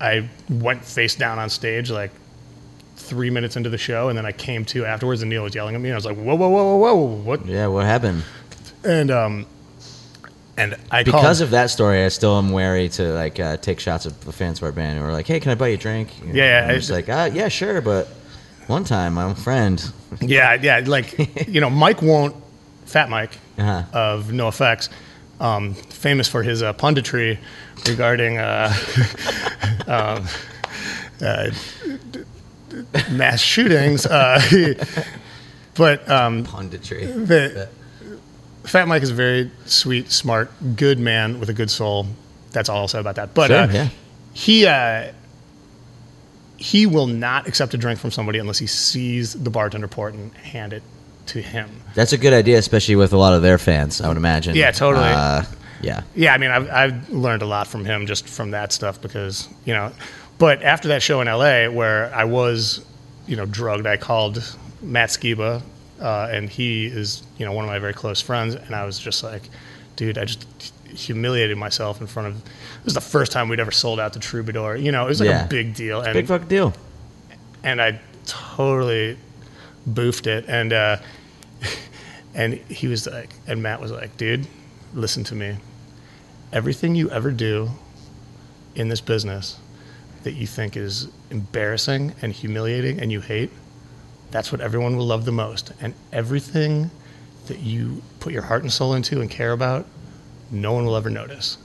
I 0.00 0.28
went 0.50 0.85
face 0.85 1.14
down 1.14 1.38
on 1.38 1.48
stage 1.50 1.90
like 1.90 2.11
three 2.96 3.30
minutes 3.30 3.56
into 3.56 3.70
the 3.70 3.78
show, 3.78 4.09
and 4.09 4.18
then 4.18 4.26
I 4.26 4.32
came 4.32 4.64
to 4.66 4.85
afterwards, 4.85 5.22
and 5.22 5.30
Neil 5.30 5.44
was 5.44 5.54
yelling 5.54 5.74
at 5.74 5.80
me. 5.80 5.88
And 5.90 5.94
I 5.94 5.96
was 5.98 6.04
like, 6.04 6.16
"Whoa, 6.16 6.35
whoa, 6.35 6.48
whoa, 6.48 6.76
whoa, 6.76 6.94
whoa, 6.94 7.04
what?" 7.22 7.46
yeah, 7.46 7.66
what 7.68 7.85
happened? 7.87 8.24
And 8.85 9.11
um, 9.11 9.46
and 10.56 10.74
I 10.90 11.02
Because 11.02 11.38
called, 11.38 11.40
of 11.42 11.50
that 11.50 11.70
story, 11.70 12.04
I 12.04 12.09
still 12.09 12.37
am 12.38 12.50
wary 12.50 12.88
to 12.90 13.12
like 13.12 13.38
uh, 13.40 13.56
take 13.59 13.78
shots 13.80 14.06
of 14.06 14.24
the 14.24 14.32
fans 14.32 14.59
of 14.59 14.64
our 14.64 14.72
band 14.72 14.98
who 14.98 15.04
are 15.04 15.12
like, 15.12 15.26
"Hey, 15.26 15.38
can 15.40 15.52
I 15.52 15.54
buy 15.54 15.68
you 15.68 15.74
a 15.74 15.78
drink?" 15.78 16.18
You 16.20 16.28
know, 16.28 16.35
Yeah, 16.35 16.61
yeah, 16.66 16.68
I'm 16.72 16.76
just 16.78 16.90
like, 16.90 17.09
uh, 17.09 17.30
"Yeah, 17.32 17.48
sure," 17.48 17.80
but 17.80 18.09
one 18.66 18.85
time, 18.85 19.14
my 19.14 19.32
friend, 19.35 19.82
yeah, 20.20 20.54
yeah, 20.61 20.82
like 20.85 21.46
you 21.48 21.61
know, 21.61 21.70
Mike 21.70 22.02
won't, 22.02 22.35
Fat 22.87 23.09
Mike 23.09 23.38
Uh-huh. 23.59 23.82
of 23.92 24.26
NOFX, 24.26 24.88
um, 25.40 25.75
famous 25.75 26.29
for 26.29 26.42
his 26.42 26.62
uh, 26.62 26.72
punditry 26.72 27.38
regarding 27.87 28.38
uh, 28.38 28.72
um, 29.87 30.27
uh, 31.27 31.51
mass 33.11 33.40
shootings. 33.40 34.07
Uh, 34.07 34.40
but 35.75 36.09
um, 36.11 36.44
Punditry. 36.44 37.27
the, 37.27 37.68
Fat 38.64 38.88
Mike 38.88 39.03
is 39.03 39.11
a 39.11 39.14
very 39.14 39.51
sweet, 39.66 40.11
smart, 40.11 40.51
good 40.75 40.99
man 40.99 41.38
with 41.38 41.49
a 41.49 41.53
good 41.53 41.70
soul. 41.70 42.07
That's 42.51 42.68
all 42.68 42.79
I'll 42.79 42.88
say 42.88 42.99
about 42.99 43.16
that. 43.16 43.33
But 43.35 43.49
Sure, 43.49 43.57
uh, 43.59 43.72
yeah. 43.72 43.88
he 44.33 44.66
uh, 44.66 45.12
he 46.57 46.87
will 46.87 47.07
not 47.07 47.46
accept 47.46 47.75
a 47.75 47.77
drink 47.77 48.01
from 48.01 48.11
somebody 48.11 48.38
unless 48.38 48.59
he 48.59 48.66
sees 48.66 49.35
the 49.35 49.51
bartender 49.51 49.88
pour 49.88 50.09
it 50.09 50.14
and 50.14 50.33
hand 50.35 50.72
it 50.72 50.83
to 51.28 51.42
him. 51.42 51.68
That's 51.94 52.12
a 52.12 52.18
good 52.18 52.32
idea, 52.32 52.58
especially 52.58 52.96
with 52.96 53.12
a 53.12 53.16
lot 53.18 53.32
of 53.34 53.42
their 53.42 53.58
fans. 53.58 54.00
I 54.00 54.08
would 54.08 54.16
imagine. 54.16 54.54
Yeah, 54.56 54.70
totally. 54.70 55.04
Uh, 55.08 55.44
yeah. 55.82 56.02
Yeah, 56.14 56.32
I 56.34 56.38
mean, 56.38 56.50
I've, 56.50 56.70
I've 56.70 57.10
learned 57.10 57.42
a 57.42 57.46
lot 57.46 57.66
from 57.66 57.84
him 57.84 58.06
just 58.06 58.28
from 58.28 58.50
that 58.52 58.72
stuff 58.72 59.00
because, 59.00 59.48
you 59.64 59.74
know, 59.74 59.92
but 60.38 60.62
after 60.62 60.88
that 60.88 61.02
show 61.02 61.20
in 61.20 61.26
LA 61.28 61.68
where 61.68 62.14
I 62.14 62.24
was, 62.24 62.84
you 63.26 63.36
know, 63.36 63.46
drugged, 63.46 63.86
I 63.86 63.96
called 63.96 64.42
Matt 64.82 65.08
Skiba, 65.10 65.62
uh, 66.00 66.28
and 66.30 66.48
he 66.48 66.86
is, 66.86 67.22
you 67.38 67.46
know, 67.46 67.52
one 67.52 67.64
of 67.64 67.70
my 67.70 67.78
very 67.78 67.94
close 67.94 68.20
friends, 68.20 68.54
and 68.54 68.74
I 68.74 68.84
was 68.84 68.98
just 68.98 69.22
like, 69.22 69.48
dude, 69.96 70.18
I 70.18 70.24
just 70.26 70.46
humiliated 70.88 71.56
myself 71.58 72.00
in 72.00 72.06
front 72.06 72.28
of. 72.28 72.36
It 72.36 72.84
was 72.84 72.94
the 72.94 73.00
first 73.00 73.32
time 73.32 73.48
we'd 73.48 73.60
ever 73.60 73.70
sold 73.70 73.98
out 73.98 74.12
to 74.14 74.18
Troubadour. 74.18 74.76
You 74.76 74.92
know, 74.92 75.04
it 75.04 75.08
was 75.08 75.20
like 75.20 75.28
Yeah. 75.30 75.44
a 75.44 75.48
big 75.48 75.74
deal, 75.74 76.00
and 76.02 76.12
Big 76.14 76.26
fucking 76.26 76.48
deal. 76.48 76.74
and 77.64 77.80
I 77.82 77.98
totally 78.26 79.16
boofed 79.88 80.27
it. 80.27 80.44
And 80.49 80.72
uh, 80.72 80.99
and 82.35 82.55
he 82.55 82.88
was 82.88 83.07
like, 83.07 83.31
and 83.46 83.62
Matt 83.62 83.81
was 83.81 83.90
like, 83.90 84.16
dude, 84.16 84.46
listen 84.94 85.25
to 85.25 85.35
me. 85.35 85.57
Everything 86.53 86.94
you 86.94 87.11
ever 87.11 87.31
do 87.31 87.70
in 88.75 88.88
this 88.88 89.01
business 89.01 89.59
that 90.22 90.33
you 90.33 90.46
think 90.46 90.77
is 90.77 91.09
embarrassing 91.31 92.14
and 92.22 92.33
humiliating 92.33 93.01
and 93.01 93.11
you 93.11 93.20
hate, 93.20 93.51
that's 94.31 94.53
what 94.53 94.61
everyone 94.61 94.96
will 94.96 95.07
love 95.07 95.25
the 95.25 95.33
most. 95.33 95.72
And 95.81 95.94
everything 96.12 96.90
that 97.46 97.61
you 97.61 98.03
put 98.20 98.33
your 98.33 98.42
heart 98.42 98.62
and 98.62 98.72
soul 98.72 98.94
into 98.94 99.20
and 99.20 99.31
care 99.31 99.53
about, 99.53 99.87
no 100.51 100.72
one 100.72 100.85
will 100.85 100.96
ever 100.96 101.11
notice. 101.11 101.59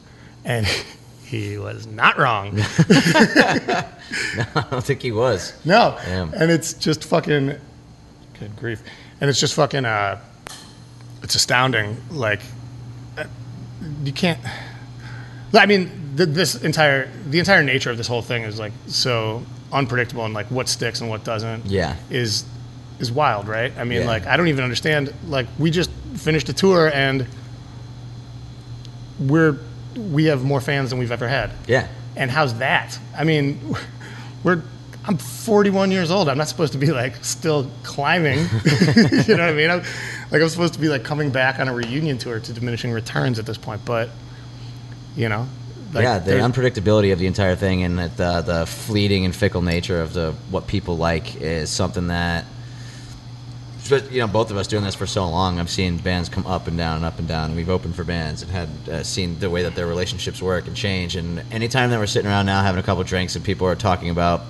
And 0.46 0.66
he 1.24 1.58
was 1.58 1.88
not 1.88 2.18
wrong. 2.18 2.54
I 2.60 3.86
don't 4.70 4.84
think 4.84 5.02
he 5.02 5.12
was. 5.12 5.54
No. 5.66 5.98
Damn. 6.06 6.34
And 6.34 6.52
it's 6.52 6.74
just 6.74 7.04
fucking 7.04 7.58
good 8.42 8.56
grief. 8.58 8.82
And 9.22 9.30
it's 9.30 9.40
just 9.40 9.54
fucking 9.54 9.86
uh 9.86 10.20
it's 11.24 11.36
astounding 11.36 11.98
like 12.10 12.42
uh, 13.18 13.26
you 14.04 14.12
can't 14.12 14.40
I 15.54 15.66
mean 15.68 16.16
th- 16.18 16.30
this 16.30 16.56
entire 16.56 17.10
the 17.30 17.38
entire 17.40 17.64
nature 17.64 17.92
of 17.92 17.98
this 17.98 18.08
whole 18.08 18.24
thing 18.24 18.44
is 18.44 18.58
like 18.60 18.74
so 18.88 19.44
unpredictable 19.72 20.26
and 20.26 20.34
like 20.34 20.48
what 20.48 20.68
sticks 20.68 21.02
and 21.02 21.10
what 21.10 21.24
doesn't 21.24 21.66
Yeah. 21.68 21.96
is 22.10 22.44
is 23.00 23.12
wild, 23.12 23.48
right? 23.48 23.72
I 23.78 23.84
mean 23.84 24.02
Yeah. 24.02 24.08
like 24.08 24.26
I 24.26 24.36
don't 24.38 24.48
even 24.48 24.64
understand 24.64 25.14
like 25.28 25.46
we 25.60 25.70
just 25.72 25.92
finished 26.16 26.50
a 26.50 26.54
tour 26.54 26.92
and 26.94 27.28
we're 29.20 29.58
we 29.96 30.26
have 30.26 30.44
more 30.44 30.62
fans 30.62 30.90
than 30.90 31.00
we've 31.00 31.12
ever 31.12 31.28
had. 31.28 31.52
Yeah. 31.68 31.88
And 32.16 32.32
how's 32.32 32.56
that? 32.60 32.98
I 33.16 33.24
mean, 33.24 33.60
we're 34.44 34.64
I'm 35.06 35.18
41 35.18 35.92
years 35.92 36.12
old. 36.12 36.30
I'm 36.30 36.38
not 36.38 36.48
supposed 36.48 36.74
to 36.74 36.80
be 36.80 36.92
like 36.92 37.24
still 37.24 37.70
climbing. 37.84 38.38
you 38.66 39.36
know 39.36 39.44
what 39.44 39.50
I 39.50 39.54
mean? 39.54 39.70
I'm, 39.70 39.84
like 40.32 40.42
I'm 40.42 40.50
supposed 40.50 40.74
to 40.76 40.80
be 40.80 40.90
like 40.90 41.04
coming 41.04 41.32
back 41.32 41.60
on 41.60 41.68
a 41.68 41.74
reunion 41.74 42.18
tour 42.18 42.40
to 42.40 42.54
diminishing 42.54 42.92
returns 42.92 43.40
at 43.40 43.46
this 43.46 43.58
point. 43.58 43.84
But 43.84 44.10
you 45.16 45.28
know, 45.28 45.48
like, 45.94 46.04
yeah, 46.04 46.20
the 46.20 46.34
unpredictability 46.34 47.12
of 47.12 47.20
the 47.20 47.28
entire 47.28 47.56
thing 47.56 47.84
and 47.84 47.98
the 48.00 48.42
the 48.46 48.66
fleeting 48.66 49.26
and 49.26 49.36
fickle 49.36 49.62
nature 49.62 50.02
of 50.02 50.14
the 50.14 50.34
what 50.50 50.68
people 50.68 50.98
like 50.98 51.36
is 51.42 51.70
something 51.70 52.08
that 52.08 52.46
but, 53.90 54.10
you 54.12 54.20
know 54.20 54.28
both 54.28 54.52
of 54.52 54.58
us 54.58 54.68
doing 54.68 54.84
this 54.84 54.96
for 54.96 55.06
so 55.06 55.28
long 55.28 55.60
i've 55.60 55.70
seen 55.70 55.98
bands 55.98 56.30
come 56.30 56.46
up 56.48 56.68
and 56.68 56.78
down 56.78 56.98
and 56.98 57.06
up 57.06 57.20
and 57.20 57.28
down 57.28 57.56
we've 57.56 57.70
opened 57.70 57.94
for 57.94 58.06
bands 58.06 58.42
and 58.42 58.52
had 58.52 58.70
uh, 58.90 59.04
seen 59.04 59.38
the 59.40 59.50
way 59.50 59.64
that 59.64 59.76
their 59.76 59.88
relationships 59.88 60.42
work 60.42 60.68
and 60.68 60.78
change 60.78 61.18
and 61.18 61.44
anytime 61.52 61.90
that 61.90 62.00
we're 62.00 62.06
sitting 62.06 62.30
around 62.30 62.46
now 62.46 62.62
having 62.62 62.80
a 62.80 62.84
couple 62.84 63.04
drinks 63.04 63.36
and 63.36 63.44
people 63.44 63.68
are 63.68 63.76
talking 63.76 64.10
about 64.10 64.44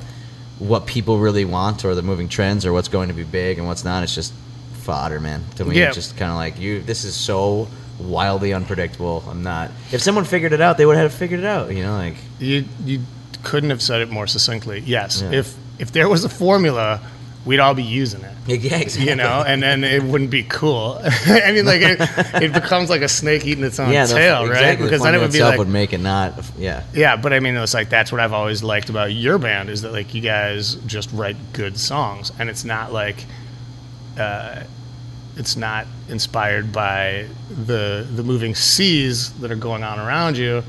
what 0.62 0.86
people 0.86 1.18
really 1.18 1.44
want 1.44 1.84
or 1.84 1.96
the 1.96 2.02
moving 2.04 2.30
trends 2.30 2.66
or 2.66 2.72
what's 2.72 2.88
going 2.88 3.08
to 3.08 3.16
be 3.16 3.24
big 3.24 3.58
and 3.58 3.66
what's 3.68 3.84
not 3.84 4.04
it's 4.04 4.14
just 4.14 4.32
fodder 4.74 5.20
man 5.20 5.44
to 5.56 5.66
me 5.66 5.78
Yeah. 5.78 5.88
it's 5.88 5.96
just 5.96 6.16
kind 6.18 6.30
of 6.32 6.38
like 6.38 6.60
you 6.60 6.82
this 6.82 7.04
is 7.04 7.16
so 7.16 7.68
wildly 8.00 8.54
unpredictable 8.54 9.24
i'm 9.28 9.42
not 9.44 9.72
if 9.92 10.02
someone 10.02 10.24
figured 10.24 10.54
it 10.54 10.62
out 10.62 10.78
they 10.78 10.86
would 10.86 10.98
have 10.98 11.14
figured 11.14 11.40
it 11.40 11.46
out 11.46 11.72
you 11.74 11.82
know 11.84 11.94
like 11.98 12.16
you 12.40 12.66
you 12.86 13.00
couldn't 13.44 13.72
have 13.72 13.82
said 13.82 14.02
it 14.02 14.10
more 14.12 14.28
succinctly. 14.28 14.82
Yes, 14.86 15.22
Yeah. 15.24 15.32
if 15.40 15.56
if 15.80 15.92
there 15.92 16.08
was 16.08 16.24
a 16.24 16.30
formula, 16.30 17.02
we'd 17.46 17.60
all 17.60 17.74
be 17.74 17.84
using 17.84 18.22
it. 18.22 18.36
yeah 18.48 18.78
exactly 18.78 19.10
You 19.10 19.16
know, 19.16 19.44
and 19.46 19.62
then 19.62 19.84
it 19.84 20.04
wouldn't 20.04 20.30
be 20.30 20.44
cool. 20.44 21.00
I 21.04 21.52
mean, 21.52 21.66
like 21.66 21.82
it, 21.82 21.98
it 22.42 22.54
becomes 22.54 22.90
like 22.90 23.02
a 23.02 23.08
snake 23.08 23.46
eating 23.46 23.64
its 23.64 23.80
own 23.80 23.92
yeah, 23.92 24.06
tail, 24.06 24.48
right? 24.48 24.78
Because 24.78 25.00
the 25.00 25.06
then 25.06 25.16
it 25.16 25.20
would 25.20 25.32
be 25.32 25.42
like, 25.42 25.58
would 25.58 25.68
make 25.68 25.94
it 25.94 26.00
not. 26.00 26.34
Yeah, 26.58 26.84
Yeah, 26.94 27.16
but 27.16 27.34
I 27.34 27.40
mean, 27.40 27.56
it's 27.56 27.74
like 27.74 27.90
that's 27.90 28.12
what 28.12 28.22
I've 28.22 28.34
always 28.34 28.64
liked 28.64 28.90
about 28.90 29.14
your 29.14 29.38
band 29.38 29.70
is 29.70 29.82
that 29.82 29.92
like 29.92 30.14
you 30.14 30.22
guys 30.22 30.76
just 30.76 31.12
write 31.14 31.38
good 31.54 31.78
songs, 31.78 32.32
and 32.40 32.50
it's 32.50 32.64
not 32.64 32.94
like, 32.94 33.26
uh, 34.18 34.64
it's 35.38 35.56
not 35.56 35.88
inspired 36.10 36.72
by 36.72 37.28
the 37.50 38.08
the 38.16 38.24
moving 38.24 38.56
seas 38.56 39.32
that 39.40 39.52
are 39.52 39.56
going 39.56 39.84
on 39.84 40.00
around 40.00 40.38
you, 40.38 40.64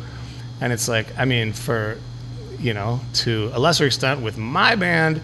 and 0.61 0.73
it's 0.73 0.89
like 0.89 1.07
I 1.19 1.25
mean, 1.25 1.53
for 1.53 1.99
you 2.59 2.73
know, 2.75 3.01
to 3.13 3.51
a 3.53 3.59
lesser 3.59 3.87
extent 3.87 4.23
with 4.23 4.39
my 4.39 4.77
band, 4.77 5.21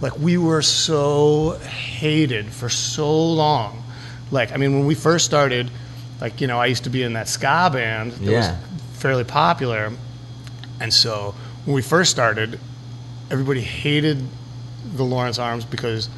like 0.00 0.16
we 0.18 0.38
were 0.38 0.62
so 0.62 1.58
hated 1.58 2.46
for 2.46 2.68
so 2.68 3.10
long. 3.32 3.82
Like 4.30 4.52
I 4.52 4.56
mean, 4.56 4.74
when 4.78 4.86
we 4.86 4.94
first 4.94 5.24
started, 5.24 5.70
like 6.20 6.40
you 6.40 6.46
know, 6.46 6.58
I 6.60 6.66
used 6.66 6.84
to 6.84 6.90
be 6.90 7.02
in 7.02 7.14
that 7.14 7.28
ska 7.28 7.70
band 7.72 8.12
that 8.12 8.20
Yeah. 8.22 8.38
was 8.38 9.00
fairly 9.00 9.24
popular, 9.24 9.92
and 10.80 10.92
so 10.92 11.34
when 11.64 11.74
we 11.74 11.82
first 11.82 12.10
started, 12.10 12.58
everybody 13.30 13.60
hated 13.60 14.22
the 14.94 15.04
Lawrence 15.04 15.38
Arms 15.38 15.64
because 15.64 16.08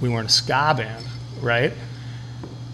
we 0.00 0.08
weren't 0.08 0.28
a 0.28 0.32
ska 0.32 0.74
band, 0.76 1.04
right? 1.40 1.72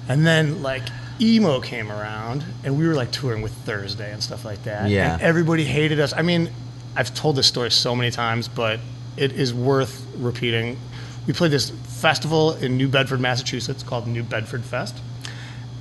And 0.08 0.26
then 0.26 0.62
like 0.62 0.82
emo 1.20 1.60
came 1.60 1.90
around, 1.90 2.44
and 2.64 2.78
we 2.78 2.86
were 2.86 2.94
like 2.94 3.10
touring 3.10 3.42
with 3.42 3.52
Thursday 3.64 4.12
and 4.12 4.22
stuff 4.22 4.44
like 4.44 4.62
that. 4.64 4.90
Yeah. 4.90 5.14
And 5.14 5.22
everybody 5.22 5.64
hated 5.64 5.98
us. 6.00 6.12
I 6.12 6.22
mean, 6.22 6.50
I've 6.94 7.14
told 7.14 7.36
this 7.36 7.46
story 7.46 7.70
so 7.70 7.94
many 7.96 8.10
times, 8.10 8.48
but 8.48 8.80
it 9.16 9.32
is 9.32 9.52
worth 9.52 10.06
repeating. 10.16 10.78
We 11.26 11.32
played 11.32 11.50
this 11.50 11.70
festival 11.70 12.52
in 12.54 12.76
New 12.76 12.88
Bedford, 12.88 13.20
Massachusetts, 13.20 13.82
called 13.82 14.06
New 14.06 14.22
Bedford 14.22 14.64
Fest, 14.64 14.96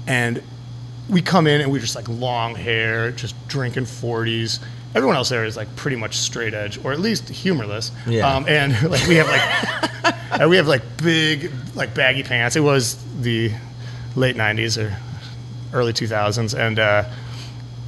and 0.08 0.41
we 1.10 1.21
come 1.21 1.45
in 1.48 1.62
and 1.62 1.71
we're 1.71 1.80
just 1.80 1.95
like 1.95 2.08
long 2.10 2.56
hair, 2.56 3.12
just 3.12 3.36
drinking 3.48 3.84
40s. 3.84 4.60
Everyone 4.95 5.15
else 5.15 5.30
there 5.30 5.45
is 5.45 5.56
like 5.56 5.74
pretty 5.76 5.98
much 5.98 6.17
straight 6.17 6.54
edge, 6.54 6.84
or 6.84 6.93
at 6.93 7.00
least 7.00 7.30
humorless. 7.30 7.91
Yeah. 8.08 8.28
Um, 8.28 8.45
and 8.48 8.71
like 8.89 9.06
we 9.08 9.15
have 9.15 9.28
like 9.28 10.15
and 10.32 10.50
we 10.50 10.58
have 10.58 10.67
like 10.67 10.82
big 10.98 11.52
like 11.76 11.93
baggy 11.93 12.24
pants. 12.24 12.56
It 12.56 12.62
was 12.62 12.98
the 13.21 13.52
late 14.15 14.36
90s 14.36 14.82
or 14.82 14.98
early 15.74 15.93
2000s, 15.93 16.58
and 16.58 16.80
uh, 16.80 17.04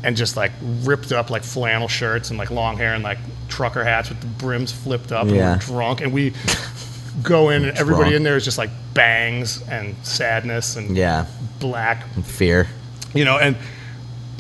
and 0.08 0.16
just 0.16 0.38
like 0.38 0.54
ripped 0.84 1.12
up 1.12 1.30
like 1.30 1.44
flannel 1.44 1.90
shirts 1.90 2.30
and 2.30 2.40
like 2.40 2.50
long 2.50 2.78
hair 2.78 2.94
and 2.94 3.04
like 3.04 3.18
trucker 3.50 3.84
hats 3.84 4.08
with 4.08 4.22
the 4.22 4.28
brims 4.28 4.72
flipped 4.72 5.12
up. 5.12 5.28
Yeah. 5.28 5.54
And 5.54 5.62
we're 5.62 5.68
drunk, 5.68 6.00
and 6.00 6.14
we 6.14 6.34
go 7.22 7.50
in, 7.50 7.66
and 7.66 7.78
everybody 7.78 8.16
in 8.16 8.24
there 8.24 8.38
is 8.38 8.46
just 8.46 8.58
like 8.58 8.70
bangs 8.94 9.62
and 9.68 9.96
sadness 10.04 10.78
and 10.78 10.96
yeah, 10.96 11.26
black 11.60 12.06
and 12.16 12.26
fear. 12.26 12.70
you 13.14 13.26
know, 13.26 13.38
and 13.38 13.58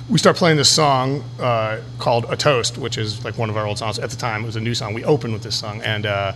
we 0.10 0.17
start 0.17 0.38
playing 0.38 0.56
this 0.56 0.69
song 0.69 1.21
uh, 1.38 1.82
called 1.99 2.27
"A 2.30 2.38
Toast," 2.38 2.77
which 2.77 2.98
is 2.98 3.25
like 3.25 3.37
one 3.37 3.50
of 3.50 3.58
our 3.58 3.67
old 3.67 3.77
songs 3.77 4.00
at 4.00 4.10
the 4.10 4.15
time. 4.15 4.44
It 4.44 4.46
was 4.46 4.56
a 4.56 4.62
new 4.62 4.73
song. 4.73 4.94
We 4.94 5.04
opened 5.04 5.33
with 5.33 5.44
this 5.44 5.60
song, 5.60 5.81
and 5.81 6.06
uh, 6.06 6.31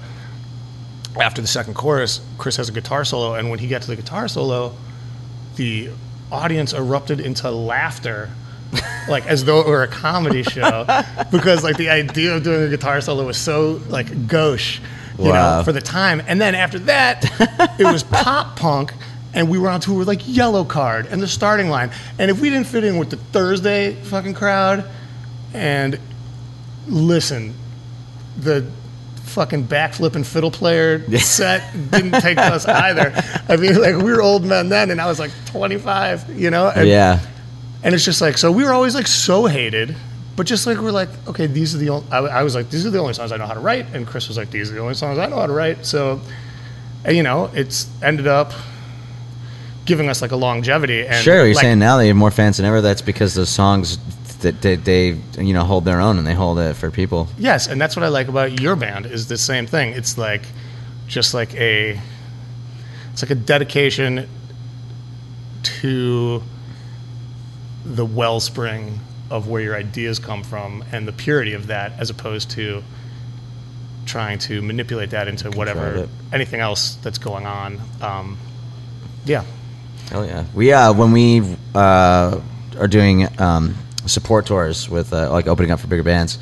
after 1.21 1.41
the 1.41 1.47
second 1.47 1.75
chorus, 1.75 2.19
Chris 2.37 2.57
has 2.57 2.67
a 2.67 2.73
guitar 2.73 3.05
solo, 3.05 3.35
and 3.35 3.49
when 3.49 3.59
he 3.59 3.69
got 3.69 3.81
to 3.83 3.87
the 3.87 3.95
guitar 3.95 4.27
solo, 4.27 4.75
the 5.55 5.89
audience 6.33 6.73
erupted 6.73 7.21
into 7.21 7.49
laughter. 7.49 8.29
Like 9.09 9.25
as 9.27 9.43
though 9.45 9.59
it 9.61 9.67
were 9.67 9.83
a 9.83 9.87
comedy 9.87 10.43
show. 10.43 10.85
Because 11.31 11.63
like 11.63 11.77
the 11.77 11.89
idea 11.89 12.35
of 12.35 12.43
doing 12.43 12.63
a 12.63 12.69
guitar 12.69 12.99
solo 13.01 13.25
was 13.25 13.37
so 13.37 13.81
like 13.89 14.27
gauche 14.27 14.79
you 15.17 15.29
Wow. 15.29 15.59
know 15.59 15.63
for 15.63 15.71
the 15.71 15.81
time. 15.81 16.21
And 16.27 16.39
then 16.41 16.55
after 16.55 16.79
that 16.79 17.25
it 17.79 17.85
was 17.85 18.03
pop 18.23 18.57
punk 18.57 18.93
and 19.33 19.49
we 19.49 19.57
were 19.59 19.69
on 19.69 19.79
tour 19.79 19.97
with 19.99 20.07
like 20.09 20.21
Yellowcard 20.23 21.11
and 21.11 21.21
the 21.21 21.27
starting 21.27 21.69
line. 21.69 21.91
And 22.19 22.29
if 22.31 22.41
we 22.41 22.49
didn't 22.49 22.67
fit 22.67 22.83
in 22.83 22.97
with 22.97 23.09
the 23.09 23.17
thursday 23.17 23.93
fucking 24.03 24.33
crowd 24.33 24.89
and 25.53 25.99
listen 26.87 27.53
the 28.37 28.65
fucking 29.23 29.65
backflipping 29.67 30.25
fiddle 30.25 30.51
player 30.51 30.99
set 31.19 31.63
didn't 31.91 32.19
take 32.21 32.37
us 32.37 32.65
either. 32.65 33.13
I 33.47 33.55
mean 33.55 33.79
like 33.81 33.95
we 33.95 34.11
were 34.11 34.21
old 34.21 34.43
men 34.43 34.67
then 34.69 34.91
and 34.91 34.99
i 34.99 35.05
was 35.05 35.19
like 35.19 35.31
25 35.45 36.37
you 36.37 36.49
know? 36.49 36.67
And, 36.69 36.87
yeah, 36.87 37.19
and 37.83 37.95
it's 37.95 38.05
just 38.05 38.21
like 38.21 38.37
so 38.37 38.51
we 38.51 38.63
were 38.63 38.73
always 38.73 38.95
like 38.95 39.07
so 39.07 39.45
hated, 39.45 39.95
but 40.35 40.45
just 40.45 40.67
like 40.67 40.77
we're 40.77 40.91
like 40.91 41.09
okay, 41.27 41.47
these 41.47 41.75
are 41.75 41.77
the 41.77 41.89
only. 41.89 42.11
I, 42.11 42.19
I 42.19 42.43
was 42.43 42.55
like 42.55 42.69
these 42.69 42.85
are 42.85 42.89
the 42.89 42.99
only 42.99 43.13
songs 43.13 43.31
I 43.31 43.37
know 43.37 43.47
how 43.47 43.53
to 43.53 43.59
write, 43.59 43.87
and 43.93 44.05
Chris 44.05 44.27
was 44.27 44.37
like 44.37 44.51
these 44.51 44.71
are 44.71 44.73
the 44.73 44.81
only 44.81 44.93
songs 44.93 45.17
I 45.17 45.27
know 45.27 45.37
how 45.37 45.47
to 45.47 45.53
write. 45.53 45.85
So, 45.85 46.21
and, 47.03 47.15
you 47.15 47.23
know, 47.23 47.49
it's 47.53 47.89
ended 48.01 48.27
up 48.27 48.53
giving 49.85 50.09
us 50.09 50.21
like 50.21 50.31
a 50.31 50.35
longevity. 50.35 51.05
And 51.05 51.23
Sure, 51.23 51.45
you're 51.45 51.55
like, 51.55 51.61
saying 51.61 51.79
now 51.79 51.97
they 51.97 52.07
have 52.07 52.15
more 52.15 52.31
fans 52.31 52.57
than 52.57 52.65
ever. 52.65 52.81
That's 52.81 53.01
because 53.01 53.33
those 53.33 53.49
songs 53.49 53.97
that 54.41 54.61
they, 54.61 54.75
they 54.75 55.17
you 55.39 55.53
know 55.53 55.63
hold 55.63 55.85
their 55.85 56.01
own 56.01 56.17
and 56.17 56.27
they 56.27 56.33
hold 56.33 56.59
it 56.59 56.75
for 56.75 56.91
people. 56.91 57.27
Yes, 57.37 57.67
and 57.67 57.79
that's 57.79 57.95
what 57.95 58.03
I 58.03 58.09
like 58.09 58.27
about 58.27 58.59
your 58.59 58.75
band 58.75 59.05
is 59.05 59.27
the 59.27 59.37
same 59.37 59.65
thing. 59.65 59.93
It's 59.93 60.17
like 60.17 60.43
just 61.07 61.33
like 61.33 61.53
a 61.55 61.99
it's 63.11 63.21
like 63.21 63.31
a 63.31 63.35
dedication 63.35 64.27
to 65.63 66.41
the 67.85 68.05
wellspring 68.05 68.99
of 69.29 69.47
where 69.47 69.61
your 69.61 69.75
ideas 69.75 70.19
come 70.19 70.43
from 70.43 70.83
and 70.91 71.07
the 71.07 71.11
purity 71.13 71.53
of 71.53 71.67
that 71.67 71.93
as 71.99 72.09
opposed 72.09 72.51
to 72.51 72.83
trying 74.05 74.39
to 74.39 74.61
manipulate 74.61 75.11
that 75.11 75.27
into 75.27 75.49
whatever 75.51 76.07
anything 76.33 76.59
else 76.59 76.95
that's 76.95 77.17
going 77.17 77.45
on. 77.45 77.79
Um, 78.01 78.37
yeah. 79.25 79.45
Hell 80.09 80.25
yeah. 80.25 80.45
We 80.53 80.73
uh 80.73 80.93
when 80.93 81.11
we 81.11 81.55
uh 81.73 82.41
are 82.77 82.87
doing 82.87 83.27
um 83.39 83.75
support 84.05 84.45
tours 84.45 84.89
with 84.89 85.13
uh, 85.13 85.31
like 85.31 85.47
opening 85.47 85.71
up 85.71 85.79
for 85.79 85.87
bigger 85.87 86.03
bands, 86.03 86.37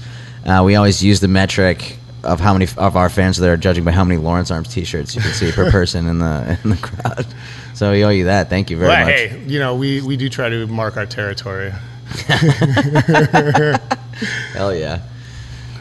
uh, 0.46 0.64
we 0.66 0.76
always 0.76 1.04
use 1.04 1.20
the 1.20 1.28
metric 1.28 1.98
of 2.24 2.40
how 2.40 2.54
many 2.54 2.66
f- 2.66 2.78
of 2.78 2.96
our 2.96 3.10
fans 3.10 3.38
that 3.38 3.50
are 3.50 3.58
judging 3.58 3.84
by 3.84 3.92
how 3.92 4.04
many 4.04 4.20
Lawrence 4.20 4.52
Arms 4.52 4.74
T-shirts 4.74 5.16
you 5.16 5.22
can 5.22 5.32
see 5.32 5.52
per 5.52 5.70
person 5.78 6.08
in 6.08 6.20
the 6.20 6.58
in 6.64 6.70
the 6.72 6.78
crowd. 6.78 7.26
So 7.80 7.92
we 7.92 8.04
owe 8.04 8.10
you 8.10 8.26
that. 8.26 8.50
Thank 8.50 8.70
you 8.70 8.76
very 8.78 8.90
But 8.90 9.00
much. 9.06 9.14
hey, 9.14 9.42
you 9.48 9.58
know, 9.58 9.74
we, 9.78 10.02
we 10.02 10.18
do 10.18 10.28
try 10.28 10.50
to 10.50 10.68
mark 10.68 10.98
our 10.98 11.06
territory. 11.06 11.72
Hell 14.52 14.76
yeah. 14.76 15.00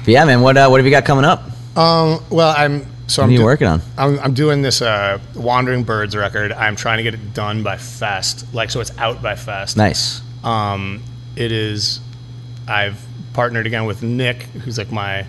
But 0.05 0.07
yeah, 0.07 0.25
man. 0.25 0.41
What 0.41 0.57
uh, 0.57 0.69
what 0.69 0.79
have 0.79 0.85
you 0.87 0.93
got 0.93 1.05
coming 1.05 1.25
up? 1.25 1.43
Um, 1.77 2.23
well, 2.31 2.55
I'm 2.57 2.87
so 3.09 3.23
What 3.23 3.25
I'm 3.25 3.29
are 3.31 3.33
you 3.33 3.39
do- 3.39 3.45
working 3.45 3.67
on? 3.67 3.83
I'm, 3.97 4.17
I'm 4.21 4.33
doing 4.33 4.63
this 4.63 4.81
uh, 4.81 5.19
Wandering 5.35 5.83
Birds 5.83 6.15
record. 6.15 6.53
I'm 6.53 6.77
trying 6.77 6.99
to 6.99 7.03
get 7.03 7.15
it 7.15 7.35
done 7.35 7.65
by 7.65 7.77
Fest, 7.79 8.47
like 8.55 8.71
so 8.71 8.79
it's 8.81 8.97
out 8.97 9.21
by 9.21 9.35
Fest. 9.35 9.77
Nice. 9.77 10.23
Um, 10.45 11.03
it 11.35 11.51
is. 11.51 11.99
I've 12.69 13.05
partnered 13.33 13.67
again 13.67 13.87
with 13.87 14.05
Nick, 14.05 14.43
who's 14.43 14.79
like 14.79 14.93
my 14.93 15.27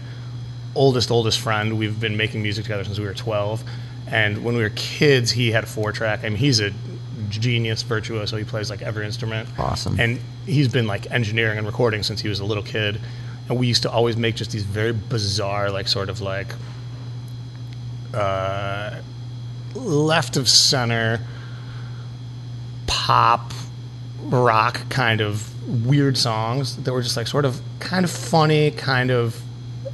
oldest 0.75 1.09
oldest 1.09 1.39
friend. 1.39 1.79
We've 1.79 1.99
been 1.99 2.15
making 2.15 2.43
music 2.43 2.65
together 2.65 2.83
since 2.83 2.99
we 2.99 3.05
were 3.05 3.15
12, 3.15 3.63
and 4.11 4.43
when 4.43 4.55
we 4.55 4.63
were 4.63 4.71
kids, 4.75 5.31
he 5.31 5.51
had 5.51 5.63
a 5.63 5.67
four 5.67 5.91
track. 5.91 6.21
I 6.23 6.29
mean, 6.29 6.37
he's 6.37 6.59
a 6.59 6.71
genius 7.29 7.83
virtuoso. 7.83 8.37
He 8.37 8.43
plays 8.43 8.69
like 8.69 8.81
every 8.81 9.05
instrument. 9.05 9.47
Awesome. 9.57 9.99
And 9.99 10.19
he's 10.45 10.67
been 10.67 10.87
like 10.87 11.09
engineering 11.11 11.57
and 11.57 11.67
recording 11.67 12.03
since 12.03 12.21
he 12.21 12.27
was 12.27 12.39
a 12.39 12.45
little 12.45 12.63
kid. 12.63 12.99
And 13.47 13.57
we 13.57 13.67
used 13.67 13.83
to 13.83 13.91
always 13.91 14.17
make 14.17 14.35
just 14.35 14.51
these 14.51 14.63
very 14.63 14.93
bizarre, 14.93 15.71
like 15.71 15.87
sort 15.87 16.09
of 16.09 16.21
like 16.21 16.53
uh, 18.13 18.99
left 19.75 20.37
of 20.37 20.49
center 20.49 21.19
pop 22.87 23.53
rock 24.23 24.87
kind 24.89 25.21
of 25.21 25.45
weird 25.85 26.17
songs 26.17 26.75
that 26.77 26.91
were 26.91 27.01
just 27.01 27.15
like 27.15 27.27
sort 27.27 27.45
of 27.45 27.61
kind 27.79 28.03
of 28.03 28.11
funny, 28.11 28.71
kind 28.71 29.11
of 29.11 29.39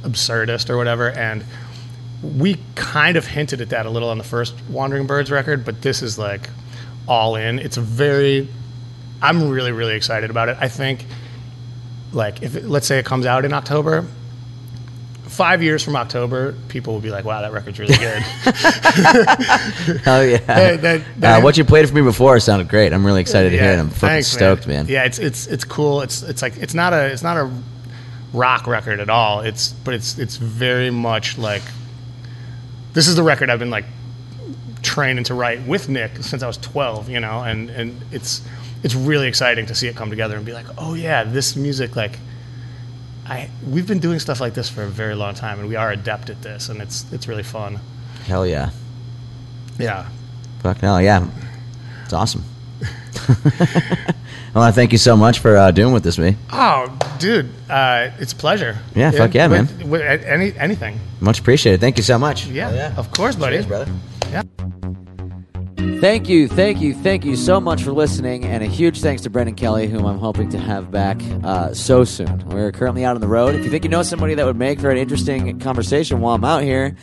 absurdist 0.02 0.70
or 0.70 0.76
whatever. 0.76 1.10
And 1.10 1.44
we 2.26 2.58
kind 2.74 3.16
of 3.16 3.26
hinted 3.26 3.60
at 3.60 3.70
that 3.70 3.86
a 3.86 3.90
little 3.90 4.08
on 4.10 4.18
the 4.18 4.24
first 4.24 4.54
Wandering 4.70 5.06
Birds 5.06 5.30
record, 5.30 5.64
but 5.64 5.82
this 5.82 6.02
is 6.02 6.18
like 6.18 6.48
all 7.08 7.36
in. 7.36 7.58
It's 7.58 7.76
a 7.76 7.80
very, 7.80 8.48
I'm 9.22 9.48
really, 9.48 9.72
really 9.72 9.94
excited 9.94 10.30
about 10.30 10.48
it. 10.48 10.56
I 10.60 10.68
think, 10.68 11.04
like, 12.12 12.42
if 12.42 12.56
it, 12.56 12.64
let's 12.64 12.86
say 12.86 12.98
it 12.98 13.04
comes 13.06 13.26
out 13.26 13.44
in 13.44 13.52
October, 13.52 14.04
five 15.24 15.62
years 15.62 15.82
from 15.82 15.96
October, 15.96 16.54
people 16.68 16.94
will 16.94 17.00
be 17.00 17.10
like, 17.10 17.24
wow, 17.24 17.40
that 17.42 17.52
record's 17.52 17.78
really 17.78 17.96
good. 17.96 18.22
Hell 20.02 20.24
yeah. 20.26 20.36
That- 20.38 20.82
that- 20.82 21.02
that- 21.18 21.38
uh, 21.38 21.42
what 21.42 21.56
you 21.58 21.64
played 21.64 21.88
for 21.88 21.94
me 21.94 22.02
before 22.02 22.38
sounded 22.40 22.68
great. 22.68 22.92
I'm 22.92 23.04
really 23.04 23.20
excited 23.20 23.50
to 23.50 23.58
hear 23.58 23.72
it. 23.72 23.78
I'm 23.78 23.88
fucking 23.90 24.08
thanks, 24.08 24.28
stoked, 24.28 24.66
man. 24.66 24.86
Yeah, 24.88 25.04
it's 25.04 25.18
it's 25.18 25.46
it's 25.46 25.64
cool. 25.64 26.00
It's 26.02 26.22
it's 26.22 26.42
like 26.42 26.56
it's 26.58 26.74
not 26.74 26.92
a 26.92 27.06
it's 27.06 27.22
not 27.22 27.36
a 27.36 27.50
rock 28.32 28.66
record 28.66 29.00
at 29.00 29.08
all. 29.10 29.40
It's 29.40 29.72
but 29.72 29.94
it's 29.94 30.18
it's 30.18 30.36
very 30.36 30.90
much 30.90 31.38
like 31.38 31.62
this 32.96 33.08
is 33.08 33.14
the 33.14 33.22
record 33.22 33.50
I've 33.50 33.58
been 33.58 33.68
like 33.68 33.84
training 34.80 35.24
to 35.24 35.34
write 35.34 35.60
with 35.66 35.90
Nick 35.90 36.16
since 36.22 36.42
I 36.42 36.46
was 36.46 36.56
12, 36.56 37.10
you 37.10 37.20
know, 37.20 37.42
and 37.42 37.68
and 37.68 38.00
it's 38.10 38.40
it's 38.82 38.94
really 38.94 39.28
exciting 39.28 39.66
to 39.66 39.74
see 39.74 39.86
it 39.86 39.94
come 39.94 40.08
together 40.08 40.34
and 40.34 40.46
be 40.46 40.54
like, 40.54 40.64
"Oh 40.78 40.94
yeah, 40.94 41.22
this 41.22 41.56
music 41.56 41.94
like 41.94 42.18
I 43.26 43.50
we've 43.68 43.86
been 43.86 43.98
doing 43.98 44.18
stuff 44.18 44.40
like 44.40 44.54
this 44.54 44.70
for 44.70 44.82
a 44.82 44.88
very 44.88 45.14
long 45.14 45.34
time 45.34 45.60
and 45.60 45.68
we 45.68 45.76
are 45.76 45.92
adept 45.92 46.30
at 46.30 46.40
this 46.40 46.70
and 46.70 46.80
it's 46.80 47.04
it's 47.12 47.28
really 47.28 47.42
fun." 47.42 47.80
Hell 48.24 48.46
yeah. 48.46 48.70
Yeah. 49.78 50.08
Fuck 50.60 50.78
hell 50.78 51.02
yeah. 51.02 51.28
It's 52.04 52.14
awesome. 52.14 52.44
I 54.62 54.70
thank 54.72 54.92
you 54.92 54.98
so 54.98 55.16
much 55.16 55.38
for 55.40 55.56
uh, 55.56 55.70
doing 55.70 55.92
with 55.92 56.02
this 56.02 56.18
me. 56.18 56.36
Oh, 56.52 56.96
dude, 57.18 57.50
uh, 57.68 58.10
it's 58.18 58.32
a 58.32 58.36
pleasure. 58.36 58.78
Yeah, 58.94 59.10
fuck 59.10 59.34
yeah, 59.34 59.48
with- 59.48 59.78
man. 59.78 59.90
with 59.90 60.02
any 60.24 60.56
anything. 60.58 60.98
Much 61.20 61.40
appreciated. 61.40 61.80
Thank 61.80 61.96
you 61.98 62.02
so 62.02 62.18
much. 62.18 62.46
Yeah, 62.46 62.94
of 62.96 63.10
course, 63.10 63.36
buddy. 63.36 63.56
Cheers, 63.56 63.66
brother. 63.66 63.92
Thank 66.00 66.28
you, 66.28 66.46
thank 66.46 66.80
you, 66.82 66.92
thank 66.92 67.24
you 67.24 67.36
so 67.36 67.58
much 67.58 67.82
for 67.82 67.90
listening, 67.90 68.44
and 68.44 68.62
a 68.62 68.66
huge 68.66 69.00
thanks 69.00 69.22
to 69.22 69.30
Brendan 69.30 69.54
Kelly, 69.54 69.88
whom 69.88 70.04
I'm 70.04 70.18
hoping 70.18 70.50
to 70.50 70.58
have 70.58 70.90
back 70.90 71.18
uh, 71.42 71.72
so 71.72 72.04
soon. 72.04 72.46
We're 72.48 72.70
currently 72.70 73.02
out 73.04 73.14
on 73.14 73.22
the 73.22 73.26
road. 73.26 73.54
If 73.54 73.64
you 73.64 73.70
think 73.70 73.82
you 73.82 73.88
know 73.88 74.02
somebody 74.02 74.34
that 74.34 74.44
would 74.44 74.58
make 74.58 74.78
for 74.78 74.90
an 74.90 74.98
interesting 74.98 75.58
conversation 75.58 76.20
while 76.20 76.34
I'm 76.34 76.44
out 76.44 76.62
here, 76.62 76.94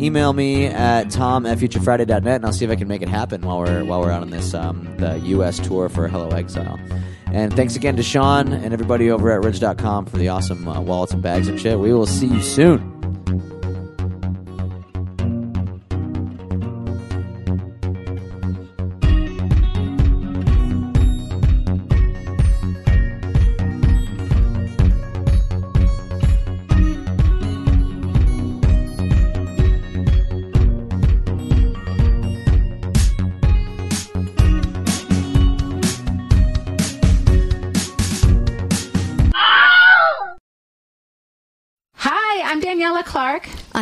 email 0.00 0.32
me 0.32 0.64
at 0.64 1.10
tom 1.10 1.44
at 1.44 1.58
futurefriday.net, 1.58 2.26
and 2.26 2.46
I'll 2.46 2.54
see 2.54 2.64
if 2.64 2.70
I 2.70 2.76
can 2.76 2.88
make 2.88 3.02
it 3.02 3.08
happen 3.08 3.42
while 3.42 3.58
we're 3.58 3.84
while 3.84 4.00
we're 4.00 4.10
out 4.10 4.22
on 4.22 4.30
this 4.30 4.54
um, 4.54 4.96
the 4.96 5.18
U.S. 5.18 5.58
tour 5.58 5.90
for 5.90 6.08
Hello 6.08 6.30
Exile. 6.30 6.80
And 7.26 7.54
thanks 7.54 7.76
again 7.76 7.96
to 7.96 8.02
Sean 8.02 8.54
and 8.54 8.72
everybody 8.72 9.10
over 9.10 9.30
at 9.30 9.44
Ridge.com 9.44 10.06
for 10.06 10.16
the 10.16 10.28
awesome 10.28 10.66
uh, 10.66 10.80
wallets 10.80 11.12
and 11.12 11.22
bags 11.22 11.48
and 11.48 11.60
shit. 11.60 11.78
We 11.78 11.92
will 11.92 12.06
see 12.06 12.26
you 12.26 12.42
soon. 12.42 12.97